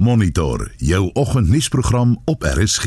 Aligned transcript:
Monitor 0.00 0.70
jou 0.76 1.10
oggendnuusprogram 1.12 2.22
op 2.24 2.42
RSG. 2.42 2.84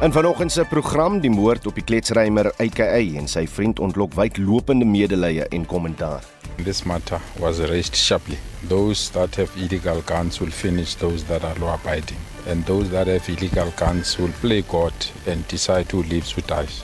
In 0.00 0.12
vanoggend 0.12 0.52
se 0.52 0.64
program 0.64 1.20
die 1.20 1.30
moord 1.30 1.66
op 1.66 1.74
die 1.78 1.84
kletsrymer 1.84 2.50
AKA 2.56 2.98
en 3.20 3.28
sy 3.30 3.44
vriend 3.46 3.78
ontlok 3.78 4.16
wydlopende 4.18 4.84
medelee 4.84 5.46
en 5.54 5.66
kommentaar. 5.66 6.26
This 6.64 6.82
matter 6.82 7.20
was 7.38 7.58
raised 7.70 7.94
sharply. 7.96 8.38
Those 8.66 9.12
that 9.12 9.38
have 9.38 9.54
illegal 9.62 10.02
guns 10.06 10.40
will 10.42 10.50
finish 10.50 10.96
those 10.98 11.24
that 11.30 11.44
are 11.44 11.58
law 11.60 11.78
abiding, 11.78 12.18
and 12.50 12.66
those 12.66 12.90
that 12.90 13.06
have 13.06 13.30
illegal 13.30 13.70
guns 13.76 14.16
will 14.18 14.34
play 14.40 14.64
God 14.66 15.06
and 15.26 15.46
decide 15.48 15.86
who 15.92 16.02
lives 16.02 16.34
who 16.34 16.42
dies. 16.42 16.82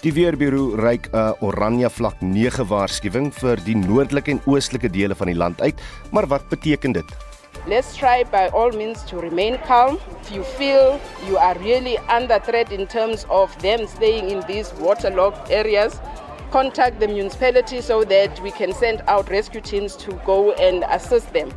Die 0.00 0.12
Weerbureau 0.12 0.76
reik 0.76 1.08
'n 1.12 1.34
oranje 1.40 1.90
vlak 1.90 2.20
9 2.20 2.68
waarskuwing 2.68 3.32
vir 3.32 3.56
die 3.64 3.76
noordelike 3.76 4.30
en 4.30 4.44
oostelike 4.44 4.90
dele 4.90 5.14
van 5.14 5.26
die 5.26 5.36
land 5.36 5.60
uit, 5.60 5.80
maar 6.12 6.26
wat 6.26 6.48
beteken 6.48 6.92
dit? 6.92 7.29
Let's 7.66 7.94
try 7.94 8.24
by 8.24 8.48
all 8.48 8.70
means 8.70 9.02
to 9.04 9.18
remain 9.18 9.58
calm. 9.58 9.98
If 10.22 10.32
you 10.32 10.42
feel 10.42 10.98
you 11.26 11.36
are 11.36 11.58
really 11.58 11.98
under 12.08 12.38
threat 12.38 12.72
in 12.72 12.86
terms 12.86 13.26
of 13.28 13.56
them 13.60 13.86
staying 13.86 14.30
in 14.30 14.40
these 14.46 14.72
waterlogged 14.80 15.50
areas, 15.50 16.00
contact 16.50 17.00
the 17.00 17.08
municipality 17.08 17.82
so 17.82 18.02
that 18.04 18.40
we 18.40 18.50
can 18.50 18.72
send 18.72 19.02
out 19.08 19.28
rescue 19.28 19.60
teams 19.60 19.94
to 19.96 20.12
go 20.24 20.52
and 20.52 20.84
assist 20.88 21.32
them. 21.34 21.52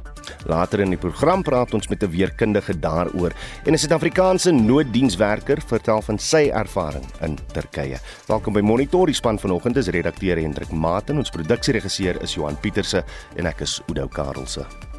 Later 0.45 0.81
in 0.83 0.91
die 0.91 0.99
program 0.99 1.41
praat 1.43 1.73
ons 1.73 1.87
met 1.87 2.03
'n 2.03 2.11
weerkundige 2.11 2.79
daaroor 2.79 3.31
en 3.65 3.73
'n 3.73 3.77
Suid-Afrikaanse 3.77 4.51
nooddienswerker 4.51 5.61
vertel 5.65 6.01
van 6.01 6.19
sy 6.19 6.49
ervaring 6.51 7.05
in 7.21 7.37
Turkye. 7.53 7.97
Welkom 8.27 8.53
by 8.53 8.59
Monitor. 8.59 9.05
Die 9.05 9.15
span 9.15 9.39
vanoggend 9.39 9.77
is 9.77 9.87
redakteur 9.87 10.37
Hendrik 10.37 10.71
Maat 10.71 11.09
en 11.09 11.17
ons 11.17 11.29
produksieregisseur 11.29 12.21
is 12.21 12.33
Johan 12.33 12.59
Pieterse 12.59 13.03
en 13.35 13.45
ek 13.45 13.61
is 13.61 13.81
Udo 13.87 14.07
Karelse. 14.07 14.92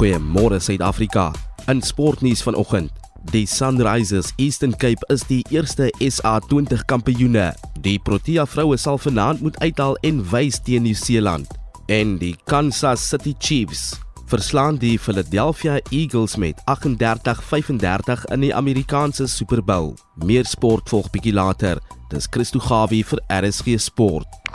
Goeiemôre 0.00 0.60
Suid-Afrika. 0.60 1.32
In 1.68 1.82
sportnuus 1.82 2.42
vanoggend. 2.42 2.90
Die 3.32 3.46
Sunrisers 3.46 4.32
Eastern 4.36 4.72
Cape 4.72 5.04
is 5.12 5.26
die 5.28 5.44
eerste 5.50 5.90
SA20 6.00 6.86
kampioene. 6.86 7.52
Die 7.84 7.98
Protea 7.98 8.46
vroue 8.46 8.78
sal 8.80 8.96
vanaand 8.98 9.44
moet 9.44 9.58
uithaal 9.60 9.98
en 10.08 10.22
wys 10.32 10.62
teen 10.64 10.88
Nieu-Seeland. 10.88 11.52
En 11.86 12.16
die 12.18 12.32
Kansas 12.48 13.08
City 13.08 13.34
Chiefs 13.38 14.00
verslaan 14.30 14.76
die 14.78 14.98
Philadelphia 14.98 15.80
Eagles 15.90 16.36
met 16.36 16.62
38-35 16.66 18.24
in 18.32 18.40
die 18.40 18.54
Amerikaanse 18.54 19.26
Super 19.26 19.62
Bowl. 19.62 19.94
Meer 20.24 20.46
sport 20.46 20.88
volg 20.88 21.10
bietjie 21.10 21.34
later. 21.34 21.80
Dis 22.10 22.28
Christo 22.30 22.62
Gawie 22.62 23.02
vir 23.04 23.18
RSG 23.26 23.78
Sport. 23.82 24.49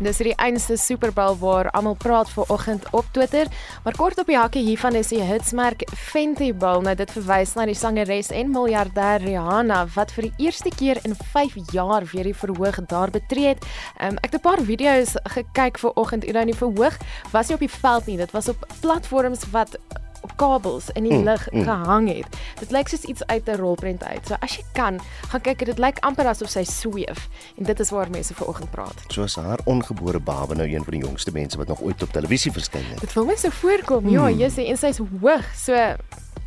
Dis 0.00 0.16
die 0.24 0.32
einste 0.40 0.78
Super 0.80 1.10
Bowl 1.12 1.34
waar 1.42 1.68
almal 1.76 1.94
praat 2.00 2.30
ver 2.32 2.48
oggend 2.48 2.86
op 2.96 3.04
Twitter, 3.12 3.50
maar 3.84 3.96
kort 3.96 4.18
op 4.18 4.30
die 4.32 4.38
hakkie 4.38 4.62
hiervan 4.64 4.96
is 4.96 5.10
die 5.12 5.20
hitsmerk 5.20 5.82
Fenty 5.92 6.54
Bowl. 6.56 6.80
Nou 6.80 6.94
dit 6.96 7.12
verwys 7.12 7.52
na 7.58 7.66
die 7.68 7.76
sangeres 7.76 8.30
en 8.32 8.48
miljardêr 8.54 9.20
Rihanna 9.20 9.82
wat 9.92 10.14
vir 10.16 10.30
die 10.30 10.46
eerste 10.46 10.72
keer 10.72 11.02
in 11.04 11.12
5 11.34 11.58
jaar 11.76 12.08
weer 12.14 12.30
die 12.30 12.34
verhoog 12.34 12.80
daar 12.88 13.12
betree 13.12 13.52
het. 13.52 13.68
Um, 14.00 14.16
ek 14.24 14.32
het 14.32 14.40
'n 14.40 14.46
paar 14.48 14.64
video's 14.64 15.16
gekyk 15.36 15.78
ver 15.78 15.92
oggend 15.94 16.24
en 16.24 16.32
nou 16.32 16.44
die 16.48 16.56
verhoog 16.56 16.96
was 17.32 17.48
nie 17.48 17.54
op 17.54 17.60
die 17.60 17.76
veld 17.80 18.06
nie, 18.06 18.16
dit 18.16 18.30
was 18.32 18.48
op 18.48 18.66
platforms 18.80 19.44
wat 19.52 19.76
op 20.20 20.36
kabels 20.36 20.90
in 20.92 21.02
die 21.02 21.12
Mm, 21.12 21.24
lug 21.24 21.48
mm. 21.50 21.62
gehang 21.62 22.08
het. 22.08 22.26
Dit 22.58 22.70
lyk 22.70 22.88
soos 22.88 23.02
iets 23.02 23.26
uit 23.26 23.46
'n 23.48 23.56
rolprent 23.56 24.04
uit. 24.04 24.26
So 24.26 24.34
as 24.40 24.56
jy 24.56 24.64
kan, 24.72 25.00
gaan 25.28 25.40
kyk, 25.40 25.64
dit 25.64 25.78
lyk 25.78 25.98
amper 25.98 26.26
asof 26.26 26.48
sy 26.48 26.64
sweef. 26.64 27.28
En 27.56 27.64
dit 27.64 27.80
is 27.80 27.90
waar 27.90 28.10
mense 28.10 28.34
vanoggend 28.34 28.70
praat. 28.70 28.94
Soos 29.06 29.36
haar 29.36 29.58
ongebore 29.64 30.20
baba 30.20 30.54
nou 30.54 30.68
een 30.68 30.84
van 30.84 30.92
die 30.92 31.02
jongste 31.04 31.30
mense 31.32 31.56
wat 31.56 31.66
nog 31.66 31.80
ooit 31.80 32.02
op 32.02 32.12
televisie 32.12 32.52
verskyn 32.52 32.84
het. 32.84 33.00
Dit 33.00 33.12
wil 33.12 33.24
my 33.24 33.36
so 33.36 33.50
voorkom. 33.50 34.08
Ja, 34.08 34.30
Jessie, 34.30 34.66
en 34.66 34.76
sy's 34.76 34.98
hoog. 35.20 35.44
So 35.56 35.72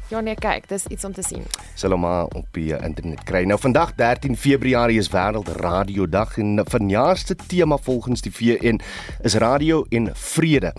ja 0.10 0.22
nee, 0.22 0.36
kyk, 0.36 0.68
dis 0.70 0.88
iets 0.88 1.06
om 1.06 1.14
te 1.14 1.24
sien. 1.26 1.44
Sal 1.76 1.96
hom 1.96 2.04
maar 2.06 2.26
op 2.26 2.48
die 2.52 2.72
uh, 2.74 2.82
internet 2.86 3.24
kry. 3.24 3.44
Nou 3.50 3.60
vandag 3.60 3.96
13 3.96 4.38
Februarie 4.38 5.00
is 5.00 5.12
wêreld 5.14 5.48
radiodag 5.62 6.38
en 6.38 6.62
vanjaar 6.70 7.18
se 7.18 7.36
tema 7.36 7.78
volgens 7.78 8.22
die 8.22 8.34
VN 8.34 8.82
is 9.22 9.34
radio 9.34 9.84
en 9.90 10.12
vrede. 10.14 10.74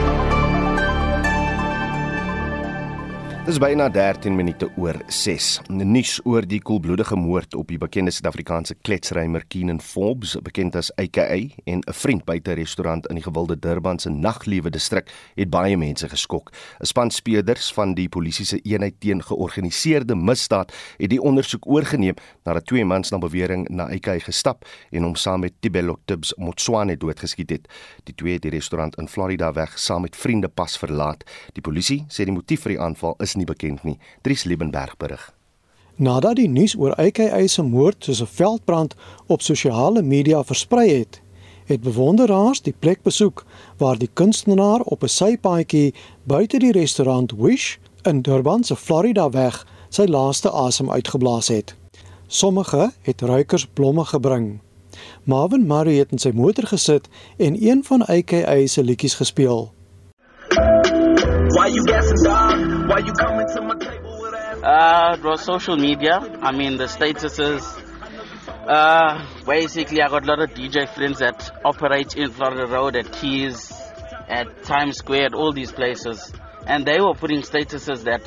Dis 3.45 3.59
byna 3.61 3.91
13 3.93 4.33
minute 4.33 4.71
oor 4.81 4.97
6. 5.13 5.47
Nuus 5.69 6.15
oor 6.25 6.47
die 6.49 6.63
koelbloedige 6.65 7.17
moord 7.21 7.53
op 7.61 7.69
die 7.69 7.77
bekende 7.77 8.09
Suid-Afrikaanse 8.15 8.73
kletsrymer 8.81 9.43
Keenan 9.53 9.83
Forbes, 9.85 10.33
bekend 10.41 10.79
as 10.81 10.89
AKA, 10.97 11.37
en 11.69 11.83
'n 11.85 11.93
vriend 11.93 12.25
buite 12.25 12.51
'n 12.51 12.57
restaurant 12.57 13.07
in 13.07 13.17
die 13.17 13.23
gewilde 13.23 13.59
Durban 13.59 13.99
se 13.99 14.09
naglewe 14.09 14.71
distrik 14.71 15.11
het 15.37 15.51
baie 15.51 15.77
mense 15.77 16.09
geskok. 16.09 16.53
'n 16.81 16.87
Span 16.87 17.11
speurders 17.11 17.73
van 17.73 17.95
die 17.95 18.09
polisie 18.09 18.47
se 18.47 18.61
eenheid 18.63 18.95
teen 18.99 19.23
georganiseerde 19.23 20.15
misdaad 20.15 20.73
het 20.97 21.11
die 21.11 21.21
ondersoek 21.21 21.67
oorgeneem 21.67 22.15
nadat 22.45 22.67
twee 22.67 22.85
mans 22.85 23.11
na 23.11 23.19
bewering 23.19 23.69
na 23.69 23.85
AKA 23.85 24.19
gestap 24.19 24.65
en 24.91 25.03
hom 25.03 25.15
saam 25.15 25.41
met 25.41 25.53
Tibelo 25.61 25.99
Tibbs 26.05 26.35
Motswane 26.37 26.97
doodgeskiet 26.97 27.51
het. 27.51 27.69
Die 28.05 28.15
twee 28.15 28.33
het 28.33 28.43
die 28.43 28.51
restaurant 28.51 28.97
in 28.97 29.09
Florida 29.09 29.53
weg 29.53 29.79
saam 29.79 30.01
met 30.01 30.17
vriende 30.17 30.49
pas 30.49 30.79
verlaat. 30.79 31.25
Die 31.53 31.63
polisie 31.63 32.05
sê 32.09 32.25
die 32.25 32.33
motief 32.33 32.63
vir 32.63 32.73
die 32.73 32.81
aanval 32.81 33.15
is 33.19 33.34
nie 33.35 33.45
bekend 33.45 33.83
nie. 33.83 33.99
Dries 34.23 34.45
Liebenberg 34.45 34.97
berig. 34.97 35.33
Nadat 35.97 36.37
die 36.37 36.49
nuus 36.49 36.75
oor 36.75 36.95
AKA 36.95 37.47
se 37.47 37.63
moord 37.63 38.05
soos 38.05 38.21
'n 38.21 38.27
veldbrand 38.27 38.95
op 39.27 39.43
sosiale 39.43 40.03
media 40.03 40.45
versprei 40.45 40.91
het, 40.99 41.23
het 41.65 41.81
bewonderaars 41.81 42.61
die 42.63 42.75
plek 42.79 43.03
besoek 43.03 43.45
waar 43.77 43.99
die 43.99 44.11
kunstenaar 44.13 44.81
op 44.81 45.03
'n 45.03 45.09
sypaadjie 45.09 45.95
buite 46.23 46.59
die 46.59 46.73
restaurant 46.73 47.33
Wish 47.33 47.77
in 48.03 48.23
Durban 48.23 48.65
se 48.65 48.77
Florida 48.77 49.31
weg 49.31 49.67
sy 49.89 50.05
laaste 50.05 50.51
asem 50.51 50.91
uitgeblaas 50.91 51.49
het. 51.49 51.75
Sommige 52.27 52.93
het 53.03 53.21
ruikers 53.21 53.67
blomme 53.67 54.05
gebring. 54.05 54.61
Marvin 55.25 55.67
Murray 55.67 55.95
het 55.95 56.11
in 56.11 56.19
sy 56.19 56.31
motor 56.35 56.67
gesit 56.67 57.09
en 57.37 57.57
een 57.67 57.85
van 57.85 58.03
AKA 58.03 58.67
se 58.67 58.85
liedjies 58.85 59.15
gespeel. 59.15 59.73
Why 61.55 61.69
you 61.71 61.83
guessing, 61.87 62.23
dog? 62.23 62.74
Why 62.87 62.99
you 62.99 63.13
coming 63.15 63.47
to 63.49 63.63
my 63.63 63.75
table 63.77 64.21
with 64.21 64.35
ass? 64.35 64.63
Uh, 64.63 65.17
it 65.19 65.25
was 65.25 65.41
social 65.43 65.77
media. 65.77 66.19
I 66.43 66.53
mean, 66.53 66.77
the 66.77 66.85
statuses. 66.85 67.63
Uh, 68.69 69.25
basically, 69.47 70.03
I 70.03 70.09
got 70.09 70.25
a 70.25 70.27
lot 70.27 70.41
of 70.43 70.51
DJ 70.51 70.87
friends 70.95 71.21
that 71.21 71.51
operate 71.65 72.15
in 72.15 72.31
Florida 72.31 72.67
Road, 72.67 72.95
at 72.97 73.11
Keys, 73.11 73.73
at 74.29 74.65
Times 74.65 74.99
Square, 74.99 75.27
at 75.27 75.35
all 75.35 75.53
these 75.53 75.73
places. 75.73 76.31
And 76.67 76.85
they 76.85 77.01
were 77.01 77.15
putting 77.15 77.41
statuses 77.41 78.05
that 78.05 78.23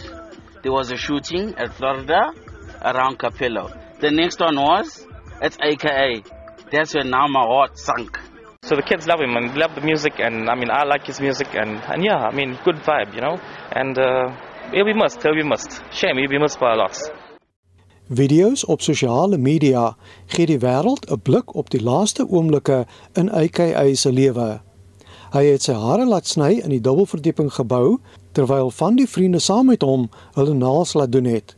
there 0.64 0.72
was 0.72 0.92
a 0.92 0.98
shooting 0.98 1.54
at 1.56 1.76
Florida 1.76 2.34
around 2.82 3.20
Capello. 3.20 3.72
The 4.00 4.10
next 4.10 4.40
one 4.40 4.56
was, 4.56 5.06
it's 5.40 5.58
AKA. 5.62 6.24
That's 6.72 6.96
where 6.96 7.04
now 7.04 7.28
my 7.28 7.44
heart 7.44 7.78
sunk. 7.78 8.20
So 8.64 8.76
the 8.76 8.82
kids 8.82 9.08
love 9.08 9.22
him 9.22 9.38
and 9.38 9.56
love 9.56 9.76
the 9.76 9.82
music, 9.82 10.20
and 10.20 10.50
I 10.50 10.56
mean, 10.56 10.70
I 10.72 10.84
like 10.84 11.06
his 11.06 11.22
music, 11.22 11.48
and, 11.54 11.80
and 11.88 12.04
yeah, 12.04 12.18
I 12.18 12.34
mean, 12.34 12.58
good 12.66 12.76
vibe, 12.78 13.14
you 13.16 13.22
know. 13.22 13.38
And 13.72 13.98
uh, 13.98 14.36
be 14.72 14.94
missed, 14.94 15.24
he'll 15.24 15.36
be 15.36 15.44
missed. 15.44 15.82
Shame, 15.92 16.18
missed 16.40 16.60
by 16.60 16.74
a 16.74 16.76
lot. 16.76 17.12
Video's 18.10 18.66
op 18.66 18.82
sosiale 18.82 19.38
media 19.38 19.98
gee 20.26 20.46
die 20.46 20.60
wêreld 20.60 21.10
'n 21.12 21.22
blik 21.22 21.56
op 21.56 21.70
die 21.70 21.84
laaste 21.84 22.28
oomblikke 22.30 22.86
in 23.14 23.32
AKA 23.32 23.96
se 23.96 24.12
lewe. 24.12 24.62
Hy 25.32 25.44
het 25.46 25.62
sy 25.62 25.74
hare 25.74 26.06
laat 26.06 26.28
sny 26.28 26.52
in 26.64 26.70
die 26.70 26.82
dubbelverdieping 26.82 27.54
gebou 27.54 28.00
terwyl 28.32 28.72
van 28.72 28.96
die 28.96 29.08
vriende 29.08 29.40
saam 29.40 29.66
met 29.66 29.82
hom 29.82 30.10
hulle 30.34 30.54
naels 30.54 30.94
laat 30.94 31.12
doen 31.12 31.26
het. 31.26 31.56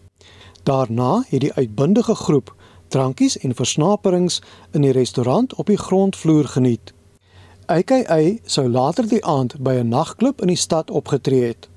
Daarna 0.64 1.24
het 1.30 1.42
die 1.42 1.54
uitbundige 1.54 2.16
groep 2.16 2.56
drankies 2.88 3.38
en 3.38 3.56
versnaperings 3.56 4.42
in 4.72 4.82
die 4.82 4.92
restaurant 4.92 5.54
op 5.56 5.66
die 5.66 5.78
grondvloer 5.78 6.48
geniet. 6.48 6.94
AKA 7.66 8.38
sou 8.46 8.70
later 8.70 9.08
die 9.08 9.26
aand 9.26 9.60
by 9.60 9.74
'n 9.74 9.88
nagklub 9.88 10.42
in 10.42 10.48
die 10.48 10.56
stad 10.56 10.90
opgetree 10.90 11.48
het. 11.48 11.70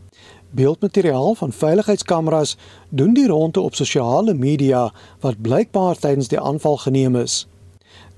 Beeldmateriaal 0.55 1.35
van 1.35 1.53
veiligheidskameras 1.53 2.57
doen 2.89 3.15
die 3.15 3.27
ronde 3.27 3.61
op 3.61 3.75
sosiale 3.75 4.35
media 4.35 4.93
wat 5.21 5.41
blykbaar 5.41 5.97
tydens 5.97 6.29
die 6.29 6.41
aanval 6.41 6.77
geneem 6.77 7.17
is. 7.17 7.47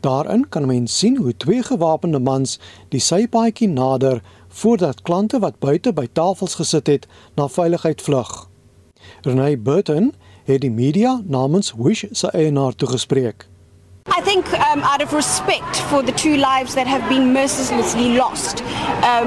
Daarin 0.01 0.49
kan 0.49 0.67
mens 0.67 0.99
sien 0.99 1.17
hoe 1.17 1.37
twee 1.37 1.63
gewapende 1.63 2.19
mans 2.19 2.59
die 2.89 3.01
sypaadjie 3.01 3.69
nader 3.69 4.23
voordat 4.49 5.03
klante 5.03 5.39
wat 5.39 5.59
buite 5.59 5.93
by 5.93 6.09
tafels 6.13 6.55
gesit 6.55 6.87
het 6.87 7.07
na 7.37 7.49
veiligheid 7.49 8.03
vlug. 8.03 8.49
Renay 9.23 9.59
Burton 9.59 10.13
het 10.45 10.61
die 10.61 10.71
media 10.71 11.21
namens 11.25 11.73
Wish 11.79 12.05
se 12.11 12.31
eienaar 12.31 12.75
toegespreek. 12.75 13.49
I 14.06 14.21
think, 14.21 14.53
um, 14.53 14.81
out 14.81 15.01
of 15.01 15.15
respect 15.15 15.81
for 15.89 16.03
the 16.03 16.12
two 16.12 16.37
lives 16.37 16.75
that 16.75 16.87
have 16.87 17.09
been 17.09 17.33
mercilessly 17.33 18.17
lost, 18.17 18.62
um, 19.03 19.27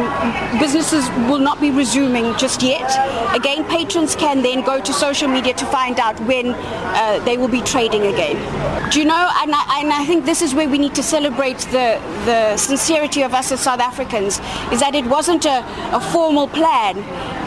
businesses 0.60 1.10
will 1.28 1.40
not 1.40 1.60
be 1.60 1.72
resuming 1.72 2.38
just 2.38 2.62
yet. 2.62 2.88
Again, 3.36 3.66
patrons 3.66 4.16
can 4.16 4.44
then 4.44 4.64
go 4.64 4.80
to 4.80 4.94
social 4.94 5.28
media 5.28 5.54
to 5.56 5.66
find 5.66 6.00
out 6.00 6.20
when 6.22 6.54
uh, 6.54 7.20
they 7.26 7.38
will 7.38 7.48
be 7.48 7.62
trading 7.62 8.04
again. 8.14 8.38
Do 8.92 9.00
you 9.00 9.06
know? 9.06 9.30
And 9.42 9.52
I, 9.54 9.82
and 9.82 9.92
I 9.92 10.06
think 10.06 10.26
this 10.26 10.44
is 10.44 10.54
where 10.54 10.70
we 10.70 10.78
need 10.78 10.94
to 10.96 11.04
celebrate 11.04 11.58
the, 11.72 12.00
the 12.26 12.56
sincerity 12.56 13.24
of 13.24 13.34
us 13.34 13.52
as 13.52 13.60
South 13.60 13.80
Africans, 13.80 14.40
is 14.72 14.80
that 14.80 14.94
it 14.94 15.06
wasn't 15.08 15.46
a, 15.46 15.66
a 15.92 16.00
formal 16.00 16.48
plan. 16.48 16.98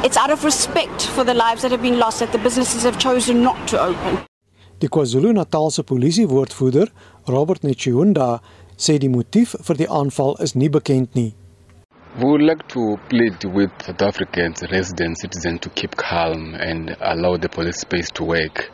It's 0.04 0.16
out 0.16 0.30
of 0.30 0.42
respect 0.44 1.06
for 1.06 1.22
the 1.22 1.34
lives 1.34 1.62
that 1.62 1.70
have 1.70 1.82
been 1.82 1.98
lost 1.98 2.18
that 2.18 2.32
the 2.32 2.38
businesses 2.38 2.82
have 2.82 2.98
chosen 2.98 3.40
not 3.42 3.68
to 3.68 3.80
open. 3.80 4.18
Die 4.80 4.88
KwaZulu-Natalse 4.88 5.82
polisiewoordvoerder, 5.82 6.90
Robert 7.28 7.62
Nechunda, 7.62 8.40
sê 8.76 8.98
die 8.98 9.10
motief 9.12 9.54
vir 9.66 9.76
die 9.76 9.88
aanval 9.88 10.36
is 10.40 10.54
nie 10.54 10.70
bekend 10.72 11.14
nie. 11.14 11.34
We 12.18 12.24
would 12.26 12.42
like 12.42 12.66
to 12.68 12.98
plead 13.08 13.44
with 13.44 13.70
South 13.86 14.02
Africans, 14.02 14.62
residents, 14.72 15.20
citizens 15.20 15.60
to 15.60 15.70
keep 15.70 15.94
calm 15.96 16.54
and 16.54 16.96
allow 17.00 17.36
the 17.36 17.48
police 17.48 17.80
space 17.80 18.10
to 18.12 18.24
work. 18.24 18.70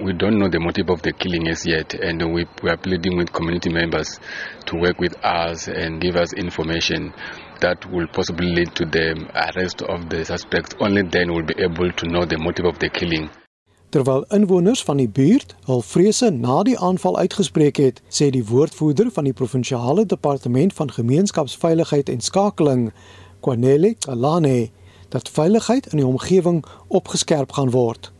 We 0.00 0.12
don't 0.12 0.40
know 0.40 0.48
the 0.48 0.58
motive 0.58 0.90
of 0.90 1.02
the 1.02 1.12
killing 1.12 1.46
as 1.46 1.64
yet, 1.64 1.94
and 1.94 2.20
we, 2.34 2.46
we 2.64 2.70
are 2.70 2.76
pleading 2.76 3.16
with 3.16 3.32
community 3.32 3.70
members 3.70 4.18
to 4.66 4.76
work 4.76 4.98
with 4.98 5.14
us 5.24 5.68
and 5.68 6.00
give 6.00 6.16
us 6.16 6.32
information 6.32 7.14
that 7.60 7.86
will 7.92 8.08
possibly 8.08 8.48
lead 8.48 8.74
to 8.74 8.86
the 8.86 9.22
arrest 9.34 9.82
of 9.82 10.10
the 10.10 10.24
suspects. 10.24 10.74
Only 10.80 11.02
then 11.02 11.32
we'll 11.32 11.46
be 11.46 11.54
able 11.62 11.92
to 11.92 12.06
know 12.08 12.24
the 12.24 12.38
motive 12.38 12.66
of 12.66 12.80
the 12.80 12.88
killing. 12.88 13.30
Terwyl 13.94 14.24
inwoners 14.28 14.82
van 14.82 14.96
die 14.96 15.08
buurt 15.08 15.54
hul 15.64 15.82
vrese 15.86 16.30
na 16.30 16.62
die 16.66 16.74
aanval 16.78 17.14
uitgespreek 17.18 17.76
het, 17.78 18.00
sê 18.10 18.26
die 18.34 18.42
woordvoerder 18.48 19.12
van 19.14 19.28
die 19.28 19.32
provinsiale 19.38 20.02
departement 20.10 20.74
van 20.74 20.90
gemeenskapsveiligheid 20.90 22.10
en 22.10 22.20
skakeling, 22.20 22.88
Kwanele 23.40 23.94
Alane, 24.10 24.72
dat 25.14 25.30
veiligheid 25.30 25.86
in 25.92 26.02
die 26.02 26.06
omgewing 26.06 26.64
opgeskerp 26.88 27.54
gaan 27.54 27.70
word. 27.70 28.10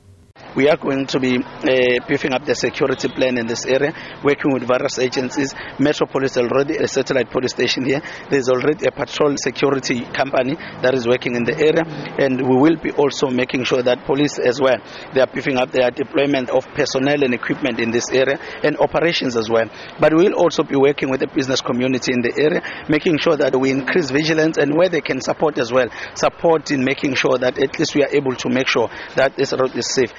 We 0.57 0.69
are 0.69 0.77
going 0.77 1.07
to 1.07 1.19
be 1.19 1.39
uh, 1.39 2.07
beefing 2.07 2.33
up 2.33 2.45
the 2.45 2.55
security 2.55 3.09
plan 3.09 3.39
in 3.39 3.47
this 3.47 3.67
area, 3.67 3.93
working 4.23 4.53
with 4.53 4.63
various 4.69 4.99
agencies. 4.99 5.53
Metropolis 5.79 6.37
already 6.37 6.77
a 6.77 6.87
satellite 6.87 7.31
police 7.31 7.51
station 7.51 7.85
here. 7.85 8.01
There's 8.31 8.49
already 8.49 8.87
a 8.87 8.93
patrol 8.93 9.35
security 9.37 10.03
company 10.15 10.55
that 10.83 10.95
is 10.95 11.09
working 11.09 11.35
in 11.35 11.45
the 11.45 11.59
area, 11.59 11.83
and 12.19 12.41
we 12.41 12.57
will 12.57 12.77
be 12.77 12.93
also 12.93 13.29
making 13.29 13.65
sure 13.65 13.83
that 13.83 14.05
police 14.07 14.39
as 14.39 14.61
well 14.61 14.79
they 15.13 15.21
are 15.21 15.27
beefing 15.27 15.57
up 15.57 15.73
their 15.73 15.91
deployment 15.91 16.51
of 16.51 16.67
personnel 16.75 17.23
and 17.23 17.35
equipment 17.35 17.81
in 17.81 17.91
this 17.91 18.11
area 18.11 18.39
and 18.63 18.77
operations 18.79 19.37
as 19.37 19.51
well. 19.51 19.67
But 19.99 20.15
we 20.15 20.25
will 20.25 20.35
also 20.35 20.63
be 20.63 20.77
working 20.77 21.11
with 21.11 21.21
the 21.21 21.27
business 21.27 21.61
community 21.61 22.13
in 22.13 22.23
the 22.23 22.33
area, 22.39 22.63
making 22.89 23.19
sure 23.19 23.37
that 23.37 23.59
we 23.59 23.71
increase 23.71 24.11
vigilance 24.11 24.57
and 24.59 24.77
where 24.77 24.89
they 24.89 25.01
can 25.01 25.21
support 25.21 25.59
as 25.59 25.73
well, 25.73 25.89
support 26.15 26.71
in 26.71 26.85
making 26.85 27.15
sure 27.15 27.39
that 27.39 27.59
at 27.59 27.79
least 27.79 27.95
we 27.95 28.03
are 28.03 28.11
able 28.13 28.35
to 28.37 28.49
make 28.49 28.69
sure 28.69 28.89
that 29.17 29.37
this 29.37 29.53
road 29.53 29.75
is 29.77 29.93
safe. 29.93 30.13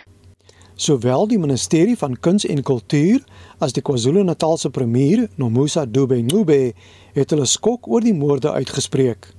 Sowel 0.75 1.27
die 1.27 1.39
ministerie 1.39 1.95
van 1.97 2.17
Kuns 2.19 2.43
en 2.45 2.59
Kultuur 2.61 3.21
as 3.63 3.71
die 3.71 3.81
KwaZulu-Natalse 3.81 4.69
premier, 4.75 5.21
Nomusa 5.39 5.85
Dube-Ncube, 5.87 6.73
het 7.15 7.31
hulle 7.31 7.45
skok 7.47 7.87
oor 7.87 8.03
die 8.03 8.13
moorde 8.13 8.51
uitgespreek. 8.51 9.29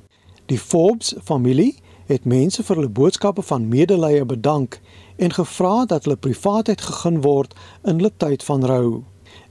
Die 0.49 0.56
Forbes 0.56 1.12
familie 1.25 1.75
het 2.09 2.25
mense 2.25 2.65
vir 2.65 2.81
hulle 2.81 2.88
boodskappe 2.88 3.44
van 3.44 3.69
medelee 3.69 4.25
bedank 4.25 4.79
en 5.21 5.37
gevra 5.37 5.85
dat 5.85 6.09
hulle 6.09 6.17
privaatheid 6.17 6.81
gegee 6.81 7.21
word 7.27 7.53
in 7.85 8.00
hulle 8.00 8.15
tyd 8.17 8.47
van 8.49 8.65
rou. 8.65 9.03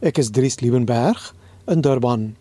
Ek 0.02 0.18
is 0.18 0.34
Dries 0.34 0.58
Liebenberg 0.66 1.36
in 1.70 1.86
Durban. 1.86 2.32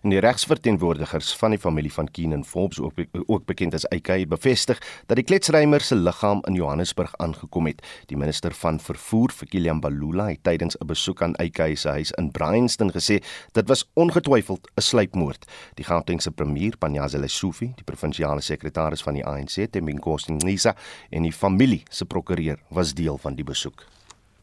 En 0.00 0.14
die 0.14 0.20
regsverteenwoordigers 0.24 1.34
van 1.36 1.52
die 1.52 1.58
familie 1.60 1.92
van 1.92 2.08
Keenan 2.10 2.44
Forbes 2.44 2.80
ook 2.80 3.02
ook 3.26 3.44
bekend 3.44 3.74
as 3.74 3.84
AK 3.92 4.08
bevestig 4.28 4.78
dat 5.06 5.18
die 5.18 5.24
kletsrymer 5.24 5.80
se 5.84 5.94
liggaam 5.94 6.40
in 6.48 6.56
Johannesburg 6.56 7.12
aangekom 7.20 7.66
het. 7.68 7.82
Die 8.08 8.16
minister 8.16 8.54
van 8.56 8.80
vervoer, 8.80 9.30
Fikilian 9.30 9.80
Balula, 9.80 10.30
het 10.30 10.42
tydens 10.42 10.76
'n 10.80 10.86
besoek 10.86 11.22
aan 11.22 11.36
AK 11.36 11.76
se 11.76 11.88
huis 11.88 12.10
in 12.10 12.30
Bryanston 12.30 12.92
gesê 12.92 13.20
dit 13.52 13.68
was 13.68 13.88
ongetwyfeld 13.94 14.70
'n 14.76 14.80
sluipmoord. 14.80 15.44
Die 15.74 15.84
Gautengse 15.84 16.30
premier, 16.30 16.76
Panyaza 16.78 17.18
Lesufi, 17.18 17.72
die 17.74 17.84
provinsiale 17.84 18.40
sekretaris 18.40 19.02
van 19.02 19.14
die 19.14 19.26
ANC, 19.26 19.66
Tembinkosi 19.70 20.32
Ngisa 20.32 20.76
en 21.10 21.22
die 21.22 21.32
familie 21.32 21.82
se 21.90 22.04
prokureur 22.04 22.58
was 22.68 22.94
deel 22.94 23.18
van 23.18 23.34
die 23.34 23.44
besoek. 23.44 23.86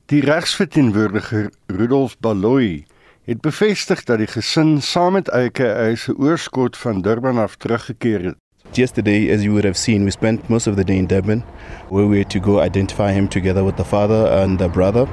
Die 0.05 0.21
regsverteenwoordiger 0.21 1.51
Rudolf 1.65 2.17
Baloyi 2.19 2.85
het 3.27 3.41
bevestig 3.41 4.03
dat 4.07 4.21
die 4.21 4.27
gesin 4.31 4.77
saam 4.81 5.17
met 5.17 5.29
AKA 5.35 5.95
se 5.95 6.13
oorskot 6.15 6.77
van 6.77 7.01
Durban 7.01 7.37
af 7.37 7.55
teruggekeer 7.55 8.23
het. 8.23 8.35
Yesterday, 8.71 9.33
as 9.33 9.41
you 9.41 9.51
would 9.51 9.63
have 9.63 9.77
seen, 9.77 10.03
we 10.03 10.11
spent 10.11 10.47
most 10.49 10.67
of 10.67 10.75
the 10.75 10.83
day 10.83 10.95
in 10.95 11.07
Durban, 11.07 11.43
where 11.89 12.07
we 12.07 12.17
had 12.17 12.29
to 12.29 12.39
go 12.39 12.61
identify 12.61 13.11
him 13.11 13.27
together 13.27 13.63
with 13.65 13.75
the 13.75 13.83
father 13.83 14.31
and 14.41 14.59
the 14.59 14.69
brother. 14.69 15.07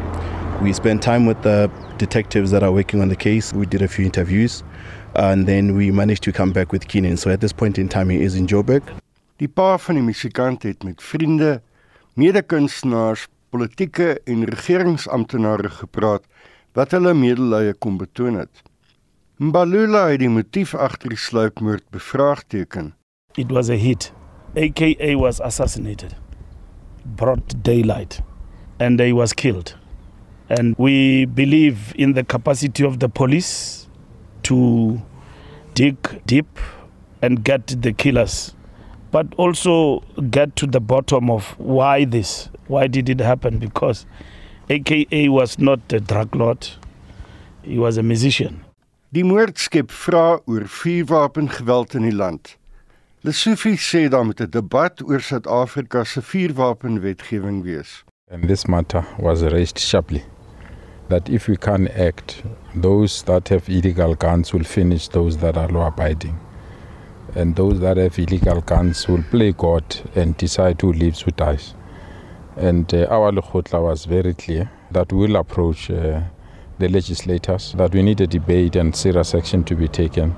We 0.63 0.73
spent 0.73 1.03
time 1.03 1.27
with 1.27 1.43
the 1.43 1.71
detectives 1.99 2.51
that 2.51 2.63
are 2.63 2.73
working 2.73 3.01
on 3.01 3.09
the 3.09 3.17
case. 3.17 3.53
We 3.53 3.67
did 3.67 3.83
a 3.83 3.89
few 3.89 4.05
interviews, 4.05 4.63
and 5.15 5.47
then 5.47 5.75
we 5.75 5.91
managed 5.91 6.23
to 6.23 6.33
come 6.33 6.53
back 6.53 6.73
with 6.73 6.87
Keenan. 6.87 7.17
So 7.17 7.31
at 7.31 7.41
this 7.41 7.53
point 7.53 7.79
in 7.79 7.89
time, 7.89 8.11
he 8.11 8.23
is 8.23 8.35
in 8.35 8.47
Joburg. 8.47 8.83
Die 9.37 9.49
pa 9.49 9.79
van 9.79 9.95
die 9.95 10.05
musikant 10.05 10.63
het 10.63 10.85
met 10.85 11.03
vriende, 11.03 11.63
medekunstenaars, 12.15 13.27
politieke 13.51 14.21
en 14.25 14.45
regeringsamptenare 14.45 15.71
gepraat 15.71 16.23
wat 16.75 16.95
hulle 16.95 17.15
medelee 17.15 17.75
kon 17.79 17.99
betoon 17.99 18.39
het. 18.39 18.63
Mbalula 19.39 20.09
het 20.11 20.23
die 20.23 20.31
motief 20.31 20.75
agter 20.75 21.11
die 21.15 21.19
sluipmoord 21.19 21.87
bevraagteken. 21.95 22.93
It 23.39 23.51
was 23.51 23.71
a 23.71 23.79
hit. 23.79 24.13
AKA 24.57 25.15
was 25.19 25.41
assassinated. 25.41 26.15
Broad 27.17 27.63
daylight 27.63 28.21
and 28.79 29.01
he 29.01 29.13
was 29.13 29.33
killed. 29.33 29.77
And 30.49 30.75
we 30.79 31.27
believe 31.27 31.95
in 31.97 32.15
the 32.15 32.23
capacity 32.23 32.85
of 32.85 32.99
the 32.99 33.09
police 33.09 33.89
to 34.43 35.01
dig 35.75 35.97
deep 36.27 36.59
and 37.23 37.45
get 37.45 37.83
the 37.83 37.93
killers 37.93 38.55
but 39.11 39.27
also 39.37 40.01
get 40.31 40.57
to 40.57 40.67
the 40.67 40.81
bottom 40.81 41.31
of 41.31 41.55
why 41.59 42.05
this 42.05 42.51
why 42.67 42.87
did 42.87 43.09
it 43.09 43.21
happen 43.21 43.59
because 43.59 44.07
AKA 44.71 45.29
was 45.29 45.59
not 45.59 45.93
a 45.93 46.01
drug 46.01 46.35
lord. 46.35 46.69
He 47.63 47.79
was 47.79 47.99
a 47.99 48.03
musician. 48.03 48.65
Die 49.13 49.23
moord 49.23 49.59
skep 49.59 49.91
vrae 49.93 50.41
oor 50.49 50.65
vuurwapengeweld 50.65 51.95
in 51.95 52.07
die 52.09 52.17
land. 52.17 52.57
Lesofie 53.25 53.77
sê 53.77 54.09
daar 54.09 54.25
moet 54.25 54.41
'n 54.41 54.51
debat 54.51 55.03
oor 55.05 55.21
Suid-Afrika 55.21 56.05
se 56.05 56.21
vuurwapenwetgewing 56.21 57.63
wees. 57.63 58.05
And 58.31 58.49
this 58.49 58.65
matter 58.67 59.05
was 59.19 59.43
raised 59.43 59.79
sharply 59.79 60.25
that 61.09 61.29
if 61.29 61.47
we 61.47 61.57
can 61.57 61.89
act, 61.89 62.43
those 62.75 63.23
that 63.25 63.49
have 63.49 63.69
illegal 63.69 64.15
guns 64.15 64.53
will 64.53 64.65
finish 64.65 65.09
those 65.09 65.37
that 65.39 65.57
are 65.57 65.69
law 65.69 65.87
abiding. 65.89 66.39
And 67.37 67.55
those 67.55 67.81
that 67.81 67.99
have 67.99 68.19
illegal 68.19 68.63
guns 68.63 69.09
will 69.09 69.25
play 69.31 69.53
God 69.53 69.85
and 70.15 70.37
decide 70.37 70.81
who 70.81 70.93
lives, 70.93 71.21
who 71.21 71.33
dies. 71.33 71.75
And 72.57 72.93
uh, 72.95 73.07
our 73.11 73.33
Lukhotla 73.33 73.83
was 73.83 74.05
very 74.07 74.35
clear 74.35 74.71
that 74.93 75.13
we'll 75.13 75.37
approach 75.37 75.91
uh, 75.91 76.21
the 76.79 76.89
legislators, 76.89 77.75
that 77.77 77.93
we 77.95 78.03
need 78.03 78.21
a 78.21 78.27
debate 78.27 78.77
and 78.77 78.95
serious 78.95 79.35
action 79.35 79.65
to 79.65 79.75
be 79.75 79.89
taken 79.89 80.35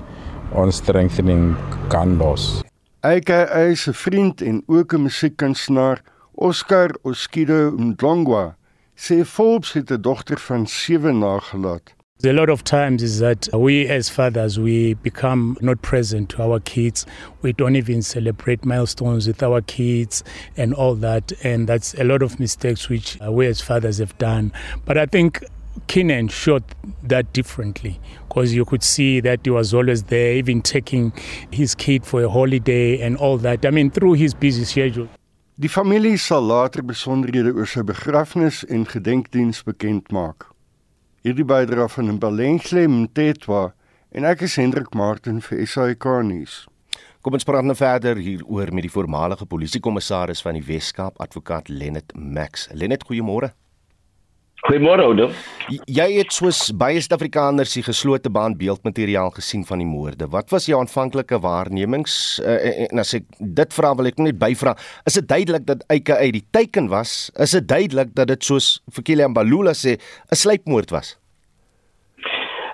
on 0.53 0.71
strengthening 0.71 1.55
gun 1.89 2.17
laws. 2.17 2.63
AKA 3.03 3.75
se 3.75 3.93
vriend 3.93 4.41
en 4.41 4.63
ook 4.65 4.93
'n 4.93 5.01
musiekkunstenaar, 5.01 6.01
Oscar 6.33 6.95
Oskido 7.01 7.71
Mdlongwa, 7.71 8.55
sê 8.95 9.25
Forbes 9.25 9.73
het 9.73 9.91
'n 9.91 10.01
dogter 10.01 10.39
van 10.39 10.67
7 10.67 11.17
nagelaat. 11.17 11.96
A 12.23 12.33
lot 12.33 12.49
of 12.49 12.63
times 12.63 13.03
is 13.03 13.19
that 13.19 13.47
we 13.53 13.87
as 13.87 14.09
fathers 14.09 14.57
we 14.57 14.95
become 14.95 15.55
not 15.61 15.83
present 15.83 16.29
to 16.29 16.41
our 16.41 16.59
kids. 16.59 17.05
We 17.43 17.53
don't 17.53 17.75
even 17.75 18.01
celebrate 18.01 18.65
milestones 18.65 19.27
with 19.27 19.43
our 19.43 19.61
kids 19.61 20.23
and 20.57 20.73
all 20.73 20.95
that 20.95 21.31
and 21.43 21.69
that's 21.69 21.93
a 21.93 22.03
lot 22.03 22.23
of 22.23 22.39
mistakes 22.39 22.89
which 22.89 23.21
uh, 23.21 23.31
we 23.31 23.45
as 23.45 23.61
fathers 23.61 23.99
have 23.99 24.17
done. 24.17 24.51
But 24.83 24.97
I 24.97 25.05
think 25.05 25.45
Keenan 25.85 26.29
showed 26.29 26.63
that 27.03 27.33
differently 27.33 27.99
because 28.27 28.51
you 28.51 28.65
could 28.65 28.81
see 28.81 29.19
that 29.19 29.41
he 29.43 29.51
was 29.51 29.75
always 29.75 30.01
there 30.01 30.33
even 30.33 30.63
taking 30.63 31.13
his 31.51 31.75
kid 31.75 32.03
for 32.03 32.23
a 32.23 32.29
holiday 32.29 32.99
and 32.99 33.15
all 33.17 33.37
that. 33.37 33.63
I 33.63 33.69
mean 33.69 33.91
through 33.91 34.13
his 34.13 34.33
busy 34.33 34.65
schedule. 34.65 35.07
Die 35.59 35.67
familie 35.67 36.17
sal 36.17 36.41
later 36.41 36.81
besonderhede 36.81 37.53
oor 37.53 37.69
sy 37.69 37.85
begrafnis 37.85 38.65
en 38.69 38.85
gedenkdiens 38.85 39.61
bekend 39.63 40.09
maak. 40.11 40.56
Hierdie 41.25 41.47
bydra 41.49 41.87
van 41.89 42.11
Mbalenhle 42.13 42.83
Mtetwa 42.87 43.71
en 44.13 44.25
ek 44.29 44.43
is 44.45 44.53
Hendrik 44.61 44.91
Martin 44.93 45.39
vir 45.41 45.63
SAK 45.65 46.05
nuus. 46.27 46.59
Kom 47.25 47.33
ons 47.33 47.47
praat 47.47 47.65
nou 47.65 47.73
verder 47.73 48.21
hieroor 48.21 48.69
met 48.69 48.85
die 48.85 48.91
voormalige 48.93 49.47
polisiekommissaris 49.49 50.43
van 50.45 50.59
die 50.59 50.61
Wes-Kaap, 50.67 51.17
advokaat 51.17 51.71
Lennet 51.73 52.13
Max. 52.13 52.67
Lennet, 52.69 53.01
goeiemôre. 53.09 53.49
Goeiemôre 54.67 54.99
oude. 55.07 55.29
Jy 55.87 56.05
het 56.17 56.33
soos 56.35 56.57
baie 56.75 56.99
Suid-Afrikaners 56.99 57.71
die 57.77 57.83
geslote 57.85 58.27
baan 58.35 58.57
beeldmateriaal 58.59 59.29
gesien 59.37 59.61
van 59.63 59.79
die 59.79 59.87
moorde. 59.87 60.27
Wat 60.33 60.51
was 60.51 60.65
jou 60.67 60.75
aanvanklike 60.81 61.39
waarnemings? 61.39 62.17
Uh, 62.43 62.57
en 62.83 62.99
as 62.99 63.13
ek 63.15 63.23
dit 63.39 63.77
vra 63.77 63.93
wil 63.95 64.09
ek 64.11 64.19
net 64.19 64.35
byvra, 64.41 64.73
is 65.07 65.15
dit 65.21 65.29
duidelik 65.29 65.63
dat 65.69 65.85
EKA 65.95 66.19
die 66.35 66.43
teiken 66.51 66.91
was? 66.91 67.29
Is 67.39 67.55
dit 67.55 67.69
duidelik 67.69 68.11
dat 68.17 68.27
dit 68.33 68.43
soos 68.43 68.81
vir 68.91 69.07
Kilian 69.07 69.37
Balula 69.37 69.71
sê 69.71 69.95
'n 69.95 70.41
sluipmoord 70.43 70.91
was? 70.91 71.15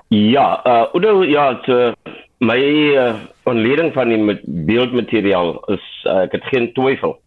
Ja, 0.09 0.65
uh 0.65 0.89
oude 0.97 1.29
ja, 1.29 1.45
het, 1.53 1.67
uh, 1.69 1.93
my 2.41 2.57
uh, 2.57 3.21
ontleding 3.45 3.93
van 3.93 4.09
die 4.09 4.41
beeldmateriaal 4.65 5.61
is 5.77 5.85
uh, 6.09 6.25
ek 6.25 6.41
het 6.41 6.49
geen 6.49 6.73
twyfel 6.73 7.19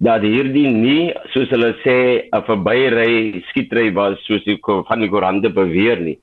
dat 0.00 0.24
hierdie 0.24 0.68
nie 0.72 1.12
soos 1.34 1.50
hulle 1.52 1.74
sê 1.84 1.96
'n 2.32 2.44
verbyry 2.48 3.42
skietry 3.50 3.90
was 3.92 4.16
soos 4.24 4.44
die 4.44 4.58
van 4.64 5.00
die 5.00 5.10
koerante 5.12 5.50
beweer 5.52 6.00
nie. 6.00 6.18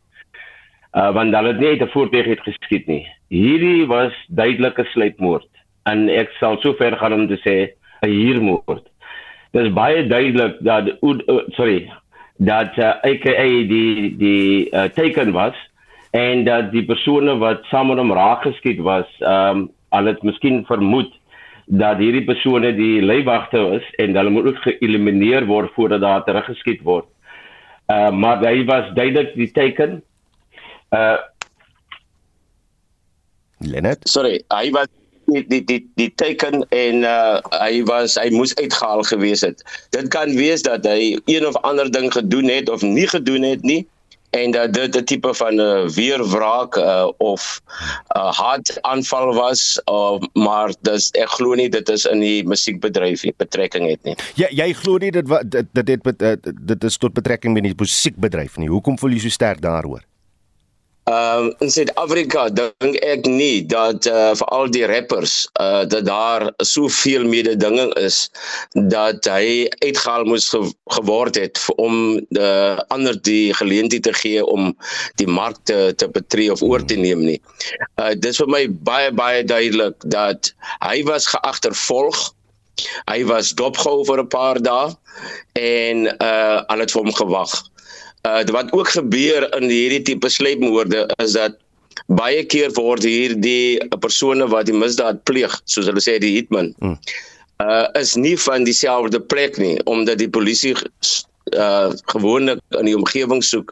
Uh 0.98 1.12
want 1.14 1.36
hulle 1.36 1.54
het 1.54 1.62
nie 1.62 1.78
'n 1.78 1.94
voertuig 1.94 2.26
het 2.26 2.42
geskiet 2.42 2.88
nie. 2.88 3.06
Hierdie 3.30 3.86
was 3.86 4.14
duidelike 4.30 4.84
sluipmoord 4.94 5.50
en 5.86 6.10
ek 6.10 6.34
sal 6.40 6.58
so 6.62 6.74
ver 6.74 6.98
gaan 6.98 7.14
om 7.14 7.28
te 7.28 7.38
sê 7.46 7.70
'n 8.02 8.10
huurmoord. 8.10 8.86
Dit 9.54 9.66
is 9.66 9.74
baie 9.74 10.08
duidelik 10.08 10.58
dat 10.62 10.98
uh, 11.02 11.40
sorry 11.54 11.92
dat 12.38 12.78
uh, 12.78 12.98
AKA 13.02 13.48
die 13.74 14.18
die 14.18 14.70
uh, 14.74 14.90
teken 14.90 15.32
was 15.34 15.56
en 16.12 16.44
dat 16.44 16.72
die 16.72 16.86
persone 16.86 17.38
wat 17.38 17.64
saam 17.70 17.88
met 17.88 17.98
hom 17.98 18.14
raak 18.14 18.42
geskiet 18.42 18.80
was, 18.80 19.06
ehm 19.20 19.58
um, 19.58 19.70
hulle 19.90 20.10
het 20.10 20.24
miskien 20.24 20.66
vermoed 20.66 21.17
dat 21.68 22.00
hierdie 22.00 22.24
persone 22.24 22.72
die 22.76 23.02
leibwagte 23.04 23.60
is 23.76 23.88
en 24.00 24.16
hulle 24.16 24.32
moet 24.32 24.46
ook 24.52 24.60
geëlimineer 24.64 25.46
word 25.46 25.74
voordat 25.76 26.02
daar 26.02 26.24
teruggeskiet 26.24 26.82
word. 26.88 27.08
Uh 27.92 28.12
maar 28.12 28.40
hy 28.44 28.64
was 28.68 28.94
duidelik 28.96 29.36
die 29.36 29.52
teken. 29.52 30.00
Uh 30.96 31.18
Lenet. 33.60 34.00
Sorry, 34.08 34.40
hy 34.54 34.72
was 34.72 34.88
die 35.28 35.44
die 35.48 35.64
die 35.68 35.82
die 36.00 36.12
teken 36.16 36.64
en 36.72 37.04
uh 37.04 37.44
hy 37.60 37.84
was 37.90 38.16
hy 38.16 38.30
moes 38.32 38.56
uitgehaal 38.56 39.04
gewees 39.04 39.44
het. 39.44 39.64
Dit 39.92 40.08
kan 40.16 40.32
wees 40.40 40.64
dat 40.64 40.88
hy 40.88 41.20
een 41.26 41.48
of 41.48 41.60
ander 41.68 41.92
ding 41.92 42.08
gedoen 42.14 42.48
het 42.48 42.70
of 42.70 42.82
nie 42.82 43.08
gedoen 43.08 43.44
het 43.44 43.64
nie 43.68 43.84
en 44.38 44.52
dat 44.52 44.74
dit 44.74 44.96
'n 44.96 45.04
tipe 45.04 45.34
van 45.34 45.56
'n 45.56 45.60
uh, 45.60 45.90
weerwraak 45.90 46.78
uh, 46.78 47.08
of 47.18 47.62
'n 47.62 48.18
uh, 48.18 48.32
hartaanval 48.32 49.34
was 49.34 49.82
uh, 49.90 50.20
maar 50.34 50.74
dis 50.82 51.10
ek 51.12 51.30
glo 51.30 51.54
nie 51.54 51.70
dit 51.70 51.90
is 51.90 52.06
in 52.06 52.20
die 52.20 52.44
musiekbedryf 52.44 53.24
nie 53.24 53.34
betrekking 53.38 53.90
het 53.90 54.04
nie. 54.04 54.16
Ja 54.36 54.48
jy 54.50 54.74
glo 54.74 54.98
nie 54.98 55.12
dit 55.12 55.28
wat 55.28 55.52
dit 55.52 55.66
dit 55.72 56.04
dit, 56.04 56.52
dit 56.68 56.84
is 56.84 56.98
tot 56.98 57.14
betrekking 57.14 57.54
met 57.54 57.64
die 57.64 57.76
musiekbedryf 57.78 58.58
nie. 58.58 58.70
Hoekom 58.70 59.00
voel 59.00 59.12
jy 59.12 59.20
so 59.20 59.30
sterk 59.30 59.62
daaroor? 59.62 60.02
Ehm 61.08 61.46
um, 61.46 61.54
in 61.64 61.70
Suid-Afrika 61.72 62.50
dink 62.52 62.96
ek 63.00 63.28
nie 63.32 63.62
dat 63.72 64.04
uh, 64.12 64.34
vir 64.36 64.50
al 64.56 64.68
die 64.76 64.84
rappers 64.92 65.36
uh 65.64 65.86
dat 65.88 66.04
daar 66.04 66.44
soveel 66.68 67.24
mededinging 67.32 67.94
is 68.02 68.18
dat 68.92 69.30
hy 69.32 69.70
uitgehaal 69.86 70.28
moes 70.28 70.50
ge 70.52 70.60
geword 70.98 71.40
het 71.40 71.62
om 71.80 72.18
die 72.36 72.50
ander 72.96 73.16
die 73.30 73.54
geleentheid 73.56 74.04
te 74.04 74.14
gee 74.20 74.44
om 74.44 74.74
die 75.24 75.30
mark 75.38 75.62
te 75.72 75.94
te 75.96 76.12
betree 76.18 76.52
of 76.52 76.66
oor 76.68 76.84
te 76.84 77.00
neem 77.00 77.24
nie. 77.30 77.40
Uh 77.96 78.12
dit 78.12 78.28
is 78.34 78.42
vir 78.44 78.52
my 78.58 78.64
baie 78.92 79.16
baie 79.22 79.48
duidelik 79.48 80.04
dat 80.18 80.52
hy 80.84 80.98
was 81.08 81.32
geagtervolg. 81.32 82.20
Hy 83.08 83.22
was 83.32 83.56
dopgehou 83.56 84.04
vir 84.12 84.26
'n 84.26 84.32
paar 84.36 84.60
dae 84.60 84.92
en 85.64 86.06
uh 86.20 86.60
al 86.68 86.84
het 86.84 86.92
vir 86.92 87.04
hom 87.06 87.16
gewag. 87.24 87.56
Uh 88.28 88.44
wat 88.56 88.72
ook 88.76 88.90
gebeur 88.96 89.48
in 89.56 89.70
hierdie 89.72 90.02
tipe 90.02 90.30
sleepmoorde 90.30 91.06
is 91.24 91.38
dat 91.38 91.56
baie 92.06 92.44
keer 92.46 92.74
word 92.78 93.06
hierdie 93.08 93.80
persone 94.04 94.48
wat 94.52 94.68
die 94.70 94.76
misdaad 94.76 95.24
pleeg, 95.30 95.54
soos 95.66 95.88
hulle 95.90 96.04
sê 96.04 96.18
die 96.24 96.36
hitman, 96.38 96.74
hmm. 96.84 96.98
uh 97.64 97.86
is 98.00 98.16
nie 98.20 98.36
van 98.48 98.68
dieselfde 98.68 99.22
plek 99.34 99.58
nie 99.62 99.78
omdat 99.86 100.22
die 100.24 100.30
polisie 100.30 100.76
uh 101.56 101.90
gewoonlik 102.12 102.60
in 102.80 102.90
die 102.90 102.98
omgewing 102.98 103.44
soek 103.44 103.72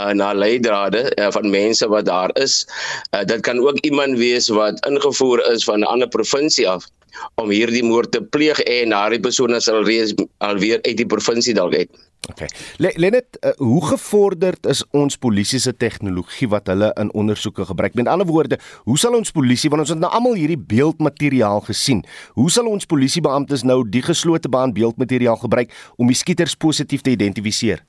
uh 0.00 0.10
na 0.16 0.32
leidrade 0.34 1.06
uh, 1.14 1.30
van 1.36 1.50
mense 1.50 1.88
wat 1.88 2.08
daar 2.10 2.34
is. 2.42 2.64
Uh 3.14 3.22
dit 3.24 3.40
kan 3.46 3.62
ook 3.62 3.78
iemand 3.86 4.18
wees 4.18 4.48
wat 4.48 4.82
ingevoer 4.90 5.44
is 5.52 5.64
van 5.64 5.80
'n 5.80 5.90
ander 5.94 6.08
provinsie 6.08 6.68
af 6.68 6.88
om 7.34 7.50
hierdie 7.50 7.84
moord 7.84 8.12
te 8.12 8.22
pleeg 8.22 8.60
en 8.60 8.90
daardie 8.90 9.20
persone 9.20 9.60
sal 9.60 9.84
reeds 9.86 10.14
alweer 10.38 10.82
uit 10.82 10.96
die 10.96 11.06
provinsie 11.06 11.54
dalk 11.54 11.74
uit. 11.74 11.90
Okay. 12.30 12.48
Lenet, 12.76 13.36
uh, 13.40 13.50
hoe 13.56 13.86
gevorderd 13.86 14.66
is 14.66 14.80
ons 14.96 15.16
polisie 15.20 15.58
se 15.60 15.74
tegnologie 15.76 16.48
wat 16.48 16.70
hulle 16.72 16.88
in 17.00 17.12
ondersoeke 17.12 17.66
gebruik? 17.68 17.94
Met 17.94 18.08
ander 18.08 18.26
woorde, 18.26 18.58
hoe 18.88 18.96
sal 18.98 19.16
ons 19.18 19.30
polisie 19.34 19.68
want 19.70 19.84
ons 19.84 19.92
het 19.92 20.00
nou 20.00 20.10
almal 20.12 20.38
hierdie 20.40 20.58
beeldmateriaal 20.58 21.60
gesien. 21.68 22.00
Hoe 22.38 22.48
sal 22.50 22.70
ons 22.70 22.88
polisiebeamptes 22.88 23.66
nou 23.68 23.82
die 23.84 24.02
geslote 24.02 24.48
baan 24.48 24.72
beeldmateriaal 24.72 25.36
gebruik 25.44 25.74
om 26.00 26.08
die 26.08 26.16
skieters 26.16 26.56
positief 26.56 27.04
te 27.04 27.12
identifiseer? 27.12 27.84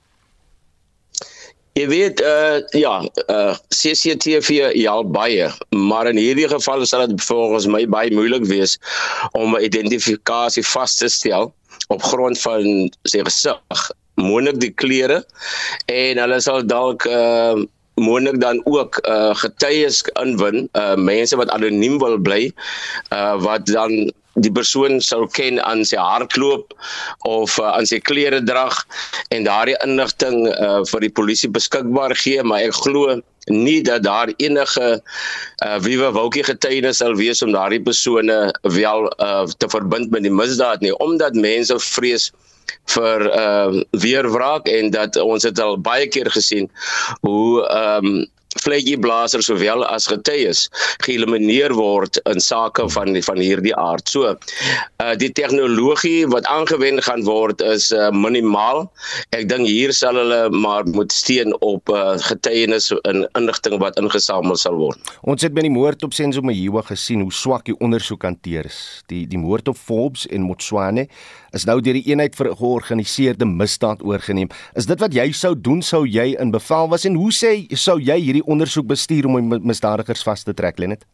Jy 1.76 1.88
weet 1.88 2.20
uh 2.24 2.60
ja, 2.76 2.94
uh 3.32 3.56
CCTV 3.72 4.72
ja 4.76 5.00
baie, 5.02 5.48
maar 5.72 6.08
in 6.12 6.20
hierdie 6.20 6.48
geval 6.48 6.84
sal 6.88 7.08
dit 7.08 7.24
volgens 7.24 7.68
my 7.72 7.86
baie 7.88 8.12
moeilik 8.12 8.44
wees 8.48 8.76
om 9.32 9.56
'n 9.56 9.64
identifikasie 9.64 10.64
vas 10.76 10.96
te 10.96 11.08
stel 11.08 11.54
op 11.88 12.02
grond 12.02 12.40
van 12.40 12.90
sy 13.08 13.24
gesig 13.24 13.92
moontlik 14.20 14.60
die 14.60 14.74
klere 14.82 15.22
en 15.92 16.20
hulle 16.22 16.40
sal 16.40 16.66
dalk 16.66 17.06
uh 17.08 17.56
moontlik 17.96 18.36
dan 18.42 18.60
ook 18.68 19.00
uh 19.08 19.32
getuies 19.40 20.02
inwin 20.20 20.68
uh 20.76 20.96
mense 21.00 21.36
wat 21.40 21.52
anoniem 21.54 21.96
wil 22.02 22.18
bly 22.20 22.42
uh 23.16 23.34
wat 23.40 23.64
dan 23.72 24.10
die 24.44 24.52
persoon 24.52 25.00
sou 25.00 25.24
ken 25.32 25.60
aan 25.64 25.84
sy 25.88 25.98
hardloop 26.00 26.74
of 27.28 27.56
uh, 27.60 27.72
aan 27.72 27.88
sy 27.88 27.98
klere 28.04 28.42
drag 28.44 28.82
en 29.34 29.46
daardie 29.48 29.76
inligting 29.84 30.44
uh, 30.52 30.82
vir 30.90 31.06
die 31.06 31.12
polisie 31.16 31.50
beskikbaar 31.52 32.14
gee. 32.20 32.42
Maar 32.44 32.66
ek 32.68 32.76
glo 32.84 33.16
nie 33.52 33.78
dat 33.86 34.02
daar 34.04 34.32
enige 34.42 34.86
uh, 34.98 35.76
wiewe 35.84 36.10
wolkie 36.12 36.44
getuienis 36.44 37.00
sal 37.00 37.16
wees 37.16 37.42
om 37.46 37.54
daardie 37.54 37.80
persone 37.82 38.38
wel 38.76 39.06
uh, 39.22 39.46
te 39.62 39.70
verbind 39.72 40.10
met 40.10 40.26
die 40.26 40.34
misdaad 40.34 40.82
nie 40.84 40.92
omdat 41.04 41.38
mense 41.38 41.78
vrees 41.94 42.32
vir 42.96 43.28
ehm 43.30 43.80
uh, 43.80 43.84
weerwraak 43.90 44.68
en 44.68 44.90
dat 44.90 45.16
ons 45.16 45.42
het 45.42 45.60
al 45.60 45.78
baie 45.78 46.08
keer 46.08 46.30
gesien 46.30 46.70
hoe 47.20 47.66
ehm 47.66 48.06
um, 48.06 48.24
vletjieblaser 48.62 49.42
sowel 49.44 49.84
as 49.86 50.06
getuies 50.10 50.66
geëlimineer 51.04 51.74
word 51.76 52.20
in 52.30 52.40
sake 52.42 52.86
van 52.94 53.16
van 53.26 53.40
hierdie 53.40 53.74
aard. 53.76 54.08
So 54.08 54.32
uh 54.32 55.14
die 55.20 55.30
tegnologie 55.32 56.26
wat 56.32 56.46
aangewend 56.50 57.04
gaan 57.06 57.24
word 57.26 57.60
is 57.64 57.90
uh, 57.92 58.10
minimaal. 58.12 58.86
Ek 59.36 59.48
dink 59.50 59.68
hier 59.68 59.92
sal 59.96 60.18
hulle 60.20 60.40
maar 60.52 60.86
moet 60.88 61.12
steun 61.12 61.54
op 61.64 61.92
uh 61.92 62.16
getuienis 62.28 62.92
en 63.04 63.26
inligting 63.38 63.78
wat 63.82 64.00
ingesamel 64.00 64.58
sal 64.60 64.78
word. 64.80 65.00
Ons 65.22 65.46
het 65.46 65.54
by 65.56 65.66
die 65.66 65.72
moord 65.72 66.04
op 66.06 66.16
Senzo 66.16 66.44
Mayiwa 66.44 66.84
gesien 66.86 67.24
hoe 67.24 67.34
swak 67.34 67.66
die 67.68 67.76
ondersoek 67.80 68.24
hanteer 68.28 68.68
is. 68.70 68.80
Die 69.12 69.24
die 69.28 69.40
moord 69.40 69.68
op 69.72 69.80
Forbes 69.80 70.26
en 70.32 70.46
Motswane 70.46 71.08
is 71.52 71.66
nou 71.68 71.78
deur 71.80 71.98
die 71.98 72.06
eenheid 72.10 72.36
vir 72.38 72.52
georganiseerde 72.56 73.46
misdaad 73.46 74.02
oorgeneem. 74.06 74.50
Is 74.74 74.88
dit 74.90 75.00
wat 75.00 75.14
jy 75.14 75.28
sou 75.32 75.54
doen 75.54 75.82
sou 75.82 76.04
jy 76.06 76.32
in 76.40 76.50
bevel 76.54 76.90
was 76.92 77.06
en 77.06 77.18
hoe 77.18 77.32
sê 77.34 77.52
sou 77.76 77.98
jy 78.00 78.18
hierdie 78.22 78.46
ondersoek 78.46 78.86
bestuur 78.86 79.28
om 79.30 79.54
misdadigers 79.62 80.24
vas 80.26 80.44
te 80.44 80.54
trek, 80.56 80.78
Lenet? 80.82 81.06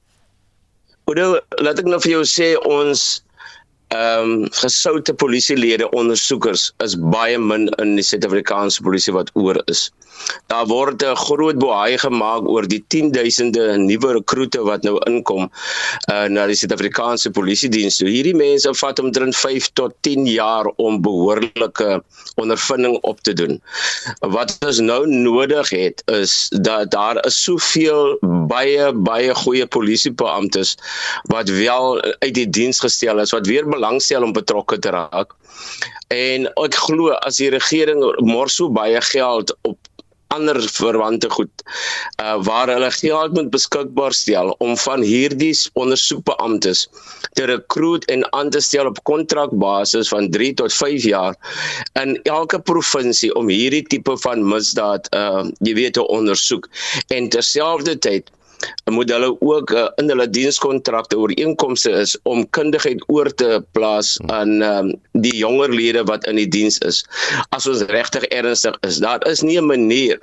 Oudou, 1.11 1.41
laat 1.59 1.81
ek 1.83 1.89
nou 1.91 1.99
vir 2.05 2.17
jou 2.17 2.25
sê 2.29 2.55
ons 2.69 3.23
ehm 3.93 4.31
um, 4.31 4.47
gesoute 4.57 5.15
polisielede 5.15 5.91
ondersoekers 5.91 6.71
is 6.85 6.95
baie 7.15 7.39
min 7.39 7.69
in 7.83 7.97
die 7.99 8.05
Suid-Afrikaanse 8.07 8.83
polisie 8.87 9.13
wat 9.13 9.31
oor 9.35 9.59
is. 9.73 9.91
Daar 10.47 10.67
word 10.67 11.03
'n 11.03 11.17
groot 11.17 11.59
boei 11.59 11.99
gemaak 11.99 12.49
oor 12.49 12.67
die 12.69 12.85
10000de 12.95 13.65
nuwe 13.77 14.13
rekrute 14.19 14.61
wat 14.69 14.83
nou 14.83 14.97
inkom 15.11 15.51
uh, 16.13 16.27
na 16.35 16.47
die 16.47 16.57
Suid-Afrikaanse 16.57 17.31
polisie 17.31 17.69
diens. 17.69 17.97
So 17.97 18.07
hierdie 18.07 18.37
mense 18.37 18.75
vat 18.83 18.99
omtrent 19.03 19.37
5 19.37 19.69
tot 19.81 19.95
10 20.01 20.27
jaar 20.27 20.67
om 20.77 21.01
behoorlike 21.03 22.03
ondervinding 22.37 22.97
op 23.03 23.21
te 23.21 23.33
doen. 23.33 23.61
Wat 24.21 24.57
ons 24.67 24.81
nou 24.81 25.07
nodig 25.07 25.71
het 25.71 26.03
is 26.07 26.49
dat 26.49 26.91
daar 26.91 27.21
is 27.27 27.43
soveel 27.43 28.17
baie 28.49 28.93
baie 28.93 29.35
goeie 29.35 29.67
polisiebeamptes 29.67 30.77
wat 31.33 31.49
wel 31.49 32.03
uit 32.03 32.35
die 32.35 32.49
diens 32.49 32.81
gestel 32.81 33.21
is 33.21 33.35
wat 33.37 33.47
weer 33.47 33.67
belangstel 33.83 34.23
om 34.23 34.33
betrokke 34.33 34.79
te 34.79 34.95
raak. 34.95 35.35
En 36.15 36.47
ek 36.65 36.77
glo 36.87 37.15
as 37.27 37.41
die 37.43 37.51
regering 37.51 38.03
mors 38.23 38.61
so 38.61 38.71
baie 38.71 39.01
geld 39.13 39.55
op 39.67 39.79
ander 40.33 40.57
verwante 40.73 41.29
goed 41.31 41.65
uh 42.23 42.39
waar 42.47 42.71
hulle 42.73 42.89
geld 42.97 43.35
moet 43.37 43.51
beskikbaar 43.53 44.15
stel 44.17 44.55
om 44.65 44.73
van 44.85 45.05
hierdie 45.05 45.53
ondersoekbeamptes 45.83 46.87
te 47.37 47.45
rekruut 47.51 48.07
en 48.15 48.25
aan 48.39 48.53
te 48.55 48.63
stel 48.65 48.89
op 48.89 49.03
kontrakbasis 49.11 50.09
van 50.15 50.31
3 50.37 50.55
tot 50.63 50.73
5 50.73 51.05
jaar 51.13 51.37
in 52.03 52.17
elke 52.23 52.61
provinsie 52.73 53.33
om 53.41 53.53
hierdie 53.53 53.85
tipe 53.95 54.17
van 54.25 54.47
misdaad 54.55 55.13
uh 55.23 55.45
jy 55.69 55.77
weet 55.81 55.99
te 56.01 56.07
ondersoek 56.19 56.71
en 57.19 57.29
terselfdertyd 57.37 58.33
moet 58.91 59.11
hulle 59.11 59.31
ook 59.41 59.71
uh, 59.71 59.89
in 59.97 60.09
hulle 60.13 60.29
dienskontrakte 60.31 61.19
ooreenkomste 61.19 61.91
is 62.03 62.17
om 62.23 62.45
kundigheid 62.51 63.03
oor 63.09 63.31
te 63.35 63.63
plaas 63.73 64.15
aan 64.27 64.63
um, 64.63 64.93
die 65.13 65.35
jonger 65.37 65.73
lede 65.73 66.05
wat 66.05 66.27
in 66.31 66.37
die 66.37 66.49
diens 66.49 66.79
is. 66.87 67.03
As 67.51 67.67
ons 67.67 67.87
regtig 67.93 68.25
ernstig 68.31 68.79
is, 68.87 69.01
daar 69.03 69.23
is 69.31 69.43
nie 69.43 69.59
'n 69.61 69.67
manier 69.67 70.19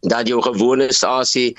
dat 0.00 0.28
jou 0.28 0.42
gewone 0.42 0.92
stasie 0.94 1.56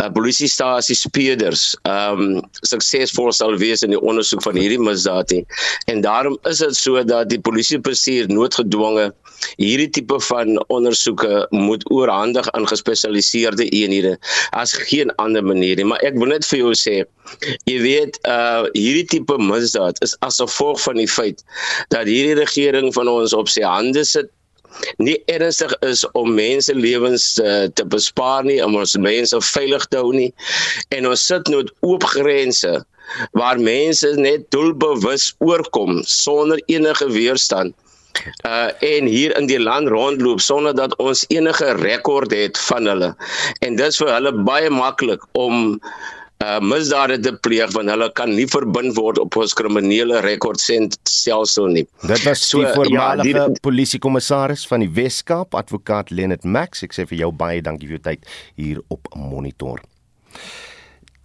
uh, 0.00 0.08
polisiestasie 0.12 0.96
speurders 0.98 1.76
ehm 1.82 2.20
um, 2.20 2.42
suksesvol 2.66 3.30
sal 3.32 3.54
wees 3.60 3.84
in 3.86 3.94
die 3.94 4.00
ondersoek 4.00 4.42
van 4.42 4.58
hierdie 4.58 4.80
misdaad 4.82 5.30
nie. 5.30 5.44
En 5.86 6.00
daarom 6.02 6.38
is 6.50 6.58
dit 6.58 6.76
so 6.76 7.04
dat 7.04 7.30
die 7.30 7.40
polisiebestuur 7.40 8.26
noodgedwonge 8.32 9.12
hierdie 9.56 9.90
tipe 9.94 10.18
van 10.26 10.58
ondersoeke 10.66 11.46
moet 11.54 11.86
oorhandig 11.90 12.50
aan 12.50 12.66
gespesialiseerde 12.66 13.68
eenhede 13.68 14.16
as 14.50 14.74
geen 14.90 15.14
ander 15.14 15.44
manier 15.44 15.76
nie. 15.76 15.86
Maar 15.86 16.02
ek 16.02 16.18
wil 16.18 16.34
net 16.34 16.46
vir 16.46 16.64
jou 16.64 16.74
sê 16.74 17.04
Jy 17.68 17.76
weet 17.84 18.18
uh 18.28 18.64
hierdie 18.72 19.04
tipe 19.12 19.36
misdaad 19.42 20.00
is 20.04 20.14
as 20.24 20.40
gevolg 20.40 20.80
van 20.80 20.96
die 21.00 21.08
feit 21.10 21.44
dat 21.94 22.08
hierdie 22.08 22.38
regering 22.38 22.88
van 22.96 23.10
ons 23.12 23.36
op 23.36 23.50
sy 23.52 23.64
hande 23.66 24.04
sit 24.08 24.32
nie 25.02 25.16
ernstig 25.32 25.72
is 25.86 26.04
om 26.18 26.34
mense 26.34 26.74
lewens 26.74 27.38
uh, 27.42 27.66
te 27.74 27.86
bespaar 27.86 28.44
nie 28.46 28.60
om 28.64 28.76
ons 28.78 28.96
mense 29.00 29.40
veilig 29.52 29.86
te 29.90 30.00
hou 30.00 30.12
nie. 30.14 30.30
En 30.94 31.08
ons 31.10 31.26
sit 31.30 31.50
nou 31.52 31.64
oop 31.86 32.06
grense 32.14 32.78
waar 33.38 33.60
mense 33.60 34.08
net 34.20 34.48
doelbewus 34.52 35.32
oorkom 35.44 36.02
sonder 36.04 36.60
enige 36.66 37.08
weerstand. 37.14 37.76
Uh 38.48 38.70
en 38.82 39.06
hier 39.06 39.30
in 39.38 39.46
die 39.46 39.60
land 39.60 39.88
rondloop 39.92 40.40
sonder 40.42 40.74
dat 40.74 40.96
ons 40.98 41.22
enige 41.30 41.72
rekord 41.78 42.32
het 42.34 42.58
van 42.66 42.88
hulle. 42.90 43.12
En 43.62 43.76
dit 43.78 43.86
is 43.86 44.00
vir 44.00 44.10
hulle 44.10 44.32
baie 44.48 44.70
maklik 44.74 45.22
om 45.38 45.76
uh 45.76 46.16
misdade 46.62 47.18
te 47.18 47.32
pleeg 47.42 47.72
want 47.74 47.90
hulle 47.90 48.08
kan 48.14 48.30
nie 48.30 48.46
verbind 48.46 48.94
word 48.96 49.18
op 49.18 49.36
ons 49.40 49.54
kriminele 49.58 50.20
rekordstelsel 50.22 51.70
nie. 51.74 51.84
Dit 52.06 52.22
was 52.24 52.44
so, 52.46 52.62
die 52.62 52.72
voormalige 52.74 53.34
ja, 53.34 53.46
polisiekommissaris 53.62 54.66
van 54.70 54.84
die 54.84 54.90
Wes-Kaap, 54.94 55.56
advokaat 55.58 56.12
Lenet 56.14 56.44
Max. 56.44 56.84
Ek 56.86 56.94
sê 56.94 57.06
vir 57.10 57.24
jou 57.24 57.32
baie 57.34 57.62
dankie 57.62 57.88
vir 57.90 57.98
jou 57.98 58.04
tyd 58.10 58.28
hier 58.54 58.82
op 58.88 59.10
Monitor. 59.16 59.82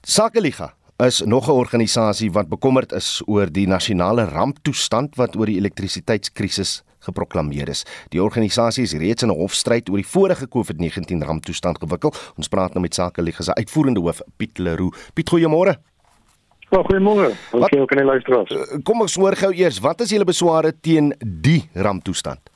Sakeliga 0.04 0.74
is 1.04 1.22
nog 1.22 1.48
'n 1.48 1.62
organisasie 1.62 2.32
wat 2.32 2.50
bekommerd 2.50 2.92
is 2.92 3.22
oor 3.26 3.52
die 3.52 3.68
nasionale 3.68 4.26
ramptoestand 4.26 5.16
wat 5.16 5.36
oor 5.36 5.46
die 5.46 5.58
elektrisiteitskrisis 5.58 6.82
geproklaameer 7.08 7.70
is. 7.70 7.84
Die 8.10 8.22
organisasie 8.24 8.84
is 8.84 8.94
reeds 8.94 9.24
in 9.24 9.30
'n 9.30 9.38
hofstryd 9.38 9.90
oor 9.90 9.98
die 9.98 10.08
vorige 10.08 10.48
COVID-19 10.48 11.24
ramptoestand 11.24 11.80
gewikkel. 11.80 12.14
Ons 12.38 12.48
praat 12.48 12.74
nou 12.74 12.82
met 12.82 12.94
Sakeliga 12.94 13.44
se 13.44 13.54
uitvoerende 13.54 14.00
hoof 14.00 14.22
Piet 14.38 14.58
Leroux. 14.58 14.96
Piet, 15.14 15.30
goeiemôre. 15.30 15.76
Oh, 16.70 16.84
goeiemôre. 16.86 17.36
Wat 17.52 17.70
kan 17.70 17.98
jy 18.00 18.04
luister? 18.04 18.82
Kom 18.84 19.02
ons 19.02 19.16
hoor 19.16 19.36
gou 19.36 19.52
eers, 19.54 19.80
wat 19.80 20.02
is 20.02 20.10
julle 20.10 20.26
besware 20.26 20.74
teen 20.82 21.14
die 21.20 21.70
ramptoestand? 21.74 22.53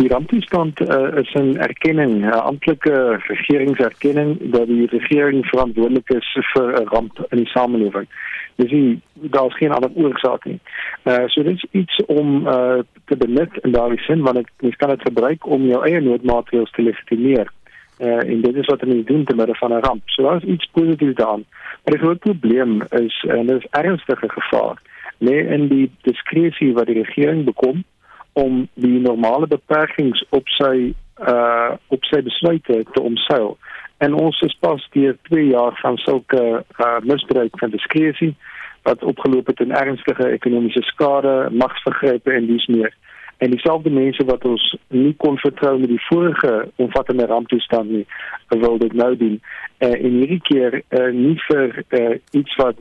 Die 0.00 0.08
ramptoestand 0.08 0.80
uh, 0.80 1.20
is 1.20 1.32
'n 1.34 1.56
erkenning, 1.56 2.24
'n 2.24 2.32
amptelike 2.32 3.20
regeringserkenning 3.26 4.30
dat 4.52 4.66
die 4.66 4.86
regering 4.86 5.46
verantwoordelik 5.46 6.08
is 6.08 6.28
vir 6.52 6.80
'n 6.80 6.88
ramp 6.88 7.26
in 7.28 7.38
die 7.38 7.46
samelewing. 7.46 8.08
Dis 8.56 8.70
nie 8.70 9.00
daar's 9.12 9.56
geen 9.56 9.72
ander 9.72 9.90
oorsaak 9.94 10.44
nie. 10.44 10.58
Uh 11.04 11.26
so 11.26 11.42
dit 11.42 11.54
is 11.54 11.66
iets 11.70 12.04
om 12.06 12.46
uh 12.46 12.78
te 13.04 13.16
benut 13.16 13.52
in 13.62 13.72
daardie 13.72 14.00
sin 14.00 14.22
want 14.22 14.48
jy 14.58 14.70
kan 14.70 14.88
dit 14.88 15.02
gebruik 15.02 15.46
om 15.46 15.66
jou 15.66 15.84
eie 15.84 16.00
noodmaatreëls 16.00 16.70
te 16.70 16.82
legitimeer. 16.82 17.52
Uh 17.98 18.24
en 18.24 18.40
dit 18.40 18.56
is 18.56 18.66
wat 18.66 18.80
hulle 18.80 19.04
doen 19.04 19.24
te 19.24 19.34
midde 19.34 19.54
van 19.54 19.72
'n 19.72 19.84
ramp. 19.84 20.02
So 20.06 20.22
daar 20.22 20.36
is 20.36 20.48
iets 20.48 20.70
positiefs 20.72 21.14
daaraan. 21.14 21.44
Maar 21.84 21.94
die 21.94 22.04
groot 22.04 22.18
probleem 22.18 22.82
is 22.90 23.24
en 23.28 23.46
dit 23.46 23.56
is 23.56 23.70
ernstige 23.70 24.28
gevaar 24.28 24.76
lê 25.18 25.38
in 25.56 25.68
die 25.68 25.90
diskresie 26.02 26.72
wat 26.72 26.86
die 26.86 27.02
regering 27.02 27.44
bekom 27.44 27.84
om 28.32 28.68
die 28.74 28.98
normale 29.00 29.46
beperkings 29.46 30.24
op 30.30 30.48
sy 30.58 30.92
uh 31.20 31.72
op 31.88 32.04
sy 32.08 32.22
besluite 32.24 32.84
te 32.92 33.00
omseil. 33.00 33.58
En 33.98 34.14
ons 34.14 34.40
is 34.40 34.56
pas 34.60 34.88
deur 34.94 35.16
2 35.28 35.46
jaar 35.46 35.76
van 35.82 35.96
sulke 35.96 36.64
uh 36.64 36.98
misbruik 37.02 37.58
van 37.58 37.70
diskresie 37.70 38.34
wat 38.82 39.04
opgeloop 39.04 39.46
het 39.46 39.60
in 39.60 39.70
ernstige 39.76 40.28
ekonomiese 40.28 40.82
skade, 40.82 41.48
magsvergrype 41.52 42.32
en 42.32 42.46
dis 42.46 42.66
meer. 42.66 42.94
En 43.40 43.50
dieselfde 43.50 43.90
mense 43.90 44.24
wat 44.24 44.44
ons 44.44 44.76
nie 44.88 45.14
kon 45.16 45.38
vertrou 45.38 45.78
met 45.78 45.88
die 45.88 46.06
vorige 46.08 46.68
omvattende 46.76 47.26
ramptoestand 47.26 47.90
nie, 47.90 48.06
wil 48.48 48.78
dit 48.78 48.92
nou 48.92 49.16
doen. 49.16 49.36
Uh, 49.78 49.92
en 49.92 50.16
hierdie 50.20 50.40
keer 50.48 50.82
uh, 50.88 51.06
nie 51.12 51.36
vir 51.46 51.84
uh, 51.88 52.16
iets 52.30 52.56
wat 52.60 52.76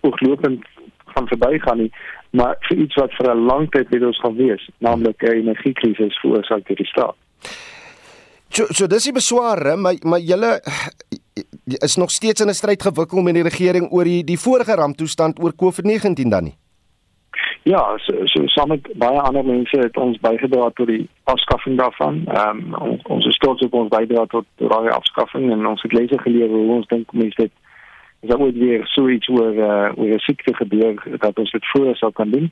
ooglopend 0.00 0.66
gaan 1.16 1.28
verbygaan 1.32 1.78
nie, 1.84 1.92
maar 2.30 2.56
vir 2.68 2.82
iets 2.84 2.94
wat 3.00 3.14
vir 3.18 3.30
'n 3.34 3.46
lang 3.50 3.70
tyd 3.70 3.90
met 3.90 4.02
ons 4.02 4.20
gaan 4.20 4.36
wees, 4.36 4.68
naamlik 4.78 5.22
'n 5.22 5.38
energiekrisis 5.42 6.20
veroorsaak 6.20 6.66
deur 6.68 6.76
die 6.76 6.92
staat. 6.92 7.16
So 8.48 8.64
so 8.70 8.86
dis 8.86 9.04
die 9.04 9.12
besware, 9.12 9.76
maar 9.76 9.94
maar 10.02 10.20
julle 10.20 10.60
is 11.64 11.96
nog 11.96 12.10
steeds 12.10 12.40
in 12.40 12.48
'n 12.48 12.54
stryd 12.54 12.82
gewikkeld 12.82 13.24
met 13.24 13.34
die 13.34 13.42
regering 13.42 13.92
oor 13.92 14.04
die 14.04 14.24
die 14.24 14.38
vorige 14.38 14.74
ramptoestand 14.74 15.42
oor 15.42 15.52
COVID-19 15.62 16.30
dan 16.30 16.44
nie. 16.44 16.56
Ja, 17.62 17.98
so, 17.98 18.12
so 18.24 18.46
saam 18.46 18.68
met 18.68 18.86
baie 18.94 19.20
ander 19.20 19.44
mense 19.44 19.78
het 19.78 19.96
ons 19.96 20.18
bygedra 20.20 20.70
tot 20.74 20.86
die 20.86 21.08
afskaffing 21.24 21.78
daarvan. 21.78 22.22
Ehm 22.26 22.58
um, 22.58 22.74
ons, 22.74 23.02
ons 23.02 23.26
is 23.26 23.36
trots 23.36 23.62
op 23.62 23.74
ons 23.74 23.88
bydra 23.88 24.26
tot 24.26 24.44
daardie 24.54 24.92
afskaffing 24.94 25.50
en 25.50 25.66
ons 25.66 25.82
het 25.82 25.92
lesse 25.92 26.18
geleer 26.18 26.48
hoe 26.48 26.74
ons 26.76 26.86
dink 26.86 27.12
mense 27.12 27.36
dit 27.36 27.52
is 28.26 28.32
dan 28.32 28.42
ooit 28.42 28.58
weer 28.58 28.86
so 28.86 29.08
iets 29.08 29.28
oor 29.28 29.54
uh, 29.54 29.90
oor 29.96 30.14
'n 30.14 30.18
siekte 30.18 30.54
gebeur 30.54 31.02
dat 31.18 31.38
ons 31.38 31.50
dit 31.50 31.66
voor 31.66 31.96
sou 31.96 32.12
kan 32.12 32.30
doen. 32.30 32.50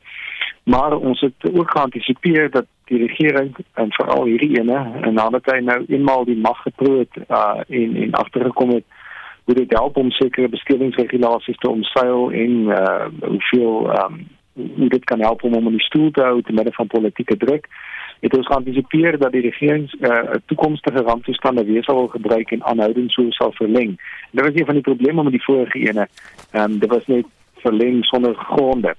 Maar 0.64 0.96
ons 0.96 1.20
het 1.20 1.58
ook 1.58 1.70
geantisipeer 1.70 2.50
dat 2.50 2.66
die 2.84 2.98
regering 3.06 3.56
en 3.74 3.92
veral 3.92 4.24
hierdie 4.24 4.60
ene 4.60 4.90
en 5.00 5.14
nadat 5.14 5.44
hy 5.44 5.58
nou 5.58 5.84
eenmaal 5.88 6.24
die 6.24 6.36
mag 6.36 6.62
geproot 6.62 7.16
uh 7.28 7.60
en 7.68 7.96
en 7.96 8.12
agtergekom 8.12 8.70
het 8.70 8.84
hoe 9.44 9.54
dit 9.54 9.72
help 9.72 9.96
om 9.96 10.10
sekere 10.10 10.48
bestedingsregulasies 10.48 11.58
te 11.58 11.70
omseil 11.70 12.30
en 12.30 12.50
uh 12.50 13.06
hoeveel 13.20 14.04
um 14.04 14.26
hoe 14.54 14.88
dit 14.88 15.04
kan 15.04 15.20
help 15.20 15.42
om 15.42 15.54
om 15.54 15.66
in 15.66 15.78
die 15.78 15.88
stoel 15.88 16.10
te 16.10 16.20
hou 16.20 16.42
te 16.42 16.52
midde 16.52 16.72
van 16.72 16.86
politieke 16.86 17.36
druk 17.36 17.66
het 18.20 18.36
ons 18.36 18.46
geantisipeer 18.46 19.18
dat 19.18 19.32
die 19.32 19.40
regering 19.40 19.92
'n 19.92 20.06
uh, 20.06 20.20
toekomstige 20.46 21.02
ramptoestand 21.02 21.60
weer 21.60 21.84
sal 21.84 22.06
gebruik 22.08 22.50
en 22.50 22.64
aanhoudend 22.64 23.10
so 23.12 23.30
sal 23.30 23.52
verleng. 23.52 23.88
En 23.88 24.30
dit 24.30 24.44
was 24.44 24.54
een 24.54 24.64
van 24.66 24.74
die 24.74 24.82
probleme 24.82 25.22
met 25.22 25.32
die 25.32 25.44
vorige 25.44 25.78
ene. 25.78 26.08
Ehm 26.50 26.70
um, 26.70 26.78
dit 26.78 26.90
was 26.90 27.06
net 27.06 27.26
verleng 27.54 28.04
sonder 28.04 28.34
gronde. 28.34 28.94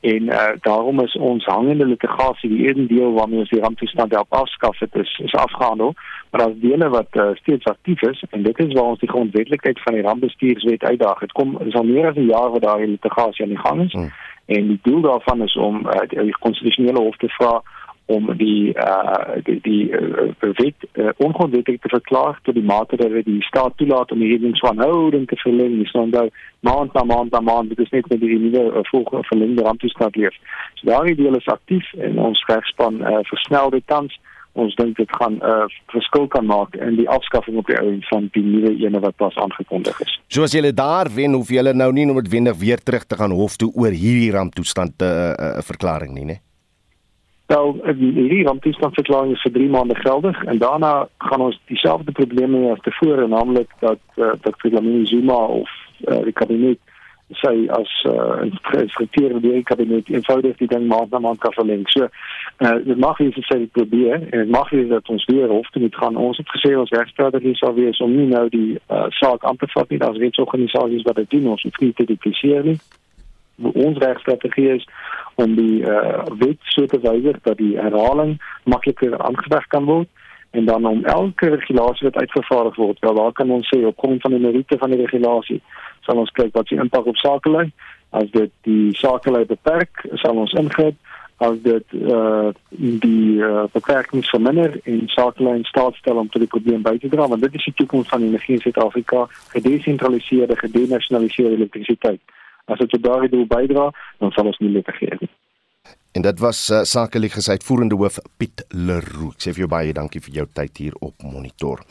En 0.00 0.22
uh, 0.22 0.48
daarom 0.60 1.00
is 1.00 1.16
ons 1.16 1.44
hangende 1.44 1.86
litigasie 1.86 2.50
die 2.50 2.68
een 2.68 2.86
deel 2.86 3.12
waarmee 3.12 3.38
ons 3.38 3.50
die 3.50 3.60
ramptoestand 3.60 4.12
help 4.12 4.32
afskaf 4.32 4.78
het 4.78 4.94
is, 4.94 5.20
is 5.24 5.34
afgehandel. 5.34 5.94
Maar 6.30 6.40
daar's 6.40 6.60
dele 6.60 6.88
wat 6.88 7.08
uh, 7.12 7.28
steeds 7.34 7.64
aktief 7.64 8.02
is 8.02 8.24
en 8.30 8.42
dit 8.42 8.58
is 8.58 8.72
waar 8.72 8.92
ons 8.92 8.98
die 8.98 9.08
grondwetlikheid 9.08 9.80
van 9.82 9.94
die 9.94 10.02
rampbestuurswet 10.02 10.84
uitdaag. 10.84 11.18
Dit 11.18 11.32
kom 11.32 11.58
is 11.60 11.74
al 11.74 11.84
meer 11.84 12.08
as 12.08 12.16
'n 12.16 12.30
jaar 12.30 12.50
wat 12.50 12.62
daai 12.62 12.86
litigasie 12.86 13.44
aan 13.44 13.54
die 13.54 13.64
gang 13.66 13.84
is. 13.84 13.92
Hmm. 13.92 14.12
En 14.46 14.66
die 14.66 14.78
doel 14.82 15.00
daarvan 15.00 15.42
is 15.42 15.56
om 15.56 15.86
uh, 15.86 16.08
die 16.08 16.38
konstitusionele 16.38 17.00
hof 17.00 17.16
te 17.16 17.28
vra 17.28 17.62
om 18.06 18.36
die 18.36 18.74
uh 18.74 19.34
die 19.42 19.58
die 19.62 19.90
uh, 19.90 20.30
uh, 20.42 21.08
ongrondwettig 21.16 21.80
te 21.80 21.88
verklaar 21.88 22.38
tot 22.42 22.54
die 22.54 22.62
mate 22.62 22.96
dat 22.96 23.24
die 23.24 23.42
staat 23.42 23.76
toelaat 23.76 24.12
om 24.12 24.22
die 24.22 24.30
reddingsverhouding 24.30 25.26
te 25.26 25.36
verleng. 25.36 25.74
Nou 25.92 26.06
nou 26.08 26.28
maand 26.60 26.92
na 26.92 27.04
maand 27.04 27.30
na 27.30 27.40
maand 27.40 27.68
dit 27.68 27.78
is 27.78 27.90
net 27.90 28.08
met 28.08 28.20
die 28.20 28.38
nuwe 28.38 28.62
uh, 28.70 28.78
volgende 28.82 29.26
verlengde 29.26 29.62
ramptoestand 29.62 30.16
leef. 30.16 30.38
So 30.74 30.90
daardie 30.90 31.18
deel 31.18 31.36
is 31.36 31.50
aktief 31.50 31.92
en 31.98 32.18
ons 32.18 32.44
regspan 32.46 33.02
uh, 33.02 33.18
versnel 33.32 33.70
dit 33.70 33.86
tans. 33.86 34.20
Ons 34.56 34.74
dink 34.74 34.96
dit 34.96 35.16
gaan 35.18 35.34
'n 35.36 35.42
uh, 35.44 35.66
verskil 35.92 36.26
kan 36.26 36.46
maak 36.46 36.76
in 36.76 36.96
die 36.96 37.08
afskaffing 37.08 37.58
op 37.58 37.66
die 37.66 37.76
ou 37.80 37.90
end 37.92 38.08
van 38.08 38.28
die 38.32 38.42
nuwe 38.42 38.76
ene 38.86 39.00
wat 39.00 39.16
pas 39.16 39.36
aangekondig 39.36 40.00
is. 40.00 40.20
So 40.28 40.42
as 40.42 40.52
julle 40.52 40.72
daar 40.72 41.10
wen, 41.14 41.32
hoef 41.32 41.48
julle 41.48 41.74
nou 41.74 41.92
nie 41.92 42.06
noodwendig 42.06 42.56
weer 42.56 42.78
terug 42.78 43.04
te 43.04 43.16
gaan 43.16 43.30
hof 43.30 43.56
toe 43.56 43.72
oor 43.74 43.90
hierdie 43.92 44.32
ramptoestand 44.32 44.94
'n 45.02 45.04
uh, 45.04 45.34
uh, 45.34 45.62
verklaring 45.62 46.14
nie, 46.14 46.24
né? 46.24 46.45
Nou, 47.46 47.76
hierdie 47.86 48.42
ramptoestandverklaring 48.46 49.36
is 49.36 49.42
vir 49.46 49.52
3 49.54 49.68
maande 49.70 49.94
geldig 49.94 50.44
en 50.44 50.58
daarna 50.58 51.08
gaan 51.18 51.44
ons 51.46 51.60
dieselfde 51.70 52.12
probleme 52.12 52.64
hê 52.64 52.72
as 52.74 52.82
tevore, 52.82 53.28
naamlik 53.30 53.70
dat 53.78 54.02
uh, 54.16 54.32
dat 54.42 54.58
Flamini 54.58 55.06
Zuma 55.06 55.38
of 55.60 55.70
uh, 56.08 56.24
die 56.26 56.34
kabinet 56.34 56.82
sy 57.34 57.66
as 57.74 57.90
uh, 58.06 58.42
geïnstrueer 58.70 59.36
deur 59.38 59.56
die 59.58 59.62
kabinet 59.66 60.10
eenvoudig 60.10 60.58
die 60.58 60.68
ding 60.70 60.86
maand 60.90 61.10
na 61.10 61.18
maand 61.22 61.40
kan 61.42 61.54
verleng. 61.54 61.86
So 61.90 62.06
uh, 62.06 62.74
dit 62.82 62.98
mag 62.98 63.18
wees 63.22 63.34
dat 63.34 63.46
sy 63.46 63.58
dit 63.62 63.72
probeer 63.78 64.20
en 64.20 64.44
dit 64.44 64.52
mag 64.54 64.70
wees 64.74 64.90
dat 64.90 65.08
ons 65.10 65.24
weer 65.30 65.50
hof 65.50 65.70
toe 65.70 65.82
moet 65.82 66.02
gaan. 66.02 66.18
Ons 66.18 66.42
het 66.42 66.50
gesê 66.54 66.74
ons 66.78 66.94
regstrategie 66.98 67.56
sal 67.58 67.74
wees 67.78 68.02
om 68.02 68.14
nie 68.14 68.28
nou 68.30 68.46
die 68.50 68.78
uh, 68.90 69.06
saak 69.22 69.46
aan 69.46 69.58
te 69.58 69.70
vat 69.74 69.90
nie. 69.90 70.02
Daar's 70.02 70.22
reeds 70.22 70.42
organisasies 70.42 71.06
wat 71.06 71.18
dit 71.22 71.34
doen. 71.34 71.52
Ons 71.56 71.66
hoef 71.66 71.82
nie 71.82 71.92
te 71.94 72.06
dupliseer 72.10 72.70
nie. 72.74 72.78
Ons 73.62 73.98
regstrategie 73.98 74.68
is 74.76 74.84
om 75.34 75.54
die 75.56 75.82
uh, 75.84 76.24
wet 76.40 76.60
so 76.74 76.86
te 76.86 77.00
wysig 77.00 77.40
dat 77.42 77.56
die 77.60 77.76
herhaling 77.76 78.36
makliker 78.64 79.18
aangeweg 79.18 79.66
kan 79.72 79.84
word 79.84 80.08
en 80.56 80.64
dan 80.64 80.86
om 80.86 81.04
elke 81.04 81.48
regulasie 81.48 82.08
wat 82.08 82.16
uitgevaardig 82.16 82.76
word, 82.76 82.98
wel 83.00 83.14
daar 83.14 83.32
kan 83.32 83.50
ons 83.50 83.68
sê 83.74 83.82
op 83.84 83.98
grond 83.98 84.20
van 84.20 84.30
die 84.30 84.40
meriete 84.40 84.78
van 84.78 84.90
die 84.90 85.00
regulasie, 85.02 85.60
sal 86.06 86.22
ons 86.22 86.32
kyk 86.38 86.54
wat 86.56 86.68
se 86.68 86.78
impak 86.80 87.06
op 87.10 87.18
sakelei. 87.20 87.66
As 88.16 88.30
dit 88.32 88.52
die 88.68 88.94
sakelei 88.96 89.44
beperk, 89.44 90.06
sal 90.22 90.40
ons 90.44 90.54
ingryp. 90.56 90.96
As 91.44 91.58
dit 91.60 91.96
uh 91.98 92.48
die 92.70 93.36
uh, 93.44 93.66
beperkings 93.72 94.30
verminder 94.32 94.78
en 94.88 95.02
sakelei 95.12 95.58
in 95.58 95.66
staat 95.68 95.98
stel 96.00 96.22
om 96.22 96.30
tot 96.32 96.40
die 96.40 96.48
probleem 96.54 96.80
by 96.86 96.94
te 97.02 97.10
dra, 97.12 97.26
want 97.28 97.44
dit 97.44 97.58
is 97.58 97.66
die 97.68 97.74
toekoms 97.82 98.08
van 98.08 98.24
energie 98.24 98.56
in 98.56 98.62
Suid-Afrika, 98.64 99.26
gedesentraliseerde, 99.52 100.56
gedenasionaliseerde 100.56 101.58
elektrisiteit. 101.58 102.22
As 102.66 102.78
dit 102.78 102.90
tot 102.90 103.02
daardie 103.02 103.30
doel 103.30 103.46
bydra, 103.46 103.90
dan 104.18 104.32
sal 104.34 104.50
ons 104.50 104.58
nie 104.58 104.70
meer 104.74 104.86
vergeet 104.86 105.20
nie. 105.20 105.30
En 106.16 106.22
dit 106.22 106.38
was 106.40 106.70
uh, 106.70 106.78
sakeliges 106.82 107.48
uitvoerende 107.48 107.94
hoof 107.94 108.16
Piet 108.40 108.62
Leroux. 108.72 109.34
Ek 109.36 109.42
sê 109.44 109.52
vir 109.52 109.66
jou 109.66 109.68
baie 109.68 109.92
dankie 109.92 110.22
vir 110.24 110.38
jou 110.38 110.44
tyd 110.56 110.78
hier 110.80 110.94
op 111.04 111.20
monitor. 111.20 111.82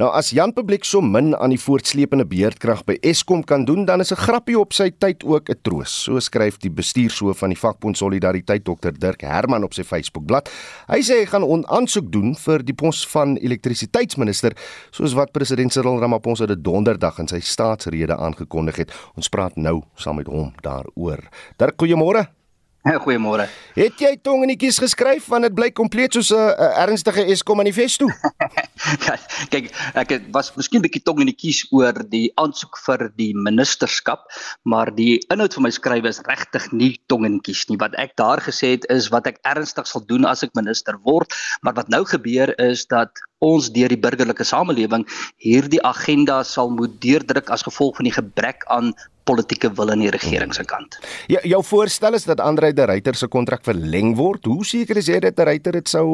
Nou 0.00 0.08
as 0.16 0.30
Jan 0.32 0.54
Publiek 0.56 0.86
so 0.88 1.04
min 1.04 1.34
aan 1.36 1.52
die 1.52 1.60
voortsleepende 1.60 2.24
beerdkrag 2.24 2.80
by 2.88 2.96
Eskom 3.04 3.42
kan 3.44 3.66
doen, 3.68 3.84
dan 3.84 4.00
is 4.00 4.12
'n 4.12 4.22
grappie 4.22 4.56
op 4.58 4.72
sy 4.72 4.88
tyd 4.88 5.24
ook 5.24 5.50
'n 5.50 5.60
troos. 5.62 5.92
So 6.04 6.18
skryf 6.18 6.56
die 6.64 6.70
bestuurshoof 6.70 7.38
van 7.38 7.50
die 7.50 7.60
vakbond 7.60 7.96
Solidariteit 7.96 8.64
Dr 8.64 8.92
Dirk 8.98 9.20
Herman 9.20 9.64
op 9.64 9.74
sy 9.74 9.84
Facebookblad. 9.84 10.48
Hy 10.88 11.00
sê 11.02 11.20
hy 11.20 11.26
gaan 11.26 11.64
aansoek 11.68 12.10
doen 12.10 12.34
vir 12.34 12.64
die 12.64 12.74
pos 12.74 13.06
van 13.08 13.36
elektrisiteitsminister, 13.36 14.56
soos 14.92 15.12
wat 15.12 15.32
president 15.32 15.72
Cyril 15.72 16.00
Ramaphosa 16.00 16.46
dit 16.46 16.64
donderdag 16.64 17.18
in 17.18 17.28
sy 17.28 17.40
staatsrede 17.40 18.16
aangekondig 18.16 18.76
het. 18.76 18.92
Ons 19.14 19.28
praat 19.28 19.56
nou 19.56 19.82
saam 19.94 20.16
met 20.16 20.26
hom 20.26 20.54
daaroor. 20.62 21.20
Dirk, 21.58 21.76
goeiemôre. 21.76 22.43
Goeiemôre. 23.04 23.46
Het 23.74 24.02
jy 24.02 24.10
tongenetjies 24.20 24.76
geskryf 24.82 25.30
want 25.32 25.46
dit 25.46 25.54
blyk 25.56 25.74
kompleet 25.78 26.12
soos 26.12 26.30
'n 26.36 26.52
ernstige 26.84 27.24
Eskom 27.32 27.56
manifesto? 27.56 28.10
ja, 29.06 29.16
kyk, 29.48 29.70
ek 29.96 30.12
het, 30.12 30.26
was 30.36 30.52
miskien 30.58 30.82
'n 30.82 30.84
bietjie 30.84 31.02
tongenetjies 31.02 31.64
oor 31.72 31.96
die 32.12 32.28
aansoek 32.36 32.76
vir 32.84 33.08
die 33.16 33.32
ministerskap, 33.32 34.28
maar 34.68 34.92
die 34.92 35.16
inhoud 35.32 35.56
van 35.56 35.64
my 35.64 35.72
skrywe 35.72 36.12
is 36.12 36.20
regtig 36.28 36.68
nie 36.72 36.92
tongenetjies 37.08 37.64
nie. 37.70 37.80
Wat 37.80 37.96
ek 37.96 38.16
daar 38.20 38.44
gesê 38.44 38.76
het 38.76 38.84
is 38.92 39.08
wat 39.08 39.26
ek 39.32 39.40
ernstig 39.48 39.88
sal 39.88 40.04
doen 40.04 40.28
as 40.28 40.44
ek 40.44 40.52
minister 40.54 41.00
word, 41.08 41.32
maar 41.62 41.74
wat 41.80 41.88
nou 41.88 42.04
gebeur 42.04 42.52
is 42.60 42.84
dat 42.86 43.16
ons 43.44 43.70
deur 43.74 43.92
die 43.92 44.00
burgerlike 44.00 44.46
samelewing 44.48 45.06
hierdie 45.44 45.82
agenda 45.84 46.42
sal 46.48 46.72
moet 46.72 46.96
deurdruk 47.04 47.50
as 47.54 47.66
gevolg 47.66 48.00
van 48.00 48.08
die 48.08 48.16
gebrek 48.16 48.64
aan 48.72 48.94
politieke 49.28 49.70
wil 49.78 49.90
aan 49.92 50.02
die 50.04 50.12
regering 50.12 50.52
se 50.54 50.64
kant. 50.68 50.98
Ja, 51.32 51.40
jou 51.48 51.62
voorstel 51.64 52.16
is 52.18 52.26
dat 52.28 52.42
Andre 52.44 52.72
de 52.76 52.84
Ruyter 52.90 53.16
se 53.16 53.28
kontrak 53.28 53.64
verleng 53.64 54.14
word. 54.18 54.44
Hoe 54.44 54.64
seker 54.68 55.00
is 55.00 55.08
jy 55.08 55.22
dat 55.24 55.36
de 55.36 55.48
Ruyter 55.48 55.80
dit 55.80 55.88
sou 55.88 56.06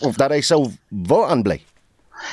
of 0.00 0.16
dat 0.20 0.32
hy 0.32 0.40
sou 0.40 0.64
wil 0.88 1.28
aanbly? 1.28 1.60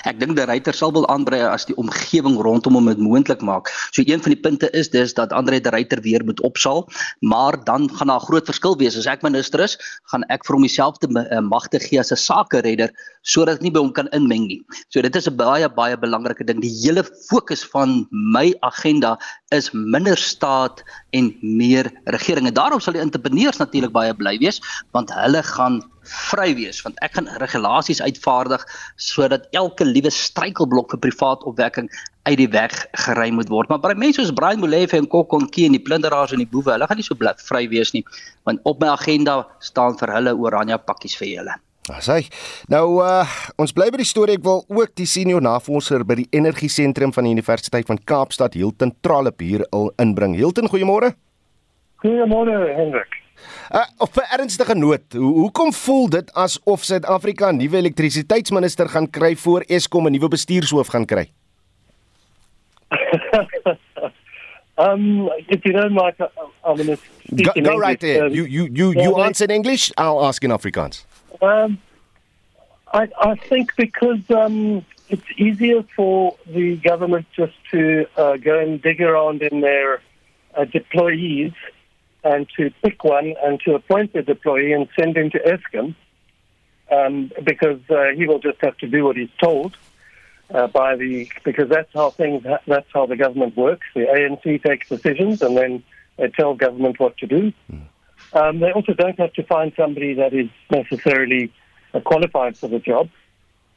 Ek 0.05 0.19
dink 0.19 0.35
die 0.37 0.45
ryter 0.45 0.73
sal 0.73 0.93
wel 0.95 1.07
aanbrei 1.11 1.41
as 1.45 1.65
die 1.69 1.75
omgewing 1.81 2.37
rondom 2.41 2.77
hom 2.77 2.89
dit 2.91 3.01
moontlik 3.01 3.41
maak. 3.45 3.69
So 3.91 4.03
een 4.05 4.21
van 4.21 4.33
die 4.33 4.41
punte 4.41 4.69
is 4.77 4.89
dis 4.89 5.13
dat 5.17 5.33
Andre 5.33 5.59
die 5.61 5.73
ryter 5.73 6.01
weer 6.01 6.25
moet 6.25 6.41
opsaal, 6.41 6.87
maar 7.21 7.57
dan 7.65 7.89
gaan 7.89 8.07
daar 8.07 8.21
'n 8.21 8.25
groot 8.25 8.45
verskil 8.45 8.77
wees. 8.77 8.97
As 8.97 9.07
ek 9.07 9.21
minister 9.21 9.59
is, 9.59 9.77
gaan 10.11 10.23
ek 10.29 10.45
vir 10.45 10.55
hom 10.55 10.63
dieselfde 10.63 11.07
eh, 11.07 11.39
magte 11.39 11.79
gee 11.79 11.99
as 11.99 12.11
'n 12.11 12.17
sake 12.17 12.61
redder 12.61 12.91
sodat 13.23 13.59
dit 13.59 13.63
nie 13.63 13.71
by 13.71 13.79
hom 13.79 13.93
kan 13.93 14.07
inmeng 14.11 14.47
nie. 14.47 14.61
So 14.89 15.01
dit 15.01 15.15
is 15.15 15.27
'n 15.27 15.35
baie 15.35 15.69
baie 15.69 15.97
belangrike 15.97 16.45
ding. 16.45 16.61
Die 16.61 16.73
hele 16.83 17.03
fokus 17.29 17.63
van 17.63 18.07
my 18.11 18.53
agenda 18.61 19.17
is 19.51 19.71
minder 19.71 20.17
staat 20.17 20.83
en 21.11 21.35
meer 21.41 21.91
regering. 22.05 22.47
En 22.47 22.53
daarom 22.53 22.79
sal 22.79 22.93
die 22.93 23.01
entrepreneurs 23.01 23.57
natuurlik 23.57 23.91
baie 23.91 24.13
bly 24.13 24.37
wees 24.37 24.61
want 24.91 25.13
hulle 25.13 25.43
gaan 25.43 25.81
vry 26.11 26.51
wees 26.57 26.81
want 26.85 26.99
ek 27.05 27.15
gaan 27.17 27.29
regulasies 27.41 28.01
uitvaardig 28.03 28.65
sodat 29.01 29.47
elke 29.57 29.87
liewe 29.87 30.11
struikelblok 30.13 30.95
vir 30.95 31.03
privaat 31.07 31.43
opwekking 31.49 31.89
uit 32.29 32.37
die 32.37 32.49
weg 32.53 32.75
gery 33.05 33.31
moet 33.33 33.49
word. 33.49 33.69
Maar 33.69 33.81
baie 33.81 33.97
mense 33.97 34.21
soos 34.21 34.35
Brian 34.37 34.61
Molefe 34.61 34.99
en 34.99 35.09
Kokonkie 35.09 35.65
en 35.65 35.77
die 35.77 35.81
plunderaars 35.81 36.35
en 36.35 36.43
die 36.43 36.51
boewe, 36.51 36.75
hulle 36.75 36.87
gaan 36.87 36.99
nie 37.01 37.07
so 37.07 37.17
bly 37.17 37.33
vry 37.47 37.65
wees 37.71 37.95
nie 37.95 38.05
want 38.45 38.61
op 38.69 38.81
my 38.81 38.93
agenda 38.93 39.41
staan 39.63 39.97
vir 39.99 40.13
hulle 40.17 40.37
oranje 40.37 40.77
pakkies 40.85 41.17
vir 41.17 41.31
julle. 41.35 41.57
Asai. 41.89 42.27
Nou 42.69 43.01
uh 43.01 43.25
ons 43.57 43.73
bly 43.73 43.89
by 43.93 44.01
die 44.03 44.07
storie. 44.07 44.37
Ek 44.37 44.45
wil 44.45 44.61
ook 44.69 44.93
die 44.99 45.07
senior 45.09 45.41
navorser 45.41 46.05
by 46.05 46.19
die 46.21 46.27
Energie 46.37 46.69
Sentrum 46.69 47.13
van 47.15 47.25
die 47.25 47.33
Universiteit 47.33 47.89
van 47.89 47.97
Kaapstad, 47.97 48.53
Hilton 48.53 48.93
Tralip 49.01 49.41
hier 49.41 49.65
inbring. 50.01 50.37
Hilton, 50.37 50.69
goeiemôre. 50.69 51.15
Goeiemôre, 52.05 52.53
Hendrik. 52.77 53.17
Uh, 53.71 53.85
op 53.97 54.15
'n 54.15 54.39
ernstige 54.39 54.75
noot, 54.75 55.13
hoe, 55.13 55.33
hoekom 55.39 55.73
voel 55.73 56.09
dit 56.09 56.33
asof 56.33 56.83
Suid-Afrika 56.83 57.51
'n 57.51 57.57
nuwe 57.57 57.77
elektrisiteitsminister 57.77 58.89
gaan 58.89 59.09
kry 59.09 59.35
voor 59.35 59.61
Eskom 59.67 60.07
'n 60.07 60.11
nuwe 60.11 60.27
bestuurshoof 60.27 60.87
gaan 60.87 61.05
kry? 61.05 61.31
um, 64.77 65.29
if 65.47 65.63
you 65.63 65.73
don't 65.73 65.93
mind, 65.93 66.15
I'm 66.65 66.75
going 66.75 66.97
to 66.97 66.97
go, 67.43 67.51
go 67.61 67.77
right 67.79 67.99
there. 67.99 68.25
Um, 68.25 68.33
you 68.33 68.45
you 68.45 68.69
you 68.73 68.91
you 68.91 69.17
yeah, 69.17 69.25
answer 69.25 69.49
in 69.49 69.55
English. 69.55 69.91
I'll 69.97 70.25
ask 70.25 70.43
in 70.43 70.51
Afrikaans. 70.51 71.05
Um, 71.41 71.79
I 72.93 73.07
I 73.31 73.35
think 73.49 73.75
because 73.75 74.19
um, 74.29 74.85
it's 75.09 75.29
easier 75.37 75.83
for 75.95 76.35
the 76.45 76.75
government 76.77 77.25
just 77.35 77.53
to 77.71 78.05
uh, 78.17 78.37
go 78.37 78.59
and 78.59 78.81
dig 78.81 79.01
around 79.01 79.41
in 79.41 79.61
their 79.61 80.01
uh, 80.55 80.65
deployees 80.65 81.53
and 82.23 82.47
to 82.57 82.71
pick 82.83 83.03
one 83.03 83.35
and 83.43 83.59
to 83.61 83.73
appoint 83.75 84.13
the 84.13 84.21
deployee 84.21 84.75
and 84.75 84.87
send 84.99 85.17
him 85.17 85.29
to 85.31 85.39
Eskom 85.39 85.95
um, 86.91 87.31
because 87.43 87.79
uh, 87.89 88.09
he 88.15 88.27
will 88.27 88.39
just 88.39 88.59
have 88.61 88.77
to 88.77 88.87
do 88.87 89.05
what 89.05 89.15
he's 89.15 89.29
told 89.41 89.75
uh, 90.53 90.67
by 90.67 90.95
the 90.95 91.29
because 91.43 91.69
that's 91.69 91.91
how 91.93 92.09
things 92.09 92.43
that's 92.67 92.87
how 92.93 93.05
the 93.05 93.15
government 93.15 93.55
works. 93.55 93.87
The 93.95 94.01
ANC 94.01 94.63
takes 94.63 94.89
decisions 94.89 95.41
and 95.41 95.57
then 95.57 95.83
they 96.17 96.29
tell 96.29 96.53
government 96.53 96.99
what 96.99 97.17
to 97.17 97.27
do. 97.27 97.53
Um, 98.33 98.59
they 98.59 98.71
also 98.71 98.93
don't 98.93 99.19
have 99.19 99.33
to 99.33 99.43
find 99.43 99.73
somebody 99.75 100.13
that 100.15 100.33
is 100.33 100.49
necessarily 100.69 101.51
uh, 101.93 101.99
qualified 102.01 102.57
for 102.57 102.67
the 102.67 102.79
job. 102.79 103.09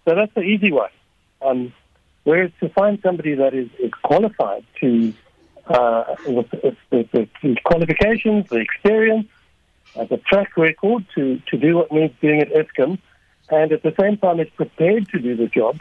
So 0.04 0.14
that's 0.14 0.34
the 0.34 0.42
easy 0.42 0.70
way. 0.70 0.90
Um, 1.40 1.72
whereas 2.24 2.50
to 2.60 2.68
find 2.68 2.98
somebody 3.02 3.34
that 3.34 3.54
is, 3.54 3.68
is 3.78 3.92
qualified 4.02 4.64
to 4.80 5.14
uh, 5.66 6.16
with, 6.26 6.46
with, 6.62 6.76
with, 6.90 7.28
the 7.42 7.56
qualifications, 7.64 8.48
the 8.48 8.56
experience, 8.56 9.28
uh, 9.96 10.04
the 10.04 10.18
track 10.18 10.56
record 10.56 11.04
to, 11.14 11.40
to 11.50 11.56
do 11.56 11.76
what 11.76 11.92
needs 11.92 12.14
doing 12.20 12.40
at 12.40 12.50
ESCOM, 12.52 12.98
and 13.50 13.72
at 13.72 13.82
the 13.82 13.94
same 13.98 14.16
time 14.16 14.40
is 14.40 14.48
prepared 14.56 15.08
to 15.10 15.18
do 15.18 15.36
the 15.36 15.46
job, 15.46 15.80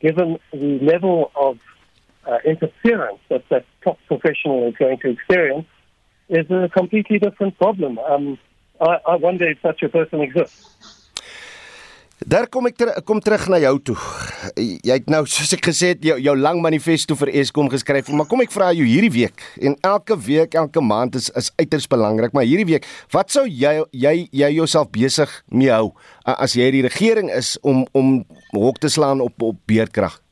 given 0.00 0.38
the 0.52 0.78
level 0.80 1.30
of 1.34 1.58
uh, 2.26 2.38
interference 2.44 3.18
that 3.28 3.44
that 3.50 3.64
top 3.82 3.98
professional 4.06 4.66
is 4.68 4.74
going 4.76 4.98
to 4.98 5.10
experience, 5.10 5.66
is 6.28 6.50
a 6.50 6.68
completely 6.68 7.18
different 7.18 7.56
problem. 7.58 7.98
Um, 7.98 8.38
I, 8.80 8.98
I 9.06 9.16
wonder 9.16 9.48
if 9.48 9.60
such 9.60 9.82
a 9.82 9.88
person 9.88 10.20
exists. 10.20 11.03
Daar 12.24 12.46
kom 12.48 12.64
ek 12.64 12.76
ter, 12.80 12.90
kom 13.04 13.18
terug 13.20 13.42
na 13.52 13.58
jou 13.60 13.74
toe. 13.90 13.96
Jy 14.56 14.94
het 14.96 15.10
nou 15.12 15.20
soos 15.28 15.52
ek 15.52 15.66
gesê 15.68 15.90
het 15.92 16.06
jou, 16.08 16.16
jou 16.24 16.32
lang 16.38 16.62
manifesto 16.64 17.16
vir 17.20 17.28
Eskom 17.42 17.68
geskryf, 17.68 18.08
maar 18.16 18.28
kom 18.30 18.40
ek 18.40 18.54
vra 18.54 18.70
jou 18.72 18.86
hierdie 18.88 19.12
week 19.12 19.44
en 19.60 19.76
elke 19.84 20.16
week, 20.16 20.56
elke 20.56 20.80
maand 20.80 21.18
is 21.20 21.28
is 21.36 21.50
uiters 21.60 21.88
belangrik, 21.90 22.32
maar 22.32 22.48
hierdie 22.48 22.68
week, 22.72 22.88
wat 23.12 23.28
sou 23.34 23.44
jy 23.44 23.76
jy 23.92 24.14
jy 24.32 24.52
jouself 24.56 24.88
besig 24.94 25.28
mee 25.52 25.72
hou 25.74 25.92
as 26.24 26.56
jy 26.56 26.70
die 26.72 26.86
regering 26.88 27.28
is 27.28 27.58
om 27.60 27.84
om 27.92 28.22
hok 28.56 28.80
te 28.80 28.88
slaan 28.88 29.20
op 29.20 29.50
op 29.52 29.60
beerdkrag? 29.68 30.23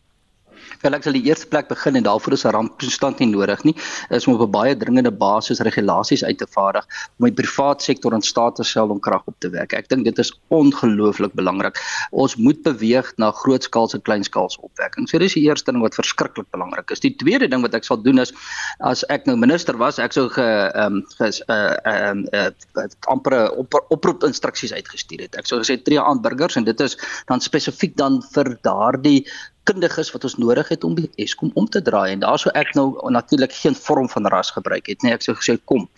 Wel 0.83 0.97
ek 0.97 1.05
sal 1.07 1.15
die 1.15 1.23
eerste 1.29 1.47
plek 1.47 1.69
begin 1.71 1.97
en 1.99 2.03
daarvoor 2.03 2.35
is 2.35 2.45
'n 2.45 2.55
ramptoestand 2.57 3.21
nie 3.23 3.31
nodig 3.31 3.63
nie. 3.65 3.75
Is 4.11 4.27
om 4.27 4.35
op 4.35 4.43
'n 4.43 4.51
baie 4.51 4.77
dringende 4.77 5.13
basis 5.13 5.61
regulasies 5.61 6.25
uit 6.25 6.39
te 6.39 6.47
vaardig 6.47 6.87
om 7.19 7.27
die 7.27 7.35
private 7.43 7.85
sektor 7.85 8.13
in 8.13 8.23
staat 8.23 8.57
te 8.57 8.65
stel 8.65 8.91
om 8.91 9.01
krag 9.01 9.23
op 9.27 9.35
te 9.39 9.49
wek. 9.49 9.73
Ek 9.73 9.89
dink 9.89 10.05
dit 10.05 10.19
is 10.19 10.33
ongelooflik 10.49 11.33
belangrik. 11.35 11.79
Ons 12.11 12.37
moet 12.37 12.63
beweeg 12.63 13.13
na 13.17 13.31
grootskaalse 13.31 14.01
kleinskaalse 14.01 14.61
opwekking. 14.61 15.09
So 15.09 15.19
dis 15.19 15.35
die 15.35 15.47
eerste 15.47 15.71
ding 15.71 15.83
wat 15.83 15.95
verskriklik 15.95 16.51
belangrik 16.51 16.91
is. 16.91 17.01
Die 17.01 17.15
tweede 17.17 17.49
ding 17.49 17.63
wat 17.63 17.75
ek 17.75 17.85
sal 17.85 18.03
doen 18.03 18.19
is 18.19 18.33
as 18.81 19.05
ek 19.09 19.27
nou 19.27 19.37
minister 19.37 19.77
was, 19.77 19.99
ek 19.99 20.13
sou 20.13 20.29
ge 20.29 20.43
ehm 20.43 20.97
um, 20.97 21.07
ges 21.19 21.43
uh 21.49 21.77
ehm 21.85 22.27
uh, 22.33 22.51
uh, 22.75 22.89
amper 23.07 23.51
op, 23.57 23.75
oproep 23.89 24.25
instruksies 24.25 24.73
uitgestuur 24.73 25.21
het. 25.21 25.37
Ek 25.37 25.47
sou 25.47 25.61
gesê 25.63 25.79
tree 25.83 26.01
aan 26.01 26.23
burgers 26.23 26.57
en 26.57 26.65
dit 26.65 26.81
is 26.81 26.99
dan 27.27 27.41
spesifiek 27.41 27.97
dan 27.97 28.23
vir 28.33 28.57
daardie 28.63 29.27
kundiges 29.69 30.11
wat 30.15 30.25
ons 30.27 30.37
nodig 30.43 30.69
het 30.73 30.85
om 30.85 30.95
die 30.99 31.09
Eskom 31.23 31.51
om 31.55 31.69
te 31.71 31.83
draai. 31.83 32.13
En 32.13 32.23
daarso 32.25 32.51
ek 32.59 32.73
nou 32.75 32.87
natuurlik 33.15 33.53
geen 33.55 33.75
vorm 33.79 34.09
van 34.11 34.27
ras 34.33 34.51
gebruik 34.51 34.89
het 34.91 35.03
nie. 35.03 35.13
Ek 35.15 35.23
sou 35.23 35.35
gesê 35.39 35.57
kom 35.71 35.89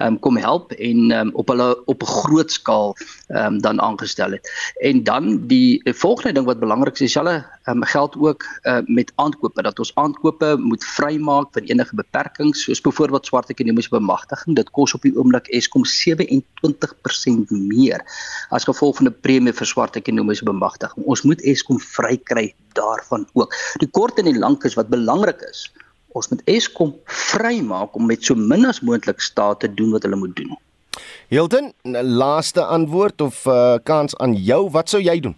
um, 0.00 0.18
kom 0.24 0.38
help 0.40 0.72
en 0.72 1.10
um, 1.16 1.32
op 1.40 1.52
hulle 1.52 1.68
op 1.86 2.02
'n 2.02 2.12
groot 2.24 2.52
skaal 2.52 2.94
um, 3.28 3.60
dan 3.60 3.80
aangestel 3.80 4.30
het. 4.36 4.48
En 4.80 5.04
dan 5.04 5.46
die 5.46 5.80
volgende 5.84 6.32
ding 6.32 6.46
wat 6.46 6.60
belangrik 6.60 6.94
is 6.94 6.98
dieselfde 7.10 7.44
um, 7.68 7.84
geld 7.84 8.16
ook 8.16 8.44
uh, 8.62 8.78
met 8.86 9.12
aankope. 9.14 9.62
Dat 9.62 9.78
ons 9.78 9.94
aankope 9.94 10.56
moet 10.58 10.84
vrymaak 10.84 11.48
van 11.52 11.62
enige 11.62 11.94
beperkings 11.94 12.62
soos 12.64 12.80
byvoorbeeld 12.80 13.26
swart 13.26 13.50
ekonomiese 13.50 13.88
bemagtiging. 13.88 14.56
Dit 14.56 14.70
kos 14.70 14.94
op 14.94 15.02
die 15.02 15.16
oomblik 15.16 15.46
Eskom 15.48 15.84
27% 15.84 17.50
meer 17.50 18.00
as 18.48 18.64
gevolg 18.64 18.96
van 18.96 19.06
'n 19.06 19.20
premie 19.20 19.52
vir 19.52 19.66
swart 19.66 19.96
ekonomiese 19.96 20.44
bemagtiging. 20.44 21.04
Ons 21.06 21.22
moet 21.22 21.42
Eskom 21.42 21.80
vrykry 21.80 22.54
daarvan 22.74 23.26
ook. 23.32 23.54
Die 23.82 23.90
kort 23.90 24.18
en 24.18 24.28
die 24.30 24.38
lank 24.38 24.64
is 24.64 24.74
wat 24.78 24.88
belangrik 24.88 25.40
is. 25.50 25.68
Ons 26.18 26.28
moet 26.28 26.42
Eskom 26.50 26.94
vrymaak 27.04 27.94
om 27.94 28.06
met 28.06 28.24
so 28.24 28.34
min 28.34 28.66
as 28.66 28.80
moontlik 28.80 29.20
staat 29.20 29.60
te 29.60 29.74
doen 29.74 29.92
wat 29.94 30.02
hulle 30.02 30.18
moet 30.18 30.36
doen. 30.36 30.56
Hilton, 31.30 31.72
laaste 32.02 32.64
antwoord 32.64 33.20
of 33.20 33.44
uh, 33.46 33.74
kans 33.82 34.16
aan 34.18 34.34
jou, 34.34 34.70
wat 34.70 34.90
sou 34.90 35.02
jy 35.02 35.20
doen? 35.20 35.36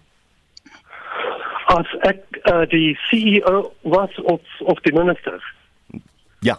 As 1.73 1.89
ek 2.09 2.23
uh, 2.49 2.63
die 2.69 2.97
CEO 3.09 3.69
was 3.81 4.17
of 4.23 4.41
of 4.65 4.81
die 4.87 4.93
minister. 4.93 5.37
Ja. 6.41 6.57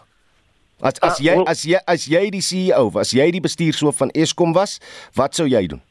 As 0.80 1.00
as 1.02 1.18
jy 1.18 1.34
as 1.50 1.66
jy 1.66 1.80
as 1.90 2.06
jy 2.06 2.22
die 2.30 2.42
CEO 2.42 2.90
was, 2.94 3.10
jy 3.10 3.26
die 3.34 3.42
bestuurshoof 3.42 3.98
van 3.98 4.14
Eskom 4.14 4.54
was, 4.54 4.78
wat 5.18 5.34
sou 5.34 5.46
jy 5.50 5.66
doen? 5.74 5.82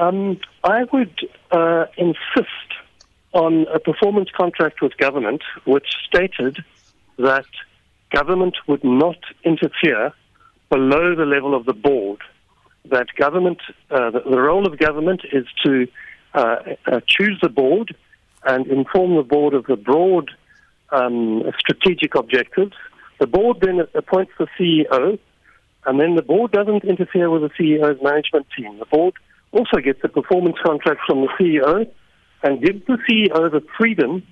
Um 0.00 0.40
I 0.64 0.84
would 0.92 1.28
uh 1.52 1.84
insist 2.00 2.71
on 3.32 3.66
a 3.74 3.78
performance 3.78 4.28
contract 4.36 4.82
with 4.82 4.96
government 4.96 5.42
which 5.64 5.88
stated 6.06 6.58
that 7.18 7.46
government 8.10 8.56
would 8.66 8.84
not 8.84 9.16
interfere 9.44 10.12
below 10.70 11.14
the 11.14 11.24
level 11.24 11.54
of 11.54 11.64
the 11.64 11.72
board. 11.72 12.20
That 12.86 13.08
government, 13.16 13.60
uh, 13.90 14.10
the, 14.10 14.20
the, 14.20 14.40
role 14.40 14.66
of 14.66 14.78
government 14.78 15.22
is 15.32 15.46
to 15.64 15.86
uh, 16.34 16.56
uh, 16.86 17.00
choose 17.06 17.38
the 17.42 17.48
board 17.48 17.94
and 18.44 18.66
inform 18.66 19.16
the 19.16 19.22
board 19.22 19.54
of 19.54 19.66
the 19.66 19.76
broad 19.76 20.30
um, 20.90 21.42
strategic 21.58 22.14
objectives. 22.14 22.74
The 23.18 23.26
board 23.26 23.58
then 23.60 23.86
appoints 23.94 24.32
the 24.38 24.48
CEO, 24.58 25.18
and 25.86 26.00
then 26.00 26.16
the 26.16 26.22
board 26.22 26.52
doesn't 26.52 26.84
interfere 26.84 27.30
with 27.30 27.42
the 27.42 27.50
CEO's 27.50 28.02
management 28.02 28.46
team. 28.56 28.78
The 28.78 28.86
board 28.86 29.14
also 29.52 29.76
gets 29.76 30.00
a 30.02 30.08
performance 30.08 30.56
contract 30.64 31.02
from 31.06 31.20
the 31.22 31.28
CEO 31.38 31.88
and 32.42 32.62
give 32.62 32.84
the 32.86 32.98
CEO 33.08 33.50
the 33.50 33.64
freedom 33.76 34.22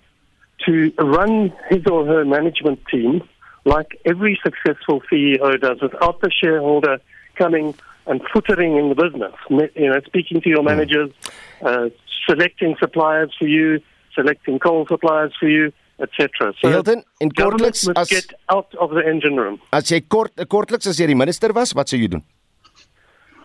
to 0.66 0.92
run 0.98 1.52
his 1.68 1.86
or 1.86 2.04
her 2.06 2.24
management 2.24 2.80
team 2.90 3.22
like 3.64 4.00
every 4.04 4.38
successful 4.42 5.02
CEO 5.10 5.60
does 5.60 5.80
without 5.80 6.20
the 6.20 6.30
shareholder 6.30 6.98
coming 7.36 7.74
and 8.06 8.20
footering 8.32 8.78
in 8.78 8.88
the 8.88 8.94
business. 8.94 9.34
You 9.74 9.90
know, 9.90 10.00
speaking 10.06 10.40
to 10.40 10.48
your 10.48 10.62
managers, 10.62 11.10
uh, 11.62 11.90
selecting 12.26 12.76
suppliers 12.78 13.34
for 13.38 13.46
you, 13.46 13.80
selecting 14.14 14.58
coal 14.58 14.86
suppliers 14.86 15.34
for 15.38 15.48
you, 15.48 15.72
etc. 16.00 16.54
So 16.60 16.68
Hilton, 16.68 17.04
in 17.20 17.30
kortliks 17.30 17.88
as 17.96 18.08
get 18.08 18.32
out 18.48 18.74
of 18.80 18.90
the 18.90 19.06
engine 19.06 19.36
room. 19.36 19.60
As 19.72 19.90
jy 19.90 20.00
kort 20.00 20.34
kortliks 20.48 20.86
as 20.86 20.98
jy 21.00 21.10
die 21.12 21.18
minister 21.18 21.52
was, 21.52 21.74
wat 21.76 21.92
sou 21.92 22.00
jy 22.00 22.08
doen? 22.16 22.24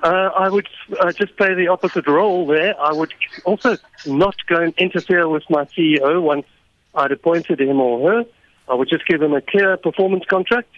Uh, 0.03 0.29
I 0.37 0.49
would 0.49 0.67
uh, 0.99 1.11
just 1.11 1.35
play 1.37 1.53
the 1.53 1.67
opposite 1.69 2.07
role 2.07 2.45
there. 2.45 2.79
I 2.79 2.93
would 2.93 3.13
also 3.43 3.77
not 4.05 4.35
go 4.47 4.61
and 4.61 4.73
interfere 4.77 5.27
with 5.27 5.43
my 5.49 5.65
CEO 5.65 6.21
once 6.21 6.45
I'd 6.93 7.11
appointed 7.11 7.59
him 7.61 7.79
or 7.79 8.11
her. 8.11 8.25
I 8.67 8.73
would 8.75 8.89
just 8.89 9.07
give 9.07 9.21
him 9.21 9.33
a 9.33 9.41
clear 9.41 9.77
performance 9.77 10.25
contract 10.29 10.69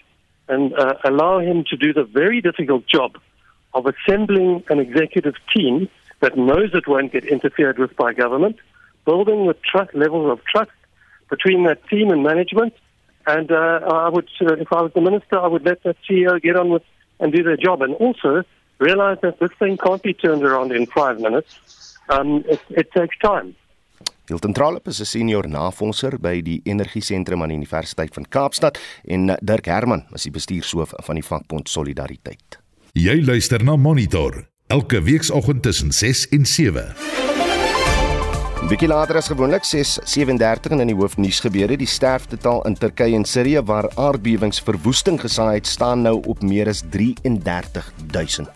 and 0.48 0.72
uh, 0.74 0.94
allow 1.04 1.40
him 1.40 1.64
to 1.70 1.76
do 1.76 1.92
the 1.92 2.04
very 2.04 2.40
difficult 2.40 2.86
job 2.86 3.18
of 3.74 3.86
assembling 3.86 4.64
an 4.68 4.78
executive 4.78 5.34
team 5.54 5.88
that 6.20 6.36
knows 6.36 6.70
it 6.74 6.88
won't 6.88 7.12
get 7.12 7.24
interfered 7.24 7.78
with 7.78 7.94
by 7.96 8.12
government, 8.12 8.56
building 9.04 9.46
the 9.46 9.54
trust 9.54 9.94
levels 9.94 10.30
of 10.30 10.44
trust 10.44 10.70
between 11.30 11.64
that 11.64 11.86
team 11.88 12.10
and 12.10 12.22
management. 12.22 12.74
And 13.26 13.52
uh, 13.52 13.80
I 13.84 14.08
would, 14.08 14.28
uh, 14.40 14.54
if 14.54 14.72
I 14.72 14.82
was 14.82 14.92
the 14.94 15.00
minister, 15.00 15.38
I 15.38 15.46
would 15.46 15.64
let 15.64 15.82
that 15.82 15.96
CEO 16.08 16.40
get 16.40 16.56
on 16.56 16.70
with 16.70 16.82
and 17.20 17.32
do 17.32 17.42
their 17.42 17.56
job, 17.56 17.82
and 17.82 17.94
also 17.94 18.44
realize 18.78 19.18
that 19.20 19.38
this 19.38 19.52
thing 19.58 19.76
can't 19.76 20.02
be 20.02 20.14
turned 20.14 20.42
around 20.42 20.72
in 20.72 20.86
five 20.86 21.20
minutes. 21.20 21.58
Um, 22.08 22.44
it, 22.48 22.60
it 22.70 22.90
takes 22.92 23.16
time. 23.18 23.54
Hilton 24.28 24.52
Trollop 24.52 24.86
is 24.86 25.00
'n 25.00 25.06
senior 25.06 25.48
navorser 25.48 26.18
by 26.20 26.42
die 26.42 26.60
Energiesentrum 26.64 27.42
aan 27.42 27.48
die 27.48 27.56
Universiteit 27.56 28.14
van 28.14 28.28
Kaapstad 28.28 28.78
en 29.04 29.36
Dirk 29.40 29.66
Herman 29.66 30.04
is 30.12 30.22
die 30.22 30.30
bestuurshoof 30.30 30.92
van 30.96 31.14
die 31.14 31.24
vakbond 31.24 31.68
Solidariteit. 31.68 32.60
Jy 32.92 33.24
luister 33.24 33.64
na 33.64 33.76
Monitor 33.76 34.48
elke 34.66 35.02
weekoggend 35.02 35.62
tussen 35.62 35.92
6 35.92 36.28
en 36.28 36.46
7. 36.46 37.37
Bietjie 38.66 38.88
later 38.90 39.16
as 39.16 39.28
gewoonlik 39.30 39.62
6:37 39.62 40.80
in 40.80 40.90
die 40.90 40.96
hoofnuus 40.98 41.38
gebeure 41.40 41.76
die 41.78 41.86
sterftetal 41.86 42.64
in 42.66 42.74
Turkye 42.74 43.14
en 43.14 43.24
Sirië 43.24 43.62
waar 43.62 43.86
aardbewings 43.94 44.58
verwoesting 44.66 45.20
gesaai 45.20 45.60
het 45.60 45.66
staan 45.66 46.02
nou 46.02 46.18
op 46.26 46.42
meer 46.42 46.68
as 46.68 46.82
33000 46.90 48.48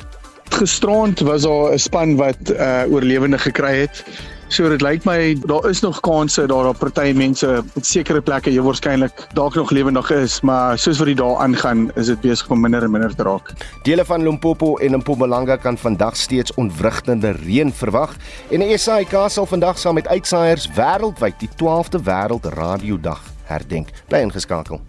gisterand 0.53 1.21
was 1.21 1.43
daar 1.43 1.73
'n 1.73 1.79
span 1.79 2.17
wat 2.17 2.51
uh 2.51 2.85
oorlewende 2.91 3.39
gekry 3.39 3.75
het. 3.87 4.05
So 4.53 4.69
dit 4.69 4.83
lyk 4.85 5.07
my 5.09 5.33
daar 5.49 5.65
is 5.71 5.81
nog 5.81 6.03
kanse 6.05 6.43
daar 6.47 6.67
op 6.69 6.77
party 6.83 7.15
mense 7.17 7.49
op 7.63 7.87
sekere 7.89 8.21
plekke 8.21 8.53
jy 8.53 8.61
waarskynlik 8.61 9.23
dalk 9.33 9.57
nog 9.57 9.73
lewendig 9.73 10.11
is, 10.13 10.35
maar 10.45 10.77
soos 10.77 11.01
wat 11.01 11.09
die 11.09 11.17
dae 11.17 11.39
aangaan, 11.41 11.87
is 11.97 12.11
dit 12.13 12.21
besig 12.21 12.53
om 12.53 12.61
minder 12.61 12.85
en 12.85 12.93
minder 12.93 13.17
te 13.17 13.25
raak. 13.25 13.55
Dele 13.89 14.05
van 14.05 14.29
Limpopo 14.29 14.75
en 14.77 15.01
Mpumalanga 15.01 15.57
kan 15.57 15.81
vandag 15.81 16.21
steeds 16.21 16.53
ontwrigtende 16.61 17.33
reën 17.41 17.73
verwag 17.73 18.13
en 18.53 18.61
die 18.61 18.77
SAIK 18.77 19.17
sal 19.33 19.49
vandag 19.49 19.81
saam 19.81 19.97
met 19.97 20.11
uitsaaiers 20.13 20.69
wêreldwyd 20.77 21.41
die 21.41 21.53
12de 21.57 22.05
wêreld 22.05 22.53
radiodag 22.53 23.25
herdenk. 23.49 23.89
Bly 24.13 24.27
ingeskakel. 24.29 24.85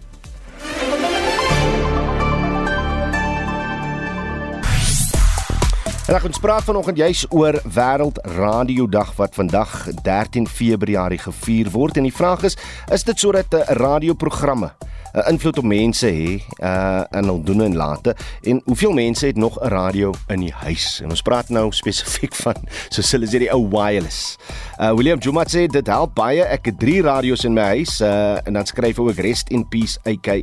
En 6.04 6.12
ons 6.28 6.38
praat 6.38 6.64
vanoggend 6.66 6.98
juis 7.00 7.22
oor 7.32 7.56
Wêreld 7.64 8.18
Radio 8.36 8.84
Dag 8.88 9.14
wat 9.16 9.34
vandag 9.34 9.86
13 10.02 10.44
Februarie 10.48 11.18
gevier 11.18 11.70
word. 11.72 11.96
En 11.96 12.04
die 12.04 12.12
vraag 12.12 12.42
is 12.44 12.58
is 12.92 13.06
dit 13.08 13.18
sodat 13.18 13.56
radioprogramme 13.80 14.74
'n 15.14 15.30
invloed 15.30 15.58
op 15.58 15.64
mense 15.64 16.06
hê 16.06 16.42
uh 16.58 17.02
in 17.10 17.24
hul 17.30 17.42
doen 17.42 17.62
en 17.62 17.76
late 17.76 18.16
en 18.42 18.60
hoeveel 18.64 18.92
mense 18.92 19.26
het 19.26 19.36
nog 19.36 19.58
'n 19.60 19.68
radio 19.68 20.12
in 20.26 20.40
die 20.40 20.52
huis 20.52 21.00
en 21.02 21.10
ons 21.10 21.22
praat 21.22 21.48
nou 21.48 21.72
spesifiek 21.72 22.34
van 22.44 22.56
soos 22.88 23.12
hulle 23.12 23.26
sê 23.26 23.38
die 23.38 23.52
ou 23.52 23.68
wireless. 23.70 24.36
Uh 24.78 24.90
William 24.92 25.18
Juma 25.18 25.44
sê 25.46 25.66
dit 25.66 25.86
help 25.86 26.14
baie 26.14 26.42
ek 26.42 26.66
het 26.66 26.78
3 26.78 27.02
radio's 27.02 27.44
in 27.44 27.54
my 27.54 27.62
huis 27.78 28.00
uh 28.00 28.38
en 28.46 28.52
dan 28.52 28.66
skryf 28.66 28.96
hy 28.96 29.02
ook 29.02 29.22
rest 29.22 29.48
in 29.48 29.68
peace 29.68 29.98
aka. 30.04 30.40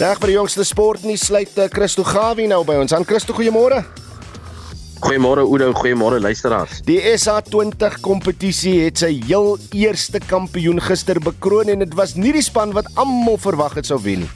Reg 0.00 0.16
vir 0.16 0.30
die 0.30 0.34
jongste 0.38 0.64
sportnuus 0.64 1.26
sluit 1.28 1.58
eh, 1.60 1.66
Christo 1.68 2.00
Gawie 2.08 2.46
nou 2.48 2.62
by 2.64 2.78
ons. 2.80 2.94
Aan 2.96 3.04
Christo, 3.04 3.34
goeiemôre. 3.36 3.82
Goeiemôre 5.04 5.44
Oudo, 5.44 5.66
goeiemôre 5.76 6.22
luisteraars. 6.24 6.78
Die 6.88 6.96
SA20 7.04 7.98
kompetisie 8.00 8.78
het 8.86 9.02
sy 9.02 9.10
heel 9.26 9.58
eerste 9.76 10.22
kampioen 10.24 10.80
gister 10.80 11.20
bekroon 11.20 11.68
en 11.74 11.84
dit 11.84 11.98
was 12.00 12.16
nie 12.16 12.32
die 12.32 12.44
span 12.46 12.72
wat 12.72 12.88
almal 12.96 13.36
verwag 13.44 13.76
het 13.76 13.92
sou 13.92 14.00
wen 14.00 14.24
nie. 14.24 14.30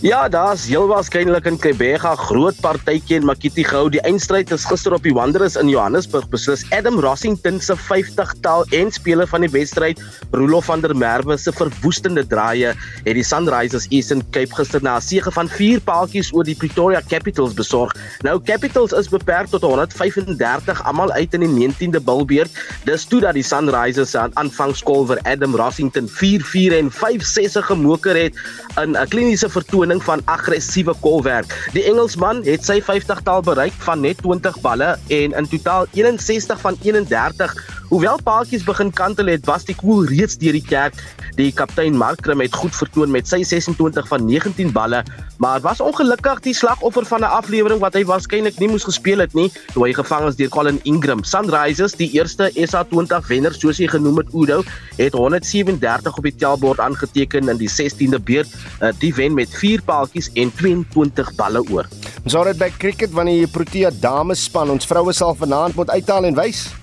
Ja, 0.00 0.28
daar's 0.32 0.62
heel 0.64 0.86
waarskynlik 0.88 1.44
in 1.44 1.58
Kebega 1.60 2.14
groot 2.16 2.56
partytjie 2.64 3.18
in 3.18 3.26
Makiti 3.28 3.66
gehou. 3.68 3.90
Die 3.92 4.00
eindstryd 4.08 4.48
is 4.54 4.62
gister 4.64 4.94
op 4.96 5.02
die 5.04 5.12
Wanderers 5.12 5.58
in 5.60 5.68
Johannesburg 5.68 6.24
beslis. 6.32 6.62
Adam 6.72 6.96
Rossington 7.04 7.58
se 7.60 7.74
50-tal 7.76 8.64
en 8.78 8.88
speler 8.96 9.28
van 9.28 9.44
die 9.44 9.50
wedstryd, 9.52 10.00
Rolof 10.32 10.70
van 10.70 10.80
der 10.80 10.94
Merwe 10.96 11.36
se 11.36 11.52
verwoestende 11.52 12.24
draaie, 12.24 12.70
het 13.04 13.18
die 13.18 13.24
Sunrisers 13.26 13.90
Eastern 13.90 14.22
Cape 14.32 14.56
gister 14.56 14.80
na 14.80 14.94
'n 14.96 15.04
sege 15.04 15.30
van 15.36 15.48
4 15.48 15.84
paaltjies 15.84 16.32
oor 16.32 16.48
die 16.48 16.56
Pretoria 16.56 17.02
Capitals 17.08 17.52
besorg. 17.52 17.92
Nou 18.24 18.40
Capitals 18.40 18.96
is 18.96 19.08
beperk 19.12 19.52
tot 19.52 19.60
135 19.60 20.82
almal 20.82 21.12
uit 21.12 21.34
in 21.34 21.44
die 21.44 21.52
19de 21.68 22.00
bilbeerd. 22.00 22.50
Dis 22.84 23.04
toe 23.04 23.20
dat 23.20 23.34
die 23.34 23.44
Sunrisers 23.44 24.16
aan 24.16 24.32
aanvangskolwer 24.34 25.20
Adam 25.22 25.54
Rossington 25.54 26.08
4-4 26.08 26.72
en 26.72 26.90
5-6 26.90 27.60
gemoker 27.68 28.16
het 28.16 28.34
in 28.80 28.96
'n 28.96 29.08
kliniese 29.08 29.48
vertoning 29.50 29.89
vertoning 29.90 30.02
van 30.04 30.22
aggressiewe 30.26 30.94
kolwerk. 31.00 31.50
Die 31.74 31.84
Engelsman 31.84 32.44
het 32.46 32.64
sy 32.64 32.80
50-tal 32.80 33.42
bereik 33.42 33.74
van 33.82 34.00
net 34.00 34.20
20 34.22 34.60
balle 34.62 34.98
en 35.08 35.34
in 35.34 35.48
totaal 35.50 35.86
61 35.94 36.60
van 36.60 36.76
31 36.82 37.79
Hoewel 37.90 38.20
paadjies 38.22 38.62
begin 38.62 38.92
kantel 38.94 39.26
het, 39.32 39.42
was 39.50 39.64
die 39.66 39.74
koel 39.74 40.04
reeds 40.06 40.36
deur 40.38 40.54
die 40.54 40.62
kerk. 40.62 40.94
Die 41.34 41.48
kaptein 41.50 41.96
Mark 41.98 42.20
Krim 42.22 42.38
het 42.38 42.54
goed 42.54 42.70
vertoon 42.78 43.10
met 43.10 43.26
sy 43.26 43.40
26 43.42 44.06
van 44.06 44.28
19 44.28 44.70
balle, 44.70 45.00
maar 45.42 45.58
was 45.64 45.80
ongelukkig 45.82 46.38
die 46.44 46.54
slagoffer 46.54 47.02
van 47.08 47.26
'n 47.26 47.32
aflewering 47.40 47.80
wat 47.82 47.98
hy 47.98 48.04
waarskynlik 48.06 48.60
nie 48.60 48.68
moes 48.70 48.86
gespeel 48.86 49.18
het 49.18 49.34
nie, 49.34 49.50
toe 49.74 49.88
hy 49.88 49.92
gevang 49.92 50.28
is 50.28 50.36
deur 50.36 50.48
Colin 50.48 50.78
Ingram. 50.84 51.24
Sunrisers, 51.24 51.98
die 51.98 52.12
eerste 52.14 52.52
SA20 52.54 53.26
wenner 53.26 53.54
soos 53.54 53.78
hy 53.78 53.88
genoem 53.88 54.18
het, 54.18 54.28
Udo, 54.34 54.62
het 54.96 55.12
137 55.12 56.16
op 56.16 56.22
die 56.22 56.36
tellbord 56.36 56.78
aangeteken 56.78 57.48
in 57.48 57.58
die 57.58 57.70
16de 57.70 58.22
beurt. 58.22 58.48
Uh, 58.80 58.92
die 59.00 59.14
wen 59.14 59.34
met 59.34 59.50
4 59.50 59.82
paadjies 59.82 60.30
en 60.34 60.52
22 60.54 61.34
balle 61.34 61.62
oor. 61.70 61.86
Ons 62.22 62.34
hoor 62.34 62.44
dit 62.44 62.58
by 62.58 62.70
cricket 62.78 63.10
wanneer 63.10 63.46
die 63.46 63.50
Protea 63.50 63.90
dames 63.90 64.44
span 64.44 64.70
ons 64.70 64.86
vroue 64.86 65.12
sal 65.12 65.34
vanaand 65.34 65.74
moet 65.74 65.90
uithaal 65.90 66.24
en 66.24 66.34
wys. 66.34 66.79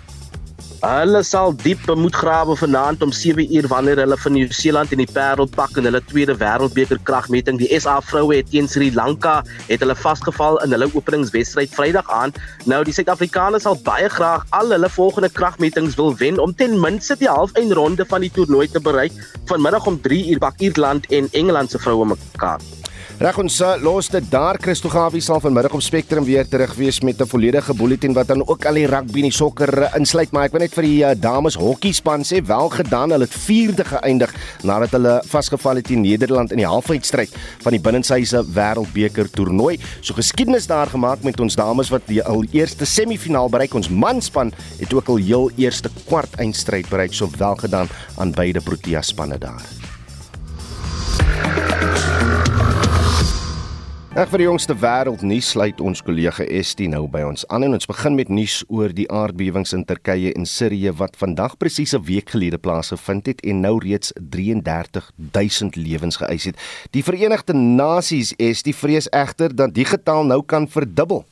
Hulle 0.78 1.24
sal 1.26 1.56
diep 1.58 1.88
moet 1.98 2.14
grawe 2.14 2.54
vanaand 2.56 3.02
om 3.02 3.12
7 3.12 3.56
uur 3.56 3.66
wanneer 3.68 3.98
hulle 3.98 4.18
van 4.18 4.32
Nieu-Seeland 4.32 4.92
in 4.94 5.00
die 5.02 5.10
Parel 5.10 5.48
pak 5.50 5.74
in 5.78 5.90
hulle 5.90 6.04
tweede 6.06 6.36
wêreldbeker 6.38 7.00
kragmeting. 7.04 7.58
Die 7.58 7.80
SA 7.82 7.96
vroue 8.06 8.36
het 8.36 8.52
teen 8.52 8.70
Sri 8.70 8.92
Lanka 8.94 9.42
het 9.72 9.82
hulle 9.82 9.96
vasgeval 9.98 10.62
in 10.62 10.76
hulle 10.76 10.90
openingswedstryd 10.94 11.74
Vrydag 11.74 12.12
aand. 12.14 12.38
Nou 12.70 12.84
die 12.86 12.94
Suid-Afrikaners 12.94 13.66
sal 13.66 13.80
baie 13.82 14.10
graag 14.14 14.46
al 14.54 14.70
hulle 14.76 14.90
volgende 14.94 15.34
kragmetings 15.34 15.98
wil 15.98 16.14
wen 16.22 16.38
om 16.38 16.54
ten 16.54 16.78
minste 16.80 17.18
die 17.18 17.32
halfeindronde 17.32 18.06
van 18.06 18.22
die 18.22 18.32
toernooi 18.38 18.68
te 18.70 18.80
bereik. 18.80 19.18
Vanmiddag 19.50 19.90
om 19.90 19.98
3 20.02 20.28
uur 20.30 20.46
pak 20.46 20.62
Ierland 20.62 21.10
en 21.10 21.32
Engeland 21.32 21.74
se 21.74 21.82
vroue 21.82 22.06
mekaar. 22.06 22.62
Reg 23.18 23.38
ons 23.42 23.56
uh, 23.66 23.70
los 23.82 24.12
dit 24.14 24.26
daar 24.30 24.60
Christo 24.62 24.92
Gawie 24.94 25.24
sal 25.26 25.40
vanmiddag 25.42 25.74
op 25.74 25.82
Spectrum 25.82 26.26
weer 26.28 26.46
terug 26.46 26.76
wees 26.78 27.00
met 27.02 27.22
'n 27.22 27.26
volledige 27.26 27.74
bulletin 27.74 28.14
wat 28.14 28.28
dan 28.28 28.44
ook 28.46 28.66
al 28.66 28.74
die 28.78 28.86
rugby 28.86 29.24
en 29.24 29.30
die 29.30 29.32
sokker 29.32 29.72
uh, 29.82 29.96
insluit. 29.96 30.32
Maar 30.32 30.44
ek 30.46 30.52
wil 30.52 30.62
net 30.62 30.76
vir 30.76 30.84
die 30.84 31.02
uh, 31.02 31.16
dames 31.16 31.56
hokkie 31.56 31.94
span 31.94 32.22
sê 32.22 32.44
wel 32.46 32.70
gedaan. 32.70 33.10
Hulle 33.10 33.26
het 33.26 33.34
vierde 33.34 33.84
geëindig 33.84 34.36
nadat 34.64 34.92
hulle 34.92 35.22
vasgeval 35.26 35.76
het 35.76 35.90
in 35.90 36.02
Nederland 36.02 36.52
in 36.52 36.58
die 36.58 36.68
halfeindstryd 36.68 37.34
van 37.64 37.72
die 37.72 37.82
binnenshuise 37.82 38.44
wêreldbeker 38.54 39.32
toernooi. 39.32 39.80
So 40.02 40.14
geskiedenis 40.14 40.68
daar 40.68 40.88
gemaak 40.88 41.24
met 41.24 41.40
ons 41.40 41.56
dames 41.56 41.90
wat 41.90 42.06
die 42.06 42.22
al 42.22 42.44
eerste 42.52 42.86
semifinaal 42.86 43.50
bereik. 43.50 43.74
Ons 43.74 43.90
manspan 43.90 44.52
het 44.80 44.94
ook 44.94 45.08
al 45.08 45.18
heel 45.18 45.52
eerste 45.58 45.90
kwart 46.06 46.38
eindstryd 46.38 46.90
bereik. 46.90 47.14
So 47.14 47.30
wel 47.38 47.56
gedaan 47.56 47.88
aan 48.18 48.32
beide 48.32 48.62
Protea 48.62 49.02
spanne 49.02 49.38
daar 49.38 49.87
Ek 54.18 54.32
vir 54.32 54.42
die 54.42 54.46
jongste 54.48 54.74
wêreldnuus 54.82 55.52
sluit 55.54 55.82
ons 55.86 56.00
kollega 56.02 56.42
Estie 56.50 56.88
nou 56.90 57.04
by 57.14 57.20
ons 57.22 57.44
aan 57.54 57.68
en 57.68 57.78
ons 57.78 57.86
begin 57.86 58.16
met 58.18 58.32
nuus 58.34 58.64
oor 58.66 58.90
die 58.90 59.06
aardbewings 59.14 59.76
in 59.78 59.84
Turkye 59.86 60.32
en 60.34 60.50
Sirië 60.50 60.90
wat 60.98 61.20
vandag 61.22 61.54
presies 61.62 61.94
'n 61.94 62.02
week 62.02 62.34
gelede 62.34 62.58
plaasgevind 62.58 63.30
het 63.30 63.46
en 63.46 63.62
nou 63.62 63.78
reeds 63.78 64.12
33000 64.18 65.78
lewens 65.78 66.18
geëis 66.18 66.50
het. 66.50 66.58
Die 66.92 67.04
Verenigde 67.04 67.54
Nasies 67.54 68.34
die 68.64 68.74
vrees 68.74 69.08
egter 69.14 69.56
dat 69.56 69.76
die 69.76 69.86
getal 69.86 70.26
nou 70.26 70.42
kan 70.42 70.68
verdubbel. 70.68 71.24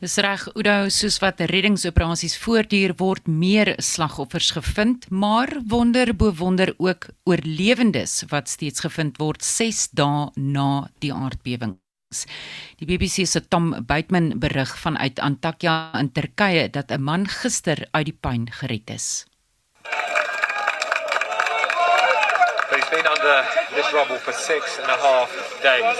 Dis 0.00 0.16
reg, 0.16 0.46
Oudo, 0.54 0.88
soos 0.88 1.18
wat 1.20 1.40
reddingsoperasies 1.40 2.36
voortduur 2.36 2.94
word 2.98 3.26
meer 3.28 3.74
slagoffers 3.78 4.50
gevind, 4.50 5.10
maar 5.10 5.48
wonder 5.66 6.14
bo 6.14 6.32
wonder 6.32 6.74
ook 6.76 7.08
oorlewendes 7.24 8.24
wat 8.28 8.48
steeds 8.48 8.80
gevind 8.80 9.16
word 9.16 9.42
6 9.42 9.88
dae 9.92 10.28
na 10.36 10.90
die 10.98 11.14
aardbewing. 11.14 11.79
Die 12.10 12.86
BBC 12.90 13.22
se 13.22 13.40
Tom 13.40 13.70
Buitman 13.86 14.32
berig 14.42 14.72
vanuit 14.82 15.20
Antakya 15.22 15.92
in 16.00 16.08
Turkye 16.10 16.66
dat 16.66 16.90
'n 16.90 17.02
man 17.02 17.22
gister 17.26 17.86
uit 17.94 18.06
die 18.06 18.18
puin 18.22 18.50
gered 18.50 18.90
is. 18.90 19.26
He's 22.70 22.90
been 22.90 23.06
under 23.06 23.46
this 23.76 23.92
rubble 23.92 24.18
for 24.18 24.32
six 24.32 24.78
and 24.82 24.90
a 24.90 24.98
half 25.06 25.30
days. 25.62 25.98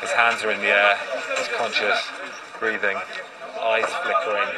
His 0.00 0.12
hands 0.12 0.44
are 0.44 0.52
in 0.54 0.60
the 0.60 0.70
air, 0.70 0.94
he's 1.36 1.50
conscious, 1.58 1.98
breathing, 2.60 2.98
eyes 3.58 3.90
flickering. 4.02 4.50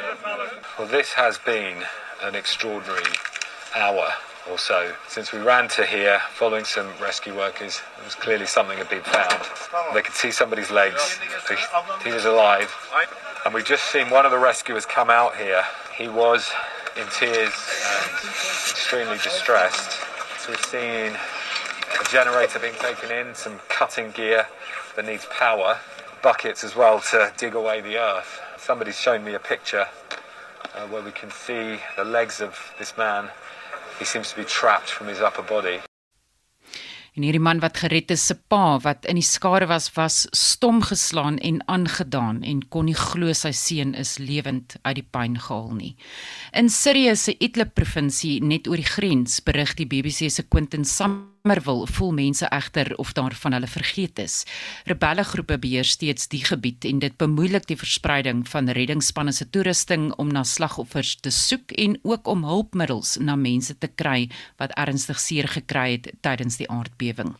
Well, 0.77 0.87
this 0.87 1.13
has 1.13 1.39
been 1.39 1.77
an 2.21 2.35
extraordinary 2.35 3.17
hour 3.73 4.13
or 4.49 4.57
so 4.57 4.93
since 5.07 5.31
we 5.31 5.39
ran 5.39 5.67
to 5.69 5.85
here 5.85 6.19
following 6.33 6.65
some 6.65 6.87
rescue 7.01 7.35
workers. 7.35 7.81
It 7.99 8.05
was 8.05 8.15
clearly 8.15 8.45
something 8.45 8.77
had 8.77 8.89
been 8.89 9.03
found. 9.03 9.41
They 9.93 10.01
could 10.01 10.15
see 10.15 10.31
somebody's 10.31 10.71
legs. 10.71 11.19
He 12.03 12.11
was 12.11 12.25
alive. 12.25 12.73
And 13.45 13.53
we've 13.53 13.65
just 13.65 13.91
seen 13.91 14.09
one 14.09 14.25
of 14.25 14.31
the 14.31 14.37
rescuers 14.37 14.85
come 14.85 15.09
out 15.09 15.35
here. 15.35 15.63
He 15.95 16.07
was 16.07 16.51
in 16.97 17.07
tears 17.07 17.53
and 17.85 18.11
extremely 18.23 19.17
distressed. 19.17 19.99
So 20.39 20.49
we've 20.49 20.65
seen 20.65 21.13
a 21.99 22.11
generator 22.11 22.59
being 22.59 22.73
taken 22.75 23.11
in, 23.11 23.33
some 23.35 23.59
cutting 23.69 24.11
gear 24.11 24.47
that 24.95 25.05
needs 25.05 25.25
power, 25.25 25.79
buckets 26.21 26.63
as 26.63 26.75
well 26.75 26.99
to 26.99 27.31
dig 27.37 27.55
away 27.55 27.81
the 27.81 27.97
earth. 27.97 28.41
Somebody's 28.57 28.99
shown 28.99 29.23
me 29.23 29.33
a 29.33 29.39
picture 29.39 29.87
uh, 30.75 30.87
where 30.87 31.01
we 31.01 31.11
can 31.11 31.31
see 31.31 31.77
the 31.95 32.03
legs 32.03 32.41
of 32.41 32.73
this 32.77 32.97
man 32.97 33.29
he 33.99 34.05
seems 34.05 34.29
to 34.31 34.35
be 34.35 34.45
trapped 34.45 34.89
from 34.89 35.07
his 35.07 35.19
upper 35.19 35.43
body. 35.43 35.79
En 37.11 37.25
hierdie 37.27 37.43
man 37.43 37.59
wat 37.59 37.75
gered 37.81 38.11
is 38.13 38.23
se 38.29 38.37
pa 38.47 38.77
wat 38.85 39.03
in 39.11 39.17
die 39.19 39.25
skare 39.27 39.65
was 39.67 39.89
was 39.97 40.21
stom 40.31 40.79
geslaan 40.87 41.41
en 41.43 41.59
aangedaan 41.67 42.39
en 42.47 42.61
kon 42.71 42.87
nie 42.87 42.95
glo 42.95 43.33
sy 43.35 43.51
seun 43.51 43.91
is 43.99 44.15
lewend 44.21 44.77
uit 44.87 44.95
die 45.01 45.07
puin 45.11 45.35
gehaal 45.35 45.73
nie. 45.75 45.91
In 46.55 46.71
Sirië 46.71 47.17
se 47.19 47.35
Idlib 47.35 47.73
provinsie 47.75 48.39
net 48.39 48.69
oor 48.71 48.79
die 48.79 48.87
grens 48.87 49.41
berig 49.43 49.75
die 49.75 49.89
BBC 49.91 50.31
se 50.31 50.47
Quentin 50.47 50.87
Sam 50.87 51.19
Somerville 51.41 51.87
voel 51.87 52.11
mense 52.11 52.45
egter 52.45 52.93
of 53.01 53.13
daarvan 53.17 53.53
hulle 53.53 53.67
vergeet 53.67 54.19
is. 54.19 54.43
Rebelle 54.85 55.23
groepe 55.23 55.57
beheer 55.59 55.87
steeds 55.89 56.27
die 56.29 56.43
gebied 56.45 56.85
en 56.85 56.99
dit 57.01 57.15
bemoeilik 57.17 57.65
die 57.65 57.77
verspreiding 57.77 58.43
van 58.49 58.69
reddingsspanne 58.69 59.33
se 59.33 59.47
toerusting 59.49 60.11
om 60.21 60.29
na 60.29 60.43
slagoffers 60.43 61.15
te 61.15 61.33
soek 61.33 61.71
en 61.71 61.97
ook 62.03 62.27
om 62.27 62.45
hulpmiddels 62.45 63.15
na 63.17 63.35
mense 63.35 63.73
te 63.77 63.89
kry 63.89 64.29
wat 64.61 64.75
ernstig 64.77 65.19
seer 65.19 65.49
gekry 65.49 65.97
het 65.97 66.11
tydens 66.21 66.61
die 66.61 66.69
aardbewing. 66.69 67.33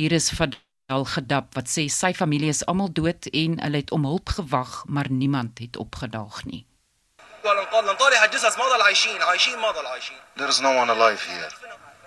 Hier 0.00 0.16
is 0.16 0.30
van 0.32 0.56
al 0.88 1.04
gedap 1.04 1.52
wat 1.54 1.68
sê 1.68 1.86
sy 1.92 2.14
familie 2.16 2.48
is 2.48 2.64
almal 2.64 2.88
dood 2.88 3.28
en 3.36 3.60
hulle 3.60 3.84
het 3.84 3.92
om 3.92 4.08
hulp 4.08 4.32
gewag 4.38 4.84
maar 4.88 5.12
niemand 5.12 5.60
het 5.60 5.76
opgedaag 5.76 6.44
nie. 6.48 6.64
There 10.36 10.48
is 10.48 10.60
no 10.60 10.72
one 10.72 10.88
alive 10.90 11.20
here. 11.20 11.50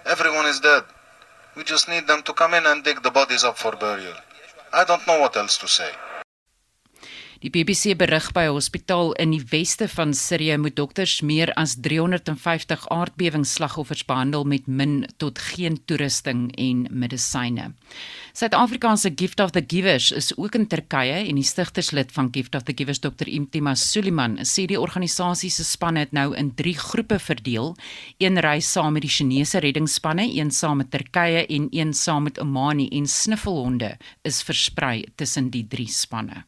Everyone 0.05 0.49
is 0.49 0.59
dead. 0.59 0.85
We 1.55 1.63
just 1.63 1.87
need 1.87 2.05
them 2.07 2.21
to 2.23 2.33
come 2.33 2.53
in 2.53 2.65
and 2.65 2.83
dig 2.83 3.01
the 3.01 3.11
bodies 3.11 3.43
up 3.45 3.57
for 3.57 3.71
burial. 3.77 4.15
I 4.73 4.83
don't 4.83 5.07
know 5.07 5.19
what 5.19 5.37
else 5.37 5.57
to 5.59 5.67
say. 5.67 5.91
Die 7.45 7.51
BBC 7.53 7.93
berig 7.93 8.31
by 8.33 8.47
'n 8.49 8.55
hospitaal 8.57 9.11
in 9.21 9.29
die 9.29 9.43
weste 9.51 9.85
van 9.87 10.13
Sirië 10.17 10.57
moet 10.57 10.75
dokters 10.75 11.21
meer 11.21 11.53
as 11.53 11.75
350 11.77 12.87
aardbewingsslagoffers 12.89 14.05
behandel 14.05 14.43
met 14.43 14.65
min 14.67 15.05
tot 15.17 15.37
geen 15.39 15.77
toerusting 15.85 16.55
en 16.57 16.87
medisyne. 16.89 17.73
Suid-Afrika 18.33 18.95
se 18.95 19.11
Gift 19.15 19.39
of 19.39 19.51
the 19.51 19.63
Givers 19.67 20.11
is 20.11 20.37
ook 20.37 20.55
in 20.55 20.67
Turkye 20.67 21.21
en 21.27 21.35
die 21.35 21.43
stigterslid 21.43 22.11
van 22.11 22.29
Gift 22.31 22.55
of 22.55 22.63
the 22.63 22.73
Givers 22.75 22.99
Dr. 22.99 23.27
Imtima 23.27 23.75
Suliman 23.75 24.39
sê 24.41 24.65
die 24.65 24.81
organisasie 24.81 25.51
se 25.51 25.63
spanne 25.63 25.99
het 25.99 26.11
nou 26.11 26.35
in 26.35 26.55
3 26.55 26.73
groepe 26.77 27.19
verdeel: 27.19 27.75
een 28.17 28.39
reis 28.39 28.71
saam 28.71 28.93
met 28.93 29.01
die 29.01 29.11
Chinese 29.11 29.59
reddingsspanne, 29.59 30.25
een 30.39 30.51
saam 30.51 30.77
met 30.77 30.91
Turkye 30.91 31.45
en 31.45 31.67
een 31.71 31.93
saam 31.93 32.23
met 32.23 32.39
Omani 32.39 32.87
en 32.89 33.05
sniffelhonde 33.05 33.97
is 34.23 34.41
versprei 34.41 35.05
tussen 35.15 35.49
die 35.49 35.67
drie 35.67 35.89
spanne. 35.89 36.45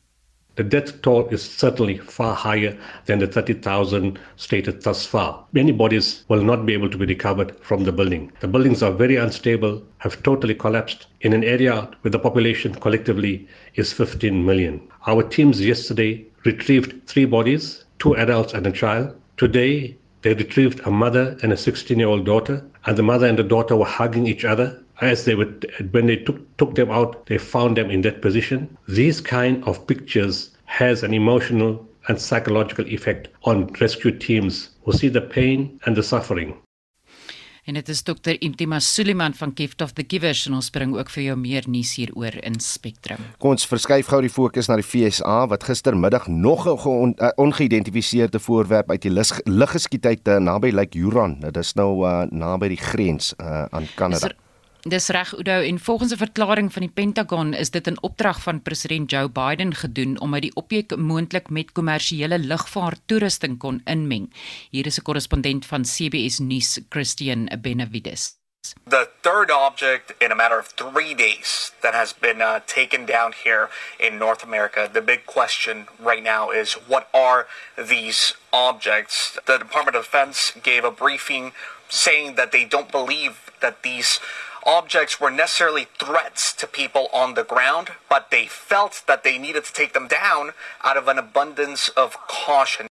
The 0.58 0.64
death 0.64 1.04
toll 1.04 1.28
is 1.28 1.44
certainly 1.44 2.00
far 2.00 2.34
higher 2.34 2.76
than 3.06 3.20
the 3.20 3.28
30,000 3.28 4.20
stated 4.38 4.82
thus 4.82 5.06
far. 5.06 5.46
Many 5.54 5.72
bodies 5.72 6.26
will 6.30 6.42
not 6.42 6.66
be 6.66 6.74
able 6.74 6.90
to 6.90 6.98
be 6.98 7.06
recovered 7.06 7.56
from 7.62 7.84
the 7.84 7.92
building. 7.92 8.32
The 8.40 8.48
buildings 8.48 8.82
are 8.82 8.92
very 8.92 9.18
unstable, 9.18 9.84
have 10.00 10.24
totally 10.24 10.56
collapsed 10.56 11.06
in 11.22 11.34
an 11.34 11.44
area 11.44 11.90
where 12.02 12.12
the 12.12 12.18
population 12.18 12.74
collectively 12.74 13.48
is 13.76 13.94
15 13.94 14.44
million. 14.44 14.82
Our 15.06 15.22
teams 15.22 15.64
yesterday 15.64 16.26
retrieved 16.44 17.06
three 17.06 17.26
bodies, 17.26 17.86
two 18.00 18.18
adults 18.18 18.54
and 18.54 18.66
a 18.66 18.72
child. 18.72 19.16
Today, 19.38 19.96
they 20.24 20.34
retrieved 20.34 20.82
a 20.88 20.92
mother 20.92 21.38
and 21.44 21.54
a 21.54 21.58
16 21.58 22.00
year 22.00 22.08
old 22.08 22.26
daughter, 22.26 22.66
and 22.88 22.98
the 22.98 23.04
mother 23.04 23.28
and 23.28 23.38
the 23.38 23.44
daughter 23.44 23.76
were 23.76 23.86
hugging 23.86 24.26
each 24.26 24.44
other 24.44 24.84
as 25.02 25.26
they 25.26 25.36
would 25.36 25.66
when 25.92 26.08
they 26.08 26.18
took 26.18 26.40
took 26.58 26.76
them 26.76 26.90
out 26.92 27.26
they 27.26 27.38
found 27.38 27.76
them 27.76 27.90
in 27.90 28.02
that 28.02 28.22
position 28.22 28.68
these 28.88 29.22
kind 29.22 29.64
of 29.66 29.86
pictures 29.88 30.52
has 30.66 31.04
an 31.04 31.14
emotional 31.14 31.86
and 32.08 32.20
psychological 32.20 32.86
effect 32.88 33.28
on 33.44 33.68
rescue 33.80 34.12
teams 34.12 34.70
who 34.84 34.92
see 34.92 35.10
the 35.10 35.22
pain 35.22 35.80
and 35.86 35.96
the 35.96 36.04
suffering 36.04 36.56
En 37.68 37.76
dit 37.76 37.90
is 37.92 38.00
dokter 38.08 38.38
Intima 38.42 38.78
Suliman 38.80 39.34
van 39.34 39.52
Gift 39.56 39.82
of 39.82 39.92
the 39.92 40.04
Givers 40.08 40.46
en 40.48 40.54
ons 40.56 40.70
bring 40.72 40.94
ook 40.96 41.10
vir 41.12 41.24
jou 41.26 41.34
meer 41.36 41.66
nuus 41.68 41.98
hieroor 42.00 42.38
in 42.48 42.56
Spectrum. 42.64 43.20
Kom 43.44 43.58
ons 43.58 43.68
verskuif 43.68 44.08
gou 44.08 44.22
die 44.24 44.32
fokus 44.32 44.72
na 44.72 44.78
die 44.80 44.88
FSA 44.88 45.36
wat 45.52 45.68
gistermiddag 45.68 46.30
nog 46.32 46.64
'n 46.64 47.12
uh, 47.20 47.34
ongeïdentifiseerde 47.36 48.40
voorwerp 48.40 48.90
uit 48.90 49.02
die 49.02 49.12
lug 49.12 49.72
geskiet 49.76 50.08
het 50.08 50.28
uh, 50.28 50.40
naby 50.40 50.72
Lake 50.72 50.98
Huron. 50.98 51.40
Dit 51.40 51.58
is 51.58 51.74
nou 51.74 52.08
uh, 52.08 52.24
naby 52.32 52.68
die 52.68 52.80
grens 52.80 53.34
uh, 53.36 53.66
aan 53.70 53.88
Kanada. 53.96 54.32
Dis 54.88 55.10
reg 55.12 55.34
Udo 55.36 55.62
en 55.62 55.80
volgens 55.80 56.12
'n 56.12 56.18
verklaring 56.18 56.74
van 56.74 56.82
die 56.82 56.92
Pentagon 56.92 57.54
is 57.54 57.70
dit 57.70 57.88
in 57.88 58.02
opdrag 58.02 58.42
van 58.42 58.62
president 58.62 59.12
Joe 59.12 59.30
Biden 59.30 59.76
gedoen 59.76 60.20
omdat 60.20 60.42
die 60.42 60.56
objek 60.56 60.96
moontlik 60.96 61.50
met 61.50 61.72
kommersiële 61.72 62.40
lugvaarttoerusting 62.40 63.58
kon 63.58 63.82
inmeng. 63.86 64.34
Hier 64.70 64.86
is 64.86 64.98
'n 65.00 65.02
korrespondent 65.02 65.66
van 65.66 65.86
CBS 65.86 66.40
Nuus, 66.40 66.80
Christian 66.90 67.50
Benavides. 67.62 68.36
The 68.88 69.10
third 69.22 69.52
object 69.52 70.14
in 70.22 70.32
a 70.32 70.36
matter 70.36 70.60
of 70.60 70.68
three 70.68 71.16
days 71.16 71.72
that 71.80 71.94
has 71.94 72.14
been 72.20 72.42
uh, 72.42 72.60
taken 72.66 73.06
down 73.06 73.34
here 73.44 73.70
in 73.98 74.18
North 74.18 74.44
America. 74.44 74.90
The 74.94 75.02
big 75.02 75.26
question 75.26 75.88
right 76.00 76.24
now 76.24 76.52
is 76.52 76.78
what 76.88 77.08
are 77.14 77.48
these 77.88 78.36
objects? 78.50 79.38
The 79.46 79.58
Department 79.58 79.98
of 79.98 80.04
Defense 80.04 80.54
gave 80.64 80.86
a 80.86 80.92
briefing 80.92 81.52
saying 81.90 82.36
that 82.36 82.52
they 82.52 82.66
don't 82.66 82.92
believe 82.92 83.34
that 83.60 83.84
these 83.84 84.20
objects 84.68 85.20
were 85.20 85.32
necessarily 85.32 85.88
threats 85.98 86.54
to 86.54 86.68
people 86.68 87.08
on 87.14 87.34
the 87.34 87.44
ground, 87.44 87.88
but 88.10 88.30
they 88.30 88.46
felt 88.48 89.04
that 89.08 89.24
they 89.24 89.38
needed 89.38 89.64
to 89.64 89.74
take 89.74 89.94
them 89.94 90.08
down 90.08 90.52
out 90.84 90.98
of 90.98 91.08
an 91.08 91.18
abundance 91.18 91.90
of 91.96 92.18
caution. 92.28 92.88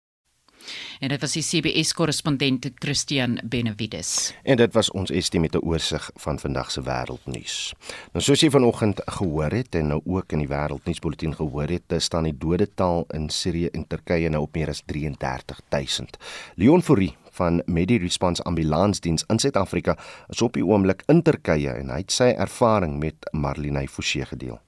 En 1.00 1.08
dit 1.08 1.20
was 1.20 1.32
die 1.32 1.42
CBS 1.42 1.92
korrespondent 1.92 2.70
Christian 2.74 3.40
Benavides. 3.44 4.32
En 4.42 4.56
dit 4.56 4.72
was 4.72 4.90
ons 4.90 5.10
estimate 5.10 5.60
oorsig 5.60 6.10
van 6.14 6.38
vandag 6.38 6.70
se 6.70 6.82
wêreldnuus. 6.82 7.56
Nou 8.14 8.22
soos 8.24 8.40
jy 8.40 8.48
vanoggend 8.54 9.02
gehoor 9.18 9.52
het 9.52 9.74
en 9.74 9.90
nou 9.92 10.00
ook 10.04 10.32
in 10.32 10.44
die 10.44 10.48
wêreldnuusbulletin 10.48 11.34
gehoor 11.36 11.74
het, 11.74 11.96
staan 11.98 12.30
die 12.30 12.36
dodetal 12.38 13.04
in 13.18 13.28
Sirië 13.28 13.68
en 13.74 13.84
Turkye 13.86 14.30
nou 14.32 14.46
op 14.46 14.56
meer 14.56 14.72
as 14.72 14.80
33000. 14.86 16.16
Leon 16.54 16.82
Fourie 16.82 17.12
van 17.38 17.62
Medi 17.66 17.98
Response 17.98 18.42
Ambulansdiens 18.42 19.24
in 19.28 19.38
Suid-Afrika 19.38 19.96
is 20.28 20.42
op 20.42 20.54
die 20.58 20.64
oomblik 20.66 21.02
in 21.12 21.22
Turkye 21.22 21.74
en 21.80 21.90
hy 21.90 22.02
het 22.02 22.14
sy 22.14 22.32
ervaring 22.34 22.98
met 23.02 23.28
Marlene 23.32 23.86
Forsie 23.88 24.24
gedeel. 24.28 24.58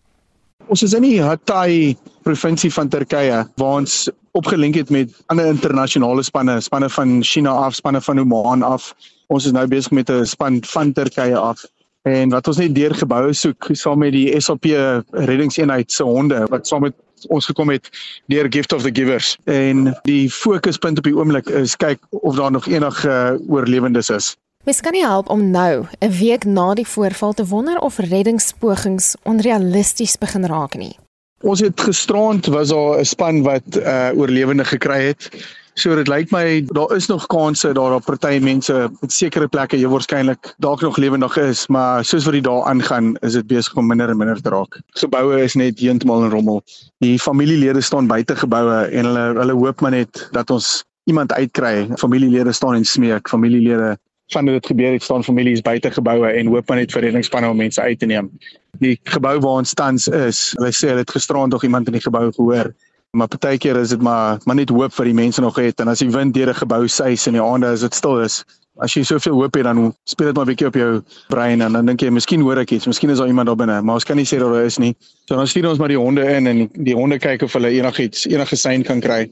Ons 0.66 0.82
is 0.82 0.94
in 0.96 1.04
die 1.06 1.20
Hatay 1.22 1.94
provinsie 2.26 2.72
van 2.74 2.88
Turkye 2.90 3.44
waar 3.60 3.82
ons 3.82 4.06
opgelink 4.36 4.74
het 4.76 4.90
met 4.90 5.12
ander 5.32 5.46
internasionale 5.46 6.24
spanne, 6.26 6.58
spanne 6.60 6.88
van 6.92 7.20
China 7.22 7.54
af, 7.66 7.76
spanne 7.78 8.00
van 8.02 8.20
Oman 8.20 8.64
af. 8.66 8.90
Ons 9.32 9.46
is 9.46 9.54
nou 9.54 9.66
besig 9.70 9.92
met 9.92 10.10
'n 10.10 10.26
span 10.26 10.60
van 10.64 10.92
Turkye 10.92 11.36
af. 11.36 11.64
En 12.02 12.30
wat 12.30 12.48
ons 12.48 12.56
net 12.56 12.74
deur 12.74 12.94
geboue 12.94 13.32
soek 13.32 13.68
saam 13.72 13.98
met 13.98 14.12
die 14.12 14.40
SAP 14.40 14.64
reddingseenheid 15.10 15.92
se 15.92 16.04
honde 16.04 16.46
wat 16.50 16.66
saam 16.66 16.82
met 16.82 16.94
ons 17.28 17.46
gekom 17.46 17.70
het 17.70 17.88
deur 18.26 18.46
Gift 18.50 18.72
of 18.72 18.82
the 18.82 18.90
Givers 18.92 19.36
en 19.44 19.96
die 20.02 20.30
fokuspunt 20.30 20.98
op 20.98 21.04
die 21.04 21.16
oomblik 21.16 21.48
is 21.48 21.76
kyk 21.76 21.98
of 22.10 22.36
daar 22.36 22.50
nog 22.50 22.66
enige 22.66 23.08
uh, 23.08 23.52
oorlewendes 23.52 24.10
is. 24.10 24.36
Mens 24.66 24.80
kan 24.80 24.92
nie 24.92 25.04
help 25.06 25.28
om 25.30 25.50
nou, 25.50 25.86
'n 26.00 26.10
week 26.10 26.44
na 26.44 26.74
die 26.74 26.86
voorval 26.86 27.32
te 27.32 27.46
wonder 27.46 27.78
of 27.78 27.98
reddingspogings 27.98 29.14
onrealisties 29.22 30.18
begin 30.18 30.44
raak 30.44 30.74
nie. 30.74 30.96
Ons 31.40 31.60
het 31.60 31.80
gisterand 31.80 32.46
was 32.46 32.68
daar 32.68 32.98
'n 32.98 33.04
span 33.04 33.42
wat 33.42 33.76
uh, 33.76 34.10
oorlewende 34.14 34.64
gekry 34.64 35.06
het. 35.06 35.30
So 35.76 35.92
dit 35.92 36.08
lyk 36.08 36.30
my 36.32 36.62
daar 36.72 36.94
is 36.96 37.06
nog 37.06 37.26
kanse 37.28 37.72
daar 37.76 37.94
op 37.94 38.04
party 38.08 38.38
mense 38.40 38.88
op 39.04 39.10
sekere 39.12 39.44
plekke 39.52 39.76
jy 39.76 39.88
waarskynlik 39.92 40.54
dalk 40.64 40.80
nog 40.80 40.96
lewendig 40.96 41.36
is, 41.36 41.66
maar 41.68 42.04
soos 42.04 42.24
wat 42.24 42.32
die 42.32 42.44
dae 42.46 42.62
aangaan, 42.64 43.10
is 43.20 43.36
dit 43.36 43.44
besig 43.50 43.76
om 43.76 43.90
minder 43.92 44.08
en 44.08 44.16
minder 44.16 44.40
te 44.40 44.54
raak. 44.54 44.78
Geboue 44.96 45.42
is 45.44 45.54
net 45.54 45.82
heeltemal 45.84 46.24
in 46.24 46.32
rommel. 46.32 46.62
Die 47.04 47.18
familielede 47.20 47.84
staan 47.84 48.08
buite 48.08 48.38
geboue 48.40 48.78
en 48.88 49.10
hulle 49.10 49.26
hulle 49.36 49.58
hoop 49.60 49.84
maar 49.84 49.92
net 49.98 50.22
dat 50.32 50.50
ons 50.50 50.80
iemand 51.12 51.36
uitkry. 51.36 51.90
Familielede 52.00 52.56
staan 52.56 52.80
en 52.80 52.88
smeek, 52.88 53.28
familielede 53.28 53.98
van 54.32 54.48
dit 54.48 54.66
gebeur 54.66 54.96
het 54.96 55.02
staan 55.02 55.24
families 55.24 55.60
buite 55.60 55.90
geboue 55.90 56.32
en 56.32 56.46
hoop 56.56 56.68
maar 56.68 56.80
net 56.80 56.92
vir 56.92 57.04
reddingsspanne 57.10 57.52
om 57.52 57.60
mense 57.60 57.80
uit 57.80 58.00
te 58.00 58.08
neem. 58.08 58.32
Die 58.80 58.96
gebou 59.12 59.36
waar 59.44 59.60
ons 59.60 59.76
tans 59.76 60.08
is, 60.08 60.54
hulle 60.56 60.72
sê 60.72 60.94
hulle 60.94 61.04
het 61.04 61.16
gisterand 61.20 61.52
nog 61.52 61.68
iemand 61.68 61.92
in 61.92 62.00
die 62.00 62.06
gebou 62.08 62.30
gehoor 62.32 62.72
maar 63.16 63.28
partykeer 63.32 63.76
is 63.80 63.94
dit 63.94 64.02
maar 64.02 64.38
maar 64.44 64.58
net 64.58 64.70
hoop 64.70 64.92
vir 64.92 65.10
die 65.10 65.16
mense 65.16 65.40
nog 65.40 65.56
het. 65.56 65.80
En 65.80 65.88
as 65.88 66.04
die 66.04 66.10
wind 66.10 66.34
deur 66.34 66.52
'n 66.52 66.60
gebou 66.62 66.86
suis 66.88 67.26
in 67.26 67.32
die 67.32 67.42
aande 67.42 67.66
as 67.66 67.80
dit 67.80 67.94
stil 67.94 68.20
is 68.20 68.44
as 68.82 68.92
jy 68.92 69.02
soveel 69.08 69.38
hoop 69.40 69.56
het 69.56 69.64
dan 69.64 69.94
speel 70.04 70.26
dit 70.26 70.36
maar 70.36 70.44
'n 70.44 70.48
bietjie 70.48 70.66
op 70.66 70.74
jou 70.74 71.02
brein. 71.28 71.60
En 71.60 71.72
dan 71.72 71.86
dink 71.86 72.00
jy 72.00 72.10
miskien 72.10 72.40
hoor 72.40 72.58
ek 72.58 72.70
iets. 72.70 72.86
Miskien 72.86 73.10
is 73.10 73.18
daar 73.18 73.26
iemand 73.26 73.46
daar 73.46 73.56
binne. 73.56 73.82
Maar 73.82 73.94
ons 73.94 74.04
kan 74.04 74.16
nie 74.16 74.26
sê 74.26 74.38
dat 74.38 74.52
daar 74.52 74.64
is 74.64 74.78
nie. 74.78 74.96
So 75.24 75.36
dan 75.36 75.46
stuur 75.46 75.68
ons 75.68 75.78
maar 75.78 75.88
die 75.88 75.98
honde 75.98 76.22
in 76.22 76.46
en 76.46 76.68
die 76.72 76.94
honde 76.94 77.18
kyk 77.18 77.42
of 77.42 77.52
hulle 77.52 77.68
enigiets 77.68 78.26
enige 78.26 78.56
sein 78.56 78.82
kan 78.82 79.00
kry. 79.00 79.30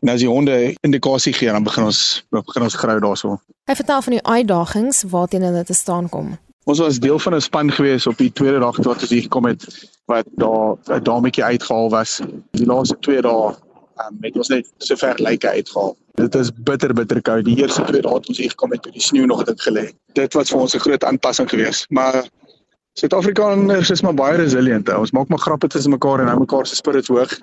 En 0.00 0.08
as 0.08 0.20
die 0.20 0.28
honde 0.28 0.74
indikasie 0.80 1.32
gee 1.32 1.48
dan 1.48 1.62
begin 1.62 1.84
ons 1.84 2.24
begin 2.30 2.62
ons 2.62 2.74
grou 2.74 3.00
daarso. 3.00 3.40
Hy 3.64 3.74
vertel 3.74 4.02
van 4.02 4.12
die 4.12 4.22
uitdagings 4.22 5.02
waarteen 5.02 5.42
hulle 5.42 5.64
te 5.64 5.74
staan 5.74 6.08
kom. 6.08 6.38
Ons 6.64 6.78
was 6.78 6.98
deel 6.98 7.18
van 7.18 7.34
'n 7.34 7.40
span 7.40 7.72
gewees 7.72 8.06
op 8.06 8.16
die 8.16 8.32
tweede 8.32 8.58
dag 8.58 8.74
toe 8.74 8.92
ons 8.92 9.08
hier 9.08 9.22
gekom 9.22 9.44
het 9.44 9.64
wat 10.06 10.26
daar 10.40 10.76
'n 10.98 11.02
dametjie 11.02 11.44
uitgehaal 11.44 11.90
was. 11.90 12.20
Die 12.50 12.66
laaste 12.66 12.96
2 13.00 13.20
dae 13.20 13.54
um, 14.04 14.18
het 14.20 14.36
ons 14.36 14.48
net 14.48 14.68
so 14.78 14.96
ver 14.96 15.14
lyke 15.18 15.48
uitgehaal. 15.48 15.96
Dit 16.14 16.34
is 16.34 16.50
bitter 16.52 16.94
bitter 16.94 17.22
koud. 17.22 17.44
Die 17.44 17.56
eerste 17.56 17.82
twee 17.84 18.00
dae 18.00 18.14
het 18.14 18.28
ons 18.28 18.38
hier 18.38 18.50
gekom 18.50 18.68
met 18.68 18.88
die 18.92 19.02
sneeu 19.02 19.26
nog 19.26 19.44
dit 19.44 19.62
gelê. 19.62 19.90
Dit 20.12 20.34
was 20.34 20.50
vir 20.50 20.60
ons 20.60 20.74
'n 20.74 20.78
groot 20.78 21.04
aanpassing 21.04 21.48
geweest, 21.50 21.90
maar 21.90 22.28
Suid-Afrikaners 22.96 23.90
is 23.90 24.00
maar 24.00 24.14
baie 24.14 24.36
resilient. 24.36 24.88
Ons 24.88 25.10
maak 25.10 25.28
maar 25.28 25.38
grappe 25.38 25.68
tussen 25.68 25.90
mekaar 25.90 26.20
en 26.20 26.26
hou 26.26 26.38
mekaar 26.38 26.66
se 26.66 26.74
spirits 26.74 27.08
hoog. 27.08 27.40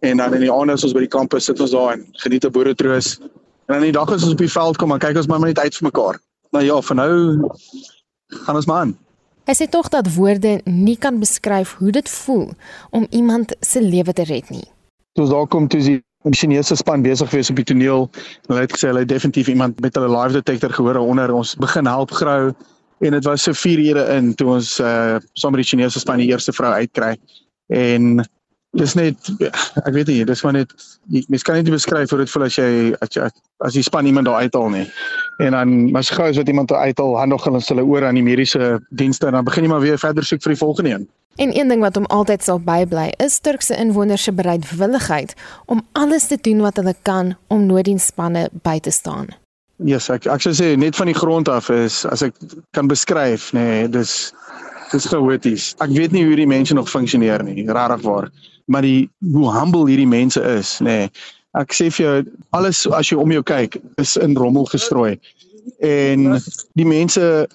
En 0.00 0.16
dan 0.16 0.34
in 0.34 0.40
die 0.40 0.52
aande 0.52 0.72
as 0.72 0.84
ons 0.84 0.92
by 0.92 1.00
die 1.04 1.12
kampus 1.12 1.44
sit 1.44 1.60
ons 1.60 1.70
daar 1.70 1.92
en 1.92 2.06
geniet 2.12 2.44
'n 2.44 2.50
boeretroos. 2.50 3.18
En 3.20 3.74
dan 3.74 3.76
in 3.76 3.92
die 3.92 3.98
dag 3.98 4.08
as 4.08 4.22
ons 4.22 4.32
op 4.32 4.38
die 4.38 4.52
veld 4.52 4.76
kom, 4.76 4.88
dan 4.88 4.98
kyk 4.98 5.16
ons 5.16 5.26
maar 5.26 5.40
net 5.40 5.58
uit 5.58 5.76
vir 5.76 5.88
mekaar. 5.92 6.20
Nou 6.50 6.64
ja, 6.64 6.80
vir 6.80 6.96
nou 6.96 7.12
gaan 8.28 8.56
ons 8.56 8.66
maar 8.66 8.80
aan. 8.80 9.05
Hy 9.46 9.54
sê 9.54 9.68
tog 9.70 9.86
dat 9.94 10.08
woorde 10.16 10.58
nie 10.64 10.96
kan 10.98 11.20
beskryf 11.22 11.76
hoe 11.78 11.92
dit 11.94 12.08
voel 12.10 12.48
om 12.90 13.06
iemand 13.10 13.54
se 13.60 13.82
lewe 13.82 14.12
te 14.12 14.24
red 14.26 14.50
nie. 14.50 14.66
Soos 15.14 15.30
daar 15.30 15.46
kom 15.46 15.68
toe 15.70 15.80
die 15.80 16.02
Chinese 16.34 16.74
span 16.74 17.04
besig 17.04 17.30
wees 17.30 17.50
op 17.50 17.60
die 17.60 17.64
toneel. 17.64 18.08
Hulle 18.48 18.64
het 18.64 18.74
gesê 18.74 18.90
hulle 18.90 19.04
het 19.04 19.12
definitief 19.12 19.46
iemand 19.52 19.78
met 19.80 19.94
hulle 19.94 20.10
live 20.10 20.34
detector 20.34 20.74
gehoor 20.74 20.98
onder 20.98 21.30
ons 21.30 21.54
begin 21.62 21.86
help 21.86 22.10
grou 22.10 22.50
en 22.98 23.12
dit 23.14 23.28
was 23.28 23.42
so 23.46 23.54
4 23.54 23.84
ure 23.84 24.06
in 24.16 24.34
toe 24.34 24.48
ons 24.56 24.80
uh 24.80 25.20
saam 25.38 25.54
met 25.54 25.62
die 25.62 25.70
Chinese 25.70 26.02
span 26.02 26.18
die 26.18 26.30
eerste 26.32 26.52
vrou 26.52 26.72
uitkry. 26.72 27.14
En 27.70 28.26
dis 28.76 28.94
net 28.94 29.30
ek 29.84 29.92
weet 29.94 30.10
nie, 30.12 30.24
dis 30.28 30.42
maar 30.44 30.56
net 30.56 30.72
mens 31.32 31.44
kan 31.46 31.58
net 31.58 31.68
nie 31.68 31.74
beskryf 31.74 32.12
hoe 32.12 32.20
dit 32.22 32.32
voel 32.32 32.46
as 32.46 32.58
jy 32.58 32.70
as 33.04 33.16
jy 33.16 33.28
as 33.64 33.76
jy 33.76 33.82
span 33.86 34.08
iemand 34.08 34.28
daar 34.28 34.44
uithaal 34.44 34.68
nie. 34.74 34.86
En 35.42 35.56
dan 35.56 35.76
mas 35.94 36.10
gou 36.12 36.28
as 36.28 36.36
wat 36.40 36.48
iemand 36.48 36.72
daar 36.72 36.84
uithaal, 36.88 37.16
handig 37.20 37.44
hulle 37.48 37.62
hulle 37.68 37.84
oor 37.84 38.04
aan 38.08 38.18
die 38.20 38.26
mediese 38.26 38.76
dienste 38.90 39.30
en 39.30 39.38
dan 39.38 39.46
begin 39.46 39.66
jy 39.66 39.72
maar 39.72 39.84
weer 39.84 40.00
verder 40.00 40.24
soek 40.24 40.44
vir 40.44 40.54
die 40.54 40.62
volgende 40.64 40.94
een. 40.94 41.08
En 41.36 41.52
een 41.52 41.68
ding 41.68 41.82
wat 41.84 41.98
hom 42.00 42.06
altyd 42.08 42.44
sal 42.44 42.60
bybly, 42.64 43.10
is 43.20 43.38
Turkse 43.44 43.76
inwoners 43.76 44.22
se 44.22 44.32
bereidwilligheid 44.32 45.34
om 45.66 45.82
alles 45.92 46.26
te 46.26 46.38
doen 46.40 46.62
wat 46.64 46.80
hulle 46.80 46.94
kan 47.02 47.34
om 47.52 47.66
nooddienspanne 47.66 48.48
by 48.64 48.78
te 48.80 48.90
staan. 48.90 49.28
Ja, 49.76 49.98
yes, 49.98 50.08
ek 50.08 50.24
ek 50.32 50.40
sou 50.40 50.54
sê 50.56 50.70
net 50.80 50.96
van 50.96 51.10
die 51.10 51.16
grond 51.16 51.50
af 51.52 51.68
is 51.68 52.06
as 52.08 52.22
ek 52.24 52.38
kan 52.72 52.88
beskryf, 52.88 53.50
nê, 53.52 53.64
nee, 53.64 53.88
dis 53.92 54.32
dis 54.88 55.08
chaoties. 55.10 55.74
Ek 55.84 55.92
weet 55.92 56.14
nie 56.16 56.24
hoe 56.24 56.38
die 56.38 56.48
mense 56.48 56.74
nog 56.74 56.88
funksioneer 56.88 57.44
nie, 57.44 57.66
regtig 57.68 58.06
waar. 58.06 58.30
Maar 58.66 58.82
die 58.82 59.08
hoe 59.32 59.52
humble 59.52 59.86
hierdie 59.88 60.10
mense 60.10 60.42
is, 60.42 60.78
nê. 60.80 60.98
Nee. 61.06 61.10
Ek 61.56 61.72
sê 61.72 61.88
vir 61.88 62.04
jou 62.04 62.16
alles 62.56 62.82
as 62.92 63.08
jy 63.08 63.16
om 63.16 63.32
jou 63.32 63.42
kyk 63.46 63.78
is 64.02 64.16
in 64.20 64.36
rommel 64.36 64.66
gestrooi. 64.68 65.16
En 65.80 66.36
die 66.76 66.84
mense 66.84 67.46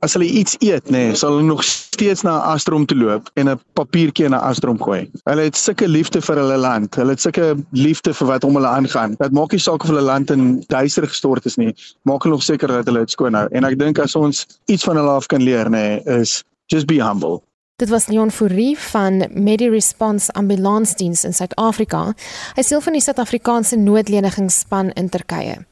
as 0.00 0.14
hulle 0.16 0.24
iets 0.24 0.56
eet, 0.64 0.88
nê, 0.88 1.10
nee, 1.10 1.16
sal 1.18 1.34
hulle 1.36 1.44
nog 1.44 1.60
steeds 1.66 2.22
na 2.24 2.38
'n 2.38 2.46
astrom 2.54 2.86
toe 2.86 2.96
loop 2.96 3.28
en 3.36 3.48
'n 3.48 3.60
papiertjie 3.76 4.24
in 4.24 4.34
'n 4.34 4.40
astrom 4.50 4.78
gooi. 4.80 5.10
Hulle 5.24 5.42
het 5.42 5.56
sulke 5.56 5.88
liefde 5.88 6.20
vir 6.22 6.36
hulle 6.36 6.56
land. 6.56 6.94
Hulle 6.94 7.10
het 7.10 7.20
sulke 7.20 7.56
liefde 7.72 8.14
vir 8.14 8.26
wat 8.26 8.44
om 8.44 8.54
hulle 8.54 8.66
aangaan. 8.66 9.14
Dit 9.18 9.32
maak 9.32 9.52
nie 9.52 9.60
saak 9.60 9.82
of 9.82 9.88
hulle 9.88 10.00
land 10.00 10.30
in 10.30 10.64
duister 10.68 11.06
gestort 11.06 11.44
is 11.44 11.56
nie. 11.56 11.74
Maak 12.02 12.22
hulle 12.22 12.34
nog 12.34 12.42
seker 12.42 12.68
dat 12.68 12.86
hulle 12.86 12.98
dit 12.98 13.10
skoon 13.10 13.34
hou. 13.34 13.46
En 13.50 13.64
ek 13.64 13.78
dink 13.78 13.98
as 13.98 14.16
ons 14.16 14.46
iets 14.66 14.84
van 14.84 14.96
hulle 14.96 15.10
af 15.10 15.26
kan 15.26 15.42
leer, 15.42 15.68
nê, 15.68 15.70
nee, 15.70 16.20
is 16.20 16.44
just 16.66 16.86
be 16.86 17.02
humble. 17.02 17.42
Dit 17.80 17.88
was 17.88 18.06
Leon 18.06 18.30
Fourie 18.30 18.78
van 18.78 19.24
MediResponse 19.32 20.32
Ambulansdiens 20.32 21.24
in 21.24 21.32
Suid-Afrika. 21.32 22.10
Hy 22.52 22.64
sê 22.66 22.76
van 22.84 22.92
die 22.92 23.00
Suid-Afrikaanse 23.00 23.78
noodlenigingsspan 23.80 24.90
in 25.00 25.08
Turkye. 25.08 25.62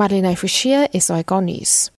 Marlene 0.00 0.32
Forsie 0.40 0.86
is 0.96 1.10
hy 1.12 1.20
konnies. 1.20 1.90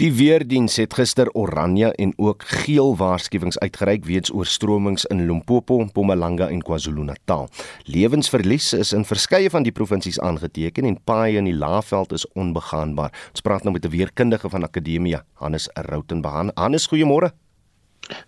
Die 0.00 0.08
weerdiens 0.16 0.78
het 0.80 0.96
gister 0.96 1.28
oranje 1.36 1.92
en 2.00 2.16
ook 2.16 2.48
geel 2.64 2.96
waarskuwings 2.96 3.60
uitgereik 3.60 4.08
weens 4.08 4.32
oorstromings 4.32 5.04
in 5.12 5.26
Limpopo, 5.28 5.82
Mpumalanga 5.84 6.48
en 6.48 6.64
KwaZulu-Natal. 6.64 7.50
Lewensverlies 7.92 8.72
is 8.72 8.96
in 8.96 9.04
verskeie 9.04 9.52
van 9.52 9.68
die 9.68 9.76
provinsies 9.76 10.20
aangeteken 10.20 10.88
en 10.88 11.02
paaie 11.04 11.36
in 11.36 11.52
die 11.52 11.56
Laagveld 11.56 12.16
is 12.16 12.24
onbegaanbaar. 12.32 13.12
Ons 13.36 13.44
praat 13.44 13.64
nou 13.68 13.76
met 13.76 13.84
'n 13.84 13.92
weerkundige 13.92 14.48
van 14.48 14.64
Akademia, 14.64 15.24
Hannes 15.34 15.68
Rautenbaan. 15.74 16.50
Hannes, 16.54 16.88
goeiemôre. 16.88 17.36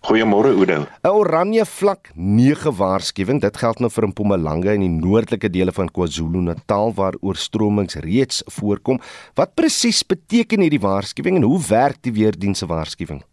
Goeiemôre 0.07 0.51
Oudo. 0.51 0.85
'n 1.03 1.09
Oranje 1.09 1.65
vlak 1.65 2.11
9 2.15 2.71
waarskuwing. 2.75 3.41
Dit 3.41 3.57
geld 3.57 3.79
nou 3.79 3.89
vir 3.89 4.07
Mpumalanga 4.07 4.73
en 4.73 4.83
die 4.83 4.89
noordelike 4.89 5.49
dele 5.49 5.71
van 5.71 5.89
KwaZulu-Natal 5.89 6.93
waar 6.93 7.15
oorstromings 7.21 7.95
reeds 7.95 8.43
voorkom. 8.59 8.99
Wat 9.35 9.55
presies 9.55 10.03
beteken 10.03 10.61
hierdie 10.61 10.83
waarskuwing 10.83 11.35
en 11.39 11.47
hoe 11.47 11.59
werk 11.67 12.01
die 12.01 12.13
weerdienste 12.13 12.65
waarskuwing? 12.65 13.23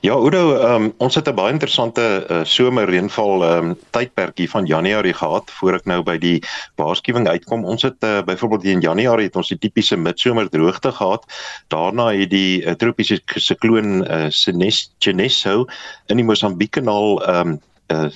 Ja, 0.00 0.12
Oudo, 0.14 0.54
um, 0.62 0.92
ons 1.02 1.14
het 1.14 1.26
'n 1.26 1.34
baie 1.34 1.52
interessante 1.52 2.26
uh, 2.30 2.44
somerreënval 2.44 3.42
um, 3.42 3.78
tydperkie 3.90 4.50
van 4.50 4.66
Januarie 4.66 5.14
gehad 5.14 5.50
voor 5.50 5.74
ek 5.74 5.84
nou 5.90 6.02
by 6.02 6.14
die 6.18 6.38
waarskuwing 6.78 7.26
uitkom. 7.28 7.64
Ons 7.64 7.82
het 7.82 8.04
uh, 8.06 8.22
byvoorbeeld 8.22 8.64
in 8.64 8.80
Januarie 8.80 9.26
het 9.26 9.36
ons 9.36 9.48
die 9.48 9.58
tipiese 9.58 9.96
midsomerdroogte 9.96 10.92
gehad. 10.92 11.26
Daarna 11.68 12.12
het 12.14 12.30
die 12.30 12.62
uh, 12.62 12.76
tropiese 12.78 13.18
sikloon 13.34 14.06
uh, 14.06 14.30
Seneso 14.30 15.66
in 16.06 16.16
die 16.16 16.24
Mosambiekanaal 16.24 17.28
um, 17.28 17.58
uh, 17.92 18.08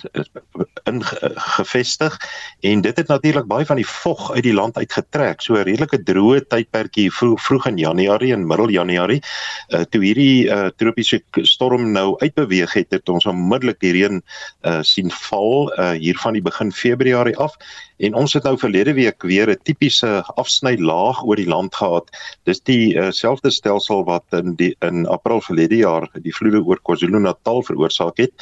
ingevestig 0.84 2.16
en 2.60 2.80
dit 2.80 2.96
het 2.96 3.08
natuurlik 3.08 3.46
baie 3.46 3.66
van 3.66 3.76
die 3.76 3.86
vog 3.86 4.32
uit 4.32 4.42
die 4.42 4.54
land 4.54 4.76
uitgetrek. 4.76 5.40
So 5.40 5.54
'n 5.54 5.64
redelike 5.64 6.02
droë 6.02 6.46
tydperkie 6.48 7.10
vroeg, 7.12 7.40
vroeg 7.40 7.66
in 7.66 7.78
Januarie 7.78 8.32
en 8.32 8.46
middel 8.46 8.68
Januarie. 8.68 9.22
Uh, 9.68 9.80
toe 9.80 10.02
hierdie 10.04 10.48
uh, 10.48 10.68
tropiese 10.76 11.22
storm 11.42 11.92
nou 11.92 12.16
uitbeweeg 12.18 12.72
het, 12.72 12.90
het 12.90 13.08
ons 13.08 13.26
onmiddellik 13.26 13.80
die 13.80 13.92
reën 13.92 14.22
uh, 14.62 14.82
sien 14.82 15.10
val 15.10 15.72
uh, 15.78 15.90
hier 15.90 16.18
van 16.18 16.32
die 16.32 16.42
begin 16.42 16.72
Februarie 16.72 17.36
af 17.36 17.56
En 18.02 18.16
ons 18.18 18.32
het 18.34 18.42
nou 18.42 18.56
verlede 18.58 18.92
week 18.98 19.22
weer 19.22 19.50
'n 19.50 19.62
tipiese 19.62 20.24
afsnylaag 20.34 21.22
oor 21.22 21.36
die 21.36 21.46
land 21.46 21.74
gehad. 21.74 22.10
Dis 22.42 22.60
die 22.60 22.94
uh, 22.94 23.10
selfde 23.10 23.50
stelsel 23.50 24.04
wat 24.04 24.24
in 24.30 24.54
die 24.54 24.74
in 24.80 25.06
April 25.06 25.40
verlede 25.40 25.76
jaar 25.76 26.08
die 26.22 26.34
vloede 26.34 26.64
oor 26.64 26.80
KwaZulu-Natal 26.82 27.62
veroorsaak 27.62 28.16
het. 28.16 28.32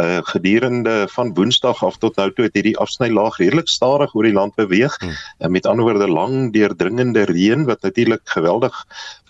Uh 0.00 0.20
gedurende 0.22 0.71
van 1.14 1.34
Woensdag 1.36 1.82
af 1.84 1.96
tot 2.02 2.16
nou 2.16 2.28
toe 2.32 2.46
het 2.46 2.56
hierdie 2.58 2.76
afsnylaag 2.80 3.36
redelik 3.40 3.68
stadig 3.68 4.14
oor 4.14 4.26
die 4.26 4.34
land 4.36 4.54
beweeg. 4.58 4.96
Hmm. 5.00 5.14
Uh, 5.40 5.50
met 5.52 5.66
ander 5.66 5.84
woorde 5.86 6.08
lang 6.08 6.52
deurdringende 6.54 7.24
reën 7.30 7.64
wat 7.68 7.82
natuurlik 7.82 8.22
geweldig 8.24 8.74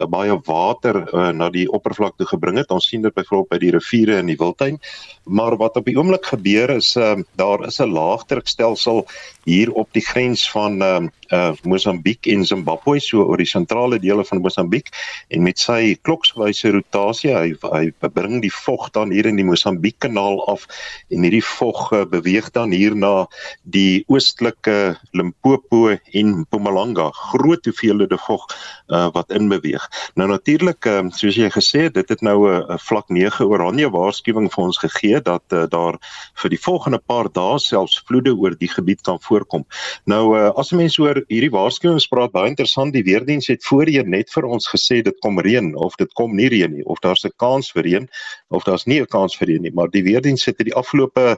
uh, 0.01 0.07
baie 0.07 0.37
water 0.47 1.03
uh, 1.03 1.31
na 1.37 1.51
die 1.51 1.67
oppervlak 1.71 2.17
toe 2.17 2.29
gebring 2.35 2.61
het. 2.61 2.71
Ons 2.75 2.89
sien 2.93 3.03
dit 3.03 3.15
byvoorbeeld 3.15 3.51
by 3.53 3.61
die 3.63 3.73
riviere 3.77 4.21
in 4.23 4.31
die 4.31 4.39
Wildtuin. 4.39 4.81
Maar 5.25 5.57
wat 5.61 5.77
op 5.81 5.89
die 5.89 5.97
oomblik 5.99 6.27
gebeur 6.33 6.77
is 6.77 6.95
uh, 6.97 7.17
daar 7.41 7.67
is 7.67 7.81
'n 7.81 7.93
laagdrukstelsel 7.93 9.07
hier 9.45 9.73
op 9.73 9.89
die 9.93 10.05
grens 10.05 10.51
van 10.51 10.83
uh, 10.83 11.01
uh, 11.33 11.53
Mosambiek 11.69 12.27
en 12.27 12.45
Zimbabwe 12.47 13.01
so 13.01 13.25
oor 13.25 13.41
die 13.41 13.49
sentrale 13.49 13.99
dele 14.03 14.25
van 14.29 14.43
Mosambiek 14.45 14.91
en 15.33 15.43
met 15.47 15.61
sy 15.61 15.95
klokswyse 16.07 16.73
rotasie 16.75 17.33
hy 17.33 17.55
hy 17.73 17.85
bring 18.13 18.41
die 18.45 18.53
vog 18.53 18.91
dan 18.97 19.13
hier 19.15 19.29
in 19.31 19.41
die 19.41 19.47
Mosambiek 19.47 19.99
kanaal 20.05 20.41
af 20.51 20.67
en 21.11 21.25
hierdie 21.27 21.45
vog 21.45 21.91
uh, 21.93 22.05
beweeg 22.09 22.51
dan 22.57 22.75
hier 22.75 22.97
na 22.97 23.27
die 23.63 24.05
oostelike 24.13 24.97
Limpopo 25.17 25.93
en 25.93 26.35
Mpumalanga 26.43 27.09
groot 27.33 27.65
hoeveelhede 27.69 28.19
vog 28.27 28.47
uh, 28.93 29.09
wat 29.17 29.33
inbeweeg 29.33 29.89
nou 30.21 30.29
natuurlik 30.31 30.87
uh, 30.91 31.01
soos 31.17 31.39
jy 31.41 31.51
gesê 31.53 31.87
het 31.89 31.97
dit 31.99 32.09
het 32.15 32.23
nou 32.23 32.39
'n 32.49 32.77
uh, 32.77 32.79
vlak 32.79 33.09
9 33.09 33.47
oranje 33.49 33.91
waarskuwing 33.91 34.51
vir 34.53 34.65
ons 34.65 34.79
gegee 34.79 35.21
dat 35.21 35.45
uh, 35.53 35.65
daar 35.69 35.99
vir 36.43 36.51
die 36.51 36.61
volgende 36.61 36.99
paar 36.99 37.29
dae 37.33 37.59
selfs 37.59 38.03
vloede 38.07 38.35
oor 38.37 38.57
die 38.59 38.69
gebied 38.69 39.01
kan 39.03 39.19
voorkom. 39.21 39.65
Nou 40.05 40.35
as 40.57 40.73
mense 40.73 41.01
oor 41.03 41.22
hierdie 41.29 41.51
waarskuwings 41.53 42.09
praat 42.11 42.33
baie 42.33 42.51
interessant. 42.51 42.93
Die 42.95 43.05
weerdiens 43.07 43.49
het 43.51 43.65
voorheen 43.65 44.11
net 44.11 44.31
vir 44.35 44.47
ons 44.49 44.69
gesê 44.71 45.03
dit 45.05 45.19
kom 45.25 45.41
reën 45.41 45.73
of 45.77 45.97
dit 46.01 46.11
kom 46.19 46.37
nie 46.37 46.49
reën 46.53 46.73
nie 46.73 46.85
of 46.85 47.01
daar's 47.05 47.25
'n 47.25 47.33
kans 47.37 47.71
vir 47.73 47.83
reën 47.83 48.09
of 48.51 48.65
daar's 48.65 48.87
nie 48.87 49.01
'n 49.01 49.07
kans 49.07 49.37
vir 49.37 49.49
reën 49.49 49.63
nie. 49.63 49.73
Maar 49.75 49.91
die 49.91 50.03
weerdiens 50.03 50.45
het 50.45 50.59
in 50.61 50.67
die 50.67 50.75
afgelope 50.75 51.37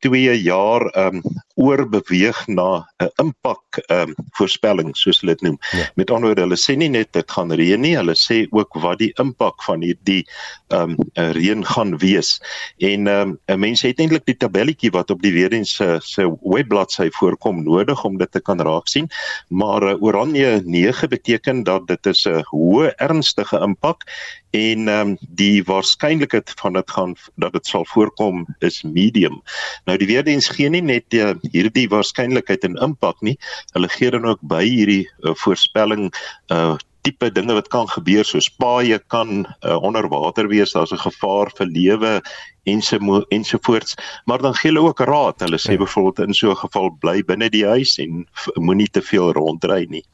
2 0.00 0.28
uh, 0.28 0.44
jaar 0.44 0.82
um 1.06 1.22
oorbeweeg 1.54 2.46
na 2.46 2.86
'n 3.00 3.10
impak 3.18 3.80
um 3.90 4.14
voorspelling 4.38 4.96
soos 4.96 5.20
hulle 5.20 5.34
dit 5.34 5.42
noem. 5.42 5.58
Ja. 5.72 5.90
Met 5.94 6.10
ander 6.10 6.28
woorde, 6.28 6.42
hulle 6.42 6.56
sê 6.56 6.76
nie 6.76 6.88
net 6.88 7.12
dit 7.12 7.30
gaan 7.30 7.52
reën 7.52 7.80
nie, 7.80 7.96
hulle 7.96 8.14
sê 8.14 8.46
ook 8.50 8.74
wat 8.74 8.98
die 8.98 9.12
impak 9.18 9.62
van 9.62 9.82
hierdie 9.82 10.24
um 10.68 10.96
reën 11.14 11.64
gaan 11.64 11.98
wees. 11.98 12.40
En 12.78 13.06
um 13.06 13.38
mense 13.46 13.86
het 13.86 13.98
eintlik 13.98 14.26
die 14.26 14.36
tabelletjie 14.36 14.90
wat 14.90 15.10
op 15.10 15.22
die 15.22 15.32
weerdiens 15.32 15.74
se 15.74 15.98
se 16.02 16.24
webbladsy 16.42 17.08
voorkom 17.18 17.62
nodig 17.64 18.04
om 18.04 18.18
dit 18.18 18.30
te 18.32 18.40
kan 18.40 18.60
raak 18.60 18.88
sien 18.98 19.10
maar 19.48 19.82
uh, 19.82 20.02
oranje 20.02 20.62
9 20.64 21.08
beteken 21.08 21.62
dat 21.62 21.86
dit 21.86 22.06
is 22.06 22.26
'n 22.26 22.42
hoë 22.50 22.94
ernstige 22.96 23.58
impak 23.60 24.04
en 24.50 24.88
um, 24.88 25.16
die 25.20 25.62
waarskynlikheid 25.64 26.52
van 26.56 26.72
dit 26.72 26.90
gaan 26.90 27.14
dat 27.36 27.52
dit 27.52 27.66
sal 27.66 27.84
voorkom 27.84 28.46
is 28.58 28.82
medium. 28.82 29.42
Nou 29.84 29.98
die 29.98 30.08
weerdiens 30.08 30.48
gee 30.48 30.68
nie 30.68 30.82
net 30.82 31.04
die, 31.08 31.24
hierdie 31.52 31.88
waarskynlikheid 31.88 32.64
en 32.64 32.80
impak 32.80 33.20
nie, 33.20 33.36
hulle 33.72 33.88
gee 33.88 34.10
dan 34.10 34.24
ook 34.24 34.40
by 34.40 34.64
hierdie 34.64 35.04
uh, 35.20 35.34
voorspelling 35.34 36.12
uh 36.48 36.76
tipe 37.08 37.32
dinge 37.32 37.56
wat 37.56 37.70
kan 37.72 37.88
gebeur 37.88 38.26
soos 38.28 38.50
paaie 38.60 39.00
kan 39.12 39.46
uh, 39.64 39.78
onder 39.82 40.08
water 40.12 40.48
wees, 40.52 40.74
daar's 40.76 40.92
'n 40.92 41.00
gevaar 41.08 41.50
vir 41.56 41.66
lewe 41.66 42.12
ensovoorts 42.68 43.96
maar 44.26 44.42
dan 44.44 44.54
gee 44.54 44.70
hulle 44.70 44.88
ook 44.88 45.00
raad. 45.00 45.40
Hulle 45.40 45.58
sê 45.58 45.72
ja. 45.72 45.78
byvoorbeeld 45.84 46.28
in 46.28 46.34
so 46.34 46.50
'n 46.50 46.56
geval 46.56 46.90
bly 47.00 47.22
binne 47.24 47.48
die 47.50 47.64
huis 47.64 47.98
en 47.98 48.26
moenie 48.54 48.90
te 48.90 49.02
veel 49.02 49.32
rondry 49.32 49.86
nie. 49.88 50.04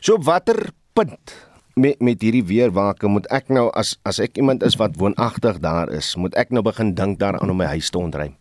So 0.00 0.18
watter 0.18 0.70
punt 0.92 1.34
met 1.74 2.00
met 2.00 2.22
hierdie 2.22 2.44
weerwake 2.44 3.06
moet 3.06 3.26
ek 3.30 3.48
nou 3.48 3.70
as 3.72 3.98
as 4.02 4.18
ek 4.18 4.36
iemand 4.36 4.62
is 4.62 4.76
wat 4.76 4.96
woonagtig 4.96 5.58
daar 5.60 5.92
is 5.92 6.16
moet 6.16 6.34
ek 6.34 6.50
nou 6.50 6.62
begin 6.62 6.94
dink 6.94 7.18
daaraan 7.18 7.50
om 7.50 7.56
my 7.56 7.66
huis 7.66 7.90
te 7.90 7.98
ontruim? 7.98 8.36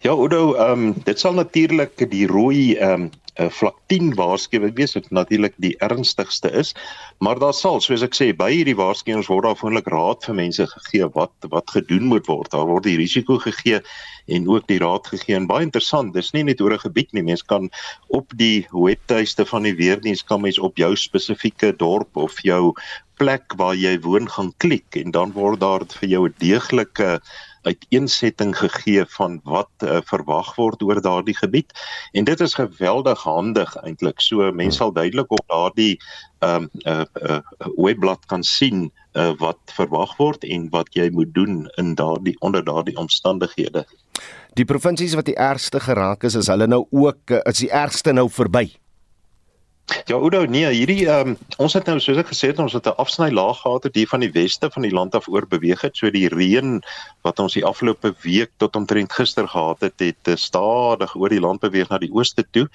Ja, 0.00 0.12
Oudo, 0.12 0.54
ehm 0.54 0.70
um, 0.72 0.94
dit 1.04 1.18
sal 1.20 1.34
natuurlik 1.34 2.10
die 2.10 2.26
rooi 2.26 2.76
ehm 2.76 2.92
um, 2.92 3.10
uh, 3.38 3.48
vlak 3.50 3.76
10 3.92 4.14
waarskuwing 4.18 4.74
wees 4.76 4.94
wat 4.96 5.10
natuurlik 5.14 5.54
die 5.62 5.74
ernstigste 5.84 6.50
is, 6.50 6.74
maar 7.24 7.38
daar 7.38 7.54
sal, 7.54 7.80
soos 7.80 8.04
ek 8.06 8.16
sê, 8.18 8.30
by 8.36 8.50
hierdie 8.52 8.76
waarskuwings 8.78 9.30
word 9.30 9.46
daar 9.46 9.58
gewoonlik 9.58 9.90
raad 9.94 10.26
vir 10.26 10.38
mense 10.42 10.66
gegee 10.74 11.08
wat 11.14 11.48
wat 11.52 11.70
gedoen 11.70 12.08
moet 12.12 12.28
word. 12.28 12.50
Daar 12.52 12.68
word 12.68 12.88
die 12.88 12.98
risiko 13.00 13.38
gegee 13.42 13.80
en 14.28 14.48
ook 14.48 14.68
die 14.68 14.80
raad 14.82 15.06
gegee 15.08 15.36
en 15.38 15.48
baie 15.50 15.66
interessant, 15.66 16.14
dis 16.14 16.32
nie 16.36 16.44
net 16.44 16.60
oor 16.60 16.74
'n 16.74 16.86
gebied 16.86 17.12
nie, 17.12 17.22
mense 17.22 17.46
kan 17.46 17.70
op 18.08 18.32
die 18.36 18.66
webtuiste 18.72 19.46
van 19.46 19.62
die 19.62 19.76
weerdiens 19.76 20.22
kan 20.22 20.42
mens 20.42 20.58
op 20.58 20.76
jou 20.76 20.94
spesifieke 20.96 21.72
dorp 21.76 22.16
of 22.16 22.40
jou 22.42 22.74
plek 23.18 23.54
waar 23.58 23.74
jy 23.74 23.98
woon 24.04 24.28
gaan 24.30 24.52
klik 24.62 24.96
en 24.96 25.10
dan 25.10 25.32
word 25.34 25.60
daar 25.60 25.84
vir 26.00 26.08
jou 26.08 26.22
'n 26.28 26.34
deeglike 26.38 27.20
uiteensetting 27.68 28.54
gegee 28.56 29.04
van 29.16 29.38
wat 29.44 29.70
uh, 29.84 30.00
verwag 30.08 30.54
word 30.56 30.82
oor 30.82 31.00
daardie 31.04 31.36
gebied. 31.36 31.74
En 32.12 32.24
dit 32.28 32.40
is 32.40 32.56
geweldig 32.58 33.22
handig 33.26 33.74
eintlik. 33.82 34.20
So 34.24 34.48
mense 34.52 34.80
sal 34.80 34.94
duidelik 34.96 35.30
op 35.34 35.44
daardie 35.46 35.96
ehm 36.38 36.68
um, 36.68 36.70
uh, 36.86 37.04
uh, 37.28 37.40
webblad 37.76 38.26
kan 38.30 38.44
sien 38.46 38.84
uh, 39.18 39.32
wat 39.40 39.58
verwag 39.74 40.12
word 40.20 40.44
en 40.46 40.68
wat 40.70 40.94
jy 40.94 41.08
moet 41.10 41.32
doen 41.34 41.64
in 41.82 41.96
daardie 41.98 42.36
onder 42.46 42.62
daardie 42.64 42.96
omstandighede. 42.96 43.82
Die 44.54 44.66
provinsies 44.66 45.16
wat 45.18 45.26
die 45.26 45.38
ergste 45.38 45.80
geraak 45.82 46.22
is 46.22 46.38
is 46.38 46.46
hulle 46.46 46.70
nou 46.70 46.84
ook 46.90 47.34
is 47.42 47.64
die 47.64 47.72
ergste 47.74 48.14
nou 48.14 48.28
verby 48.30 48.68
Ja, 49.88 50.16
Oudo, 50.16 50.42
nee, 50.44 50.68
hierdie 50.68 51.06
ehm 51.08 51.30
um, 51.32 51.36
ons 51.64 51.74
het 51.76 51.86
nou 51.88 51.96
soos 52.00 52.18
ek 52.20 52.28
gesê 52.28 52.50
het, 52.50 52.58
ons 52.60 52.74
het 52.76 52.86
'n 52.86 53.00
afsny 53.00 53.28
laag 53.32 53.62
gehad 53.62 53.86
wat 53.88 53.94
hier 53.96 54.08
van 54.10 54.20
die 54.20 54.32
weste 54.32 54.68
van 54.70 54.84
die 54.84 54.92
land 54.92 55.14
af 55.14 55.28
oor 55.28 55.46
beweeg 55.48 55.80
het. 55.80 55.96
So 55.96 56.10
die 56.10 56.28
reën 56.28 56.82
wat 57.24 57.40
ons 57.40 57.56
die 57.56 57.64
afgelope 57.64 58.12
week 58.22 58.50
tot 58.58 58.76
omtrent 58.76 59.12
gister 59.12 59.48
gehad 59.48 59.80
het, 59.80 60.00
het 60.00 60.38
stadig 60.38 61.16
oor 61.16 61.28
die 61.28 61.40
land 61.40 61.60
beweeg 61.60 61.88
na 61.88 61.98
die 61.98 62.12
ooste 62.12 62.44
toe. 62.50 62.68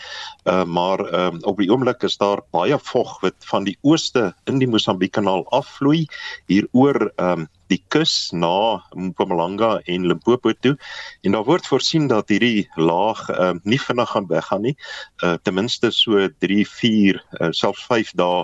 Ehm 0.43 0.61
uh, 0.61 0.65
maar 0.65 0.99
ehm 1.05 1.35
um, 1.35 1.39
op 1.43 1.57
die 1.57 1.69
oomblik 1.69 2.03
is 2.03 2.17
daar 2.17 2.41
baie 2.51 2.79
vog 2.79 3.19
wat 3.21 3.37
van 3.45 3.63
die 3.63 3.77
ooste 3.81 4.33
in 4.45 4.57
die 4.57 4.67
Mosambiek-kanaal 4.67 5.45
afvloei 5.49 6.07
hier 6.47 6.67
oor 6.71 7.11
ehm 7.15 7.45
um, 7.45 7.49
die 7.71 7.79
kus 7.93 8.31
na 8.35 8.81
Mpumalanga 8.95 9.79
en 9.89 10.07
Limpopo 10.07 10.53
toe. 10.59 10.75
En 11.21 11.35
daar 11.35 11.45
word 11.47 11.67
voorsien 11.67 12.07
dat 12.11 12.29
hierdie 12.29 12.67
laag 12.75 13.25
uh, 13.29 13.53
nie 13.63 13.79
vinnig 13.81 14.09
gaan 14.09 14.27
weggaan 14.27 14.61
nie. 14.67 14.75
Uh, 15.23 15.35
ten 15.43 15.53
minste 15.53 15.91
so 15.91 16.27
3 16.43 16.65
4 16.67 17.21
uh, 17.39 17.51
selfs 17.51 17.85
5 17.89 18.13
dae 18.19 18.43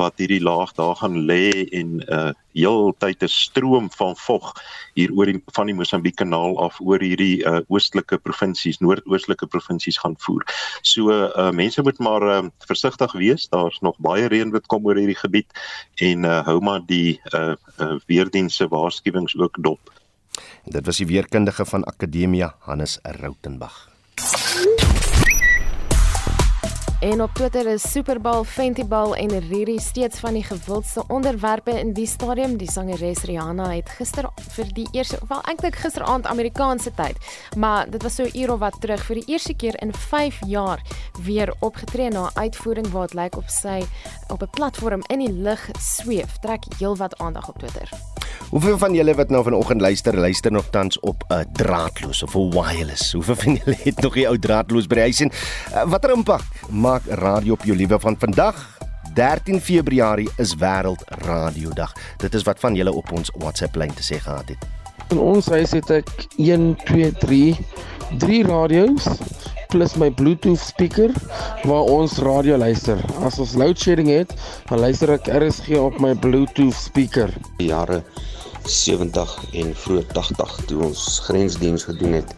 wat 0.00 0.20
hierdie 0.20 0.42
laag 0.42 0.74
daar 0.78 0.96
gaan 1.00 1.18
lê 1.30 1.66
en 1.72 1.98
uh, 2.08 2.32
heeltyd 2.52 3.22
'n 3.22 3.28
stroom 3.28 3.90
van 3.90 4.16
vog 4.16 4.52
hier 4.94 5.12
oor 5.12 5.26
die 5.26 5.42
van 5.54 5.66
die 5.66 5.74
Mosambiek 5.74 6.16
kanaal 6.16 6.58
af 6.58 6.80
oor 6.80 7.00
hierdie 7.00 7.44
uh, 7.44 7.60
oostelike 7.68 8.18
provinsies, 8.18 8.78
noordoostelike 8.78 9.46
provinsies 9.46 9.98
gaan 9.98 10.16
voer. 10.18 10.44
So 10.82 11.10
uh, 11.10 11.50
mense 11.50 11.82
moet 11.82 11.98
maar 11.98 12.22
uh, 12.22 12.48
versigtig 12.66 13.12
wees. 13.12 13.48
Daar's 13.48 13.78
nog 13.80 13.96
baie 13.98 14.26
reën 14.26 14.50
wat 14.50 14.66
kom 14.66 14.86
oor 14.86 14.96
hierdie 14.96 15.18
gebied 15.18 15.48
en 15.94 16.24
uh, 16.24 16.40
hou 16.46 16.60
maar 16.60 16.82
die 16.86 17.20
uh, 17.34 17.54
uh, 17.78 17.96
weerdiens 18.06 18.56
se 18.56 18.68
waarskuwings 18.68 19.36
ook 19.38 19.56
dop. 19.62 19.92
Dit 20.64 20.86
was 20.86 20.96
die 20.96 21.06
weerkundige 21.06 21.64
van 21.64 21.84
Akademia 21.84 22.54
Hannes 22.58 22.98
Rautenbach. 23.02 23.88
En 27.00 27.22
op 27.22 27.30
Twitter 27.32 27.66
is 27.66 27.90
Super 27.90 28.20
Bowl, 28.20 28.44
Fenty 28.44 28.84
Bowl 28.84 29.14
en 29.14 29.38
Riri 29.48 29.78
steeds 29.78 30.18
van 30.18 30.32
die 30.32 30.44
gewildste 30.44 31.02
onderwerpe 31.06 31.70
in 31.70 31.92
die 31.92 32.06
stadium. 32.06 32.56
Die 32.56 32.70
sangeres 32.70 33.22
Rihanna 33.22 33.70
het 33.72 33.88
gister 33.96 34.28
vir 34.36 34.68
die 34.76 34.84
eerste, 34.92 35.16
wel 35.28 35.40
eintlik 35.48 35.78
gisteraand 35.80 36.26
Amerikaanse 36.26 36.92
tyd, 36.94 37.16
maar 37.56 37.88
dit 37.90 38.02
was 38.02 38.14
so 38.14 38.24
'n 38.24 38.38
uur 38.38 38.52
of 38.52 38.58
wat 38.58 38.76
terug 38.80 39.04
vir 39.04 39.14
die 39.14 39.32
eerste 39.32 39.54
keer 39.54 39.82
in 39.82 39.94
5 39.94 40.38
jaar 40.46 40.82
weer 41.24 41.54
opgetree 41.60 42.10
na 42.10 42.28
'n 42.28 42.38
uitvoering 42.38 42.90
wat 42.90 43.14
lyk 43.14 43.36
op 43.36 43.48
sy 43.48 43.82
op 44.28 44.42
'n 44.42 44.50
platform 44.50 45.02
in 45.06 45.18
die 45.18 45.32
lug 45.32 45.70
sweef. 45.78 46.36
Trek 46.40 46.64
heelwat 46.78 47.18
aandag 47.18 47.48
op 47.48 47.58
Twitter. 47.58 47.88
Hoeveel 48.50 48.78
van 48.78 48.94
julle 48.94 49.14
wat 49.14 49.28
nou 49.30 49.44
vanoggend 49.46 49.80
luister, 49.80 50.16
luister 50.18 50.52
nog 50.52 50.66
tans 50.70 51.00
op 51.00 51.24
'n 51.28 51.32
uh, 51.34 51.40
draadloos 51.52 52.22
of 52.22 52.34
'n 52.34 52.50
wireless? 52.50 53.12
Hoeveel 53.12 53.36
van 53.36 53.54
julle 53.54 53.76
het 53.82 54.00
nog 54.00 54.14
die 54.14 54.26
ou 54.26 54.38
draadloos 54.38 54.86
by 54.86 54.94
die 54.94 55.02
huis 55.02 55.20
en 55.20 55.30
uh, 55.74 55.90
watter 55.90 56.10
impak 56.10 56.42
maak 56.68 56.89
radio 57.22 57.52
op 57.52 57.64
jou 57.64 57.76
lewe 57.76 57.98
van 58.00 58.16
vandag? 58.18 58.58
13 59.14 59.60
Februarie 59.60 60.28
is 60.36 60.54
wêreld 60.56 61.02
radiodag. 61.06 61.92
Dit 62.16 62.34
is 62.34 62.42
wat 62.42 62.60
van 62.60 62.74
julle 62.74 62.92
op 62.92 63.12
ons 63.12 63.30
WhatsApp 63.38 63.76
lyn 63.76 63.94
te 63.94 64.02
sê 64.06 64.20
gehad 64.22 64.48
het. 64.48 64.68
In 65.10 65.18
ons 65.18 65.48
huis 65.50 65.72
het 65.74 65.90
ek 65.90 66.10
1 66.36 66.76
2 66.86 67.12
3 67.22 67.56
3 68.18 68.42
radio's 68.46 69.08
plus 69.70 69.94
my 69.98 70.10
Bluetooth 70.10 70.62
speaker 70.62 71.10
waar 71.62 71.90
ons 71.90 72.18
radio 72.18 72.56
luister. 72.58 72.98
As 73.26 73.38
ons 73.38 73.54
load 73.58 73.78
shedding 73.78 74.10
het, 74.10 74.34
dan 74.70 74.82
luister 74.82 75.14
ek 75.14 75.30
RSG 75.30 75.78
op 75.78 75.98
my 76.02 76.14
Bluetooth 76.14 76.78
speaker. 76.78 77.30
Jare 77.62 78.02
70 78.66 79.36
en 79.62 79.74
vroeg 79.74 80.06
80 80.14 80.56
toe 80.70 80.82
ons 80.90 81.04
grensdiens 81.26 81.86
gedoen 81.88 82.18
het, 82.20 82.34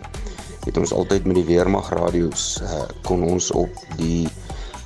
het 0.64 0.78
ons 0.78 0.92
altyd 0.92 1.26
met 1.28 1.40
die 1.40 1.48
weermag 1.48 1.90
radio's 1.94 2.60
uh, 2.62 2.84
kon 3.06 3.24
ons 3.26 3.50
op 3.58 3.82
die 3.98 4.28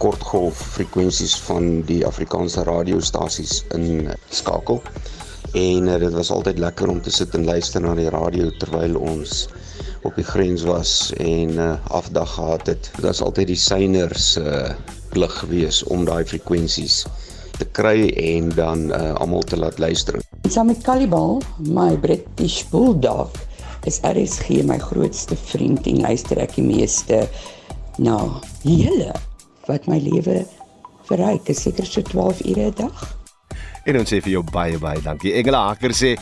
kortgolf 0.01 0.59
frekwensies 0.77 1.37
van 1.47 1.83
die 1.89 2.03
Afrikaanse 2.07 2.65
radiostasies 2.69 3.63
inskakel. 3.77 4.83
En 5.53 5.89
uh, 5.89 5.99
dit 6.01 6.13
was 6.13 6.31
altyd 6.31 6.59
lekker 6.59 6.89
om 6.93 7.01
te 7.03 7.13
sit 7.13 7.35
en 7.35 7.47
luister 7.49 7.85
na 7.85 7.95
die 7.97 8.11
radio 8.13 8.51
terwyl 8.61 8.99
ons 9.01 9.47
op 10.07 10.17
die 10.17 10.27
grens 10.27 10.63
was 10.69 11.13
en 11.17 11.57
uh, 11.57 11.73
afdag 11.91 12.35
gehad 12.35 12.67
het. 12.67 12.91
Dit 12.97 13.09
was 13.09 13.23
altyd 13.25 13.55
die 13.55 13.63
syners 13.69 14.37
uh 14.41 14.69
plig 15.17 15.33
gewees 15.41 15.79
om 15.89 16.05
daai 16.05 16.27
frekwensies 16.29 17.05
te 17.57 17.65
kry 17.79 18.11
en 18.21 18.51
dan 18.53 18.91
uh, 18.93 19.15
almal 19.17 19.47
te 19.49 19.57
laat 19.57 19.79
luister. 19.81 20.21
Saam 20.53 20.69
met 20.69 20.83
Calibal, 20.85 21.41
my 21.59 21.97
British 22.03 22.67
Bulldog, 22.71 23.33
is 23.87 24.01
RSG 24.03 24.65
my 24.67 24.79
grootste 24.83 25.37
vriend 25.37 25.87
en 25.87 26.03
luister 26.03 26.41
ek 26.43 26.57
die 26.59 26.67
meeste 26.67 27.23
na 28.03 28.19
hele 28.65 29.13
wat 29.67 29.87
my 29.91 29.99
lewe 30.03 30.43
verryk. 31.09 31.47
Ek 31.49 31.59
seker 31.59 31.87
so 31.87 32.03
12 32.03 32.43
ure 32.51 32.67
'n 32.71 32.75
dag. 32.83 33.16
En 33.87 34.01
ons 34.01 34.09
sê 34.11 34.19
vir 34.19 34.33
jou 34.33 34.43
baie 34.51 34.79
baie 34.83 35.01
dankie. 35.03 35.31
Engela 35.39 35.69
Haker 35.69 35.95
sê 35.95 36.17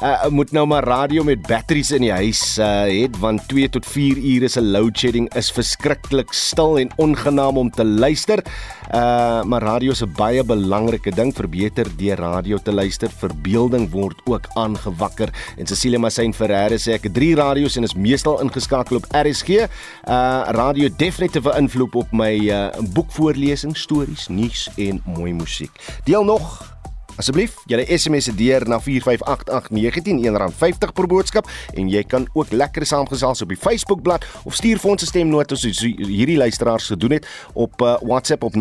uh, 0.00 0.28
moet 0.32 0.52
nou 0.56 0.64
maar 0.70 0.86
radio 0.88 1.24
met 1.26 1.42
batteries 1.44 1.90
in 1.92 2.06
die 2.06 2.12
huis 2.12 2.40
uh, 2.56 2.88
het 2.88 3.18
want 3.20 3.44
2 3.50 3.68
tot 3.76 3.84
4 3.84 4.16
ure 4.16 4.48
se 4.48 4.62
load 4.64 4.96
shedding 4.96 5.28
is 5.36 5.50
verskriklik 5.52 6.32
stil 6.32 6.78
en 6.80 6.92
ongenaam 6.96 7.60
om 7.60 7.70
te 7.70 7.84
luister. 7.84 8.44
Uh 8.90 9.44
maar 9.50 9.62
radio 9.62 9.92
'n 9.92 10.12
baie 10.16 10.42
belangrike 10.44 11.12
ding 11.14 11.32
vir 11.36 11.48
beter 11.48 11.86
deur 11.96 12.16
radio 12.16 12.56
te 12.56 12.72
luister. 12.72 13.08
Verbeelding 13.08 13.90
word 13.90 14.20
ook 14.24 14.48
aangewakker. 14.54 15.28
En 15.58 15.66
Cecilia 15.66 15.98
Masin 15.98 16.34
Ferreira 16.34 16.76
sê 16.76 16.96
ek 16.96 17.02
het 17.02 17.14
3 17.14 17.34
radio's 17.34 17.76
en 17.76 17.84
is 17.84 17.94
meestal 17.94 18.40
ingeskakel 18.40 18.96
op 18.96 19.06
RSG. 19.12 19.48
Uh 19.48 20.42
radio 20.48 20.88
definitief 20.96 21.44
'n 21.44 21.56
invloed 21.68 21.94
op 21.94 22.12
my 22.12 22.34
uh 22.48 22.68
boekvoorlesing, 22.94 23.76
stories, 23.76 24.28
nuus 24.28 24.70
en 24.76 25.02
mooi 25.04 25.32
musiek. 25.32 25.72
Deel 26.04 26.24
nog 26.24 26.80
Asseblief, 27.20 27.58
julle 27.68 27.84
SMS 27.84 28.30
se 28.30 28.32
deur 28.32 28.64
na 28.68 28.78
4588919 28.80 30.38
R50 30.40 30.92
per 30.96 31.06
boodskap 31.10 31.48
en 31.76 31.88
jy 31.92 32.00
kan 32.08 32.24
ook 32.32 32.52
lekker 32.56 32.86
saamgesels 32.88 33.42
op 33.44 33.50
die 33.52 33.60
Facebookblad 33.60 34.24
of 34.48 34.56
stuur 34.56 34.78
vir 34.80 34.90
ons 34.90 35.02
'n 35.02 35.06
stemnota 35.10 35.54
soos 35.56 35.80
hierdie 35.84 36.40
luisteraars 36.40 36.86
gedoen 36.94 37.12
het 37.18 37.26
op 37.52 37.82
uh, 37.82 37.96
WhatsApp 38.00 38.42
op 38.44 38.54
0765366961. 38.56 38.60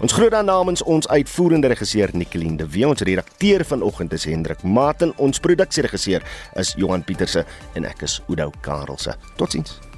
Ons 0.00 0.12
groet 0.12 0.30
dan 0.30 0.44
namens 0.44 0.82
ons 0.82 1.08
uitvoerende 1.08 1.68
regisseur 1.68 2.10
Nicoline 2.12 2.56
de 2.56 2.68
Wee, 2.68 2.88
ons 2.88 3.00
redakteur 3.00 3.64
vanoggend 3.64 4.12
is 4.12 4.24
Hendrik 4.24 4.62
Maten, 4.62 5.12
ons 5.18 5.38
produksieregisseur 5.38 6.22
is 6.54 6.74
Johan 6.76 7.04
Pieterse 7.04 7.44
en 7.74 7.84
ek 7.84 8.02
is 8.02 8.22
Oudou 8.26 8.50
Karelse. 8.60 9.14
Totsiens. 9.36 9.89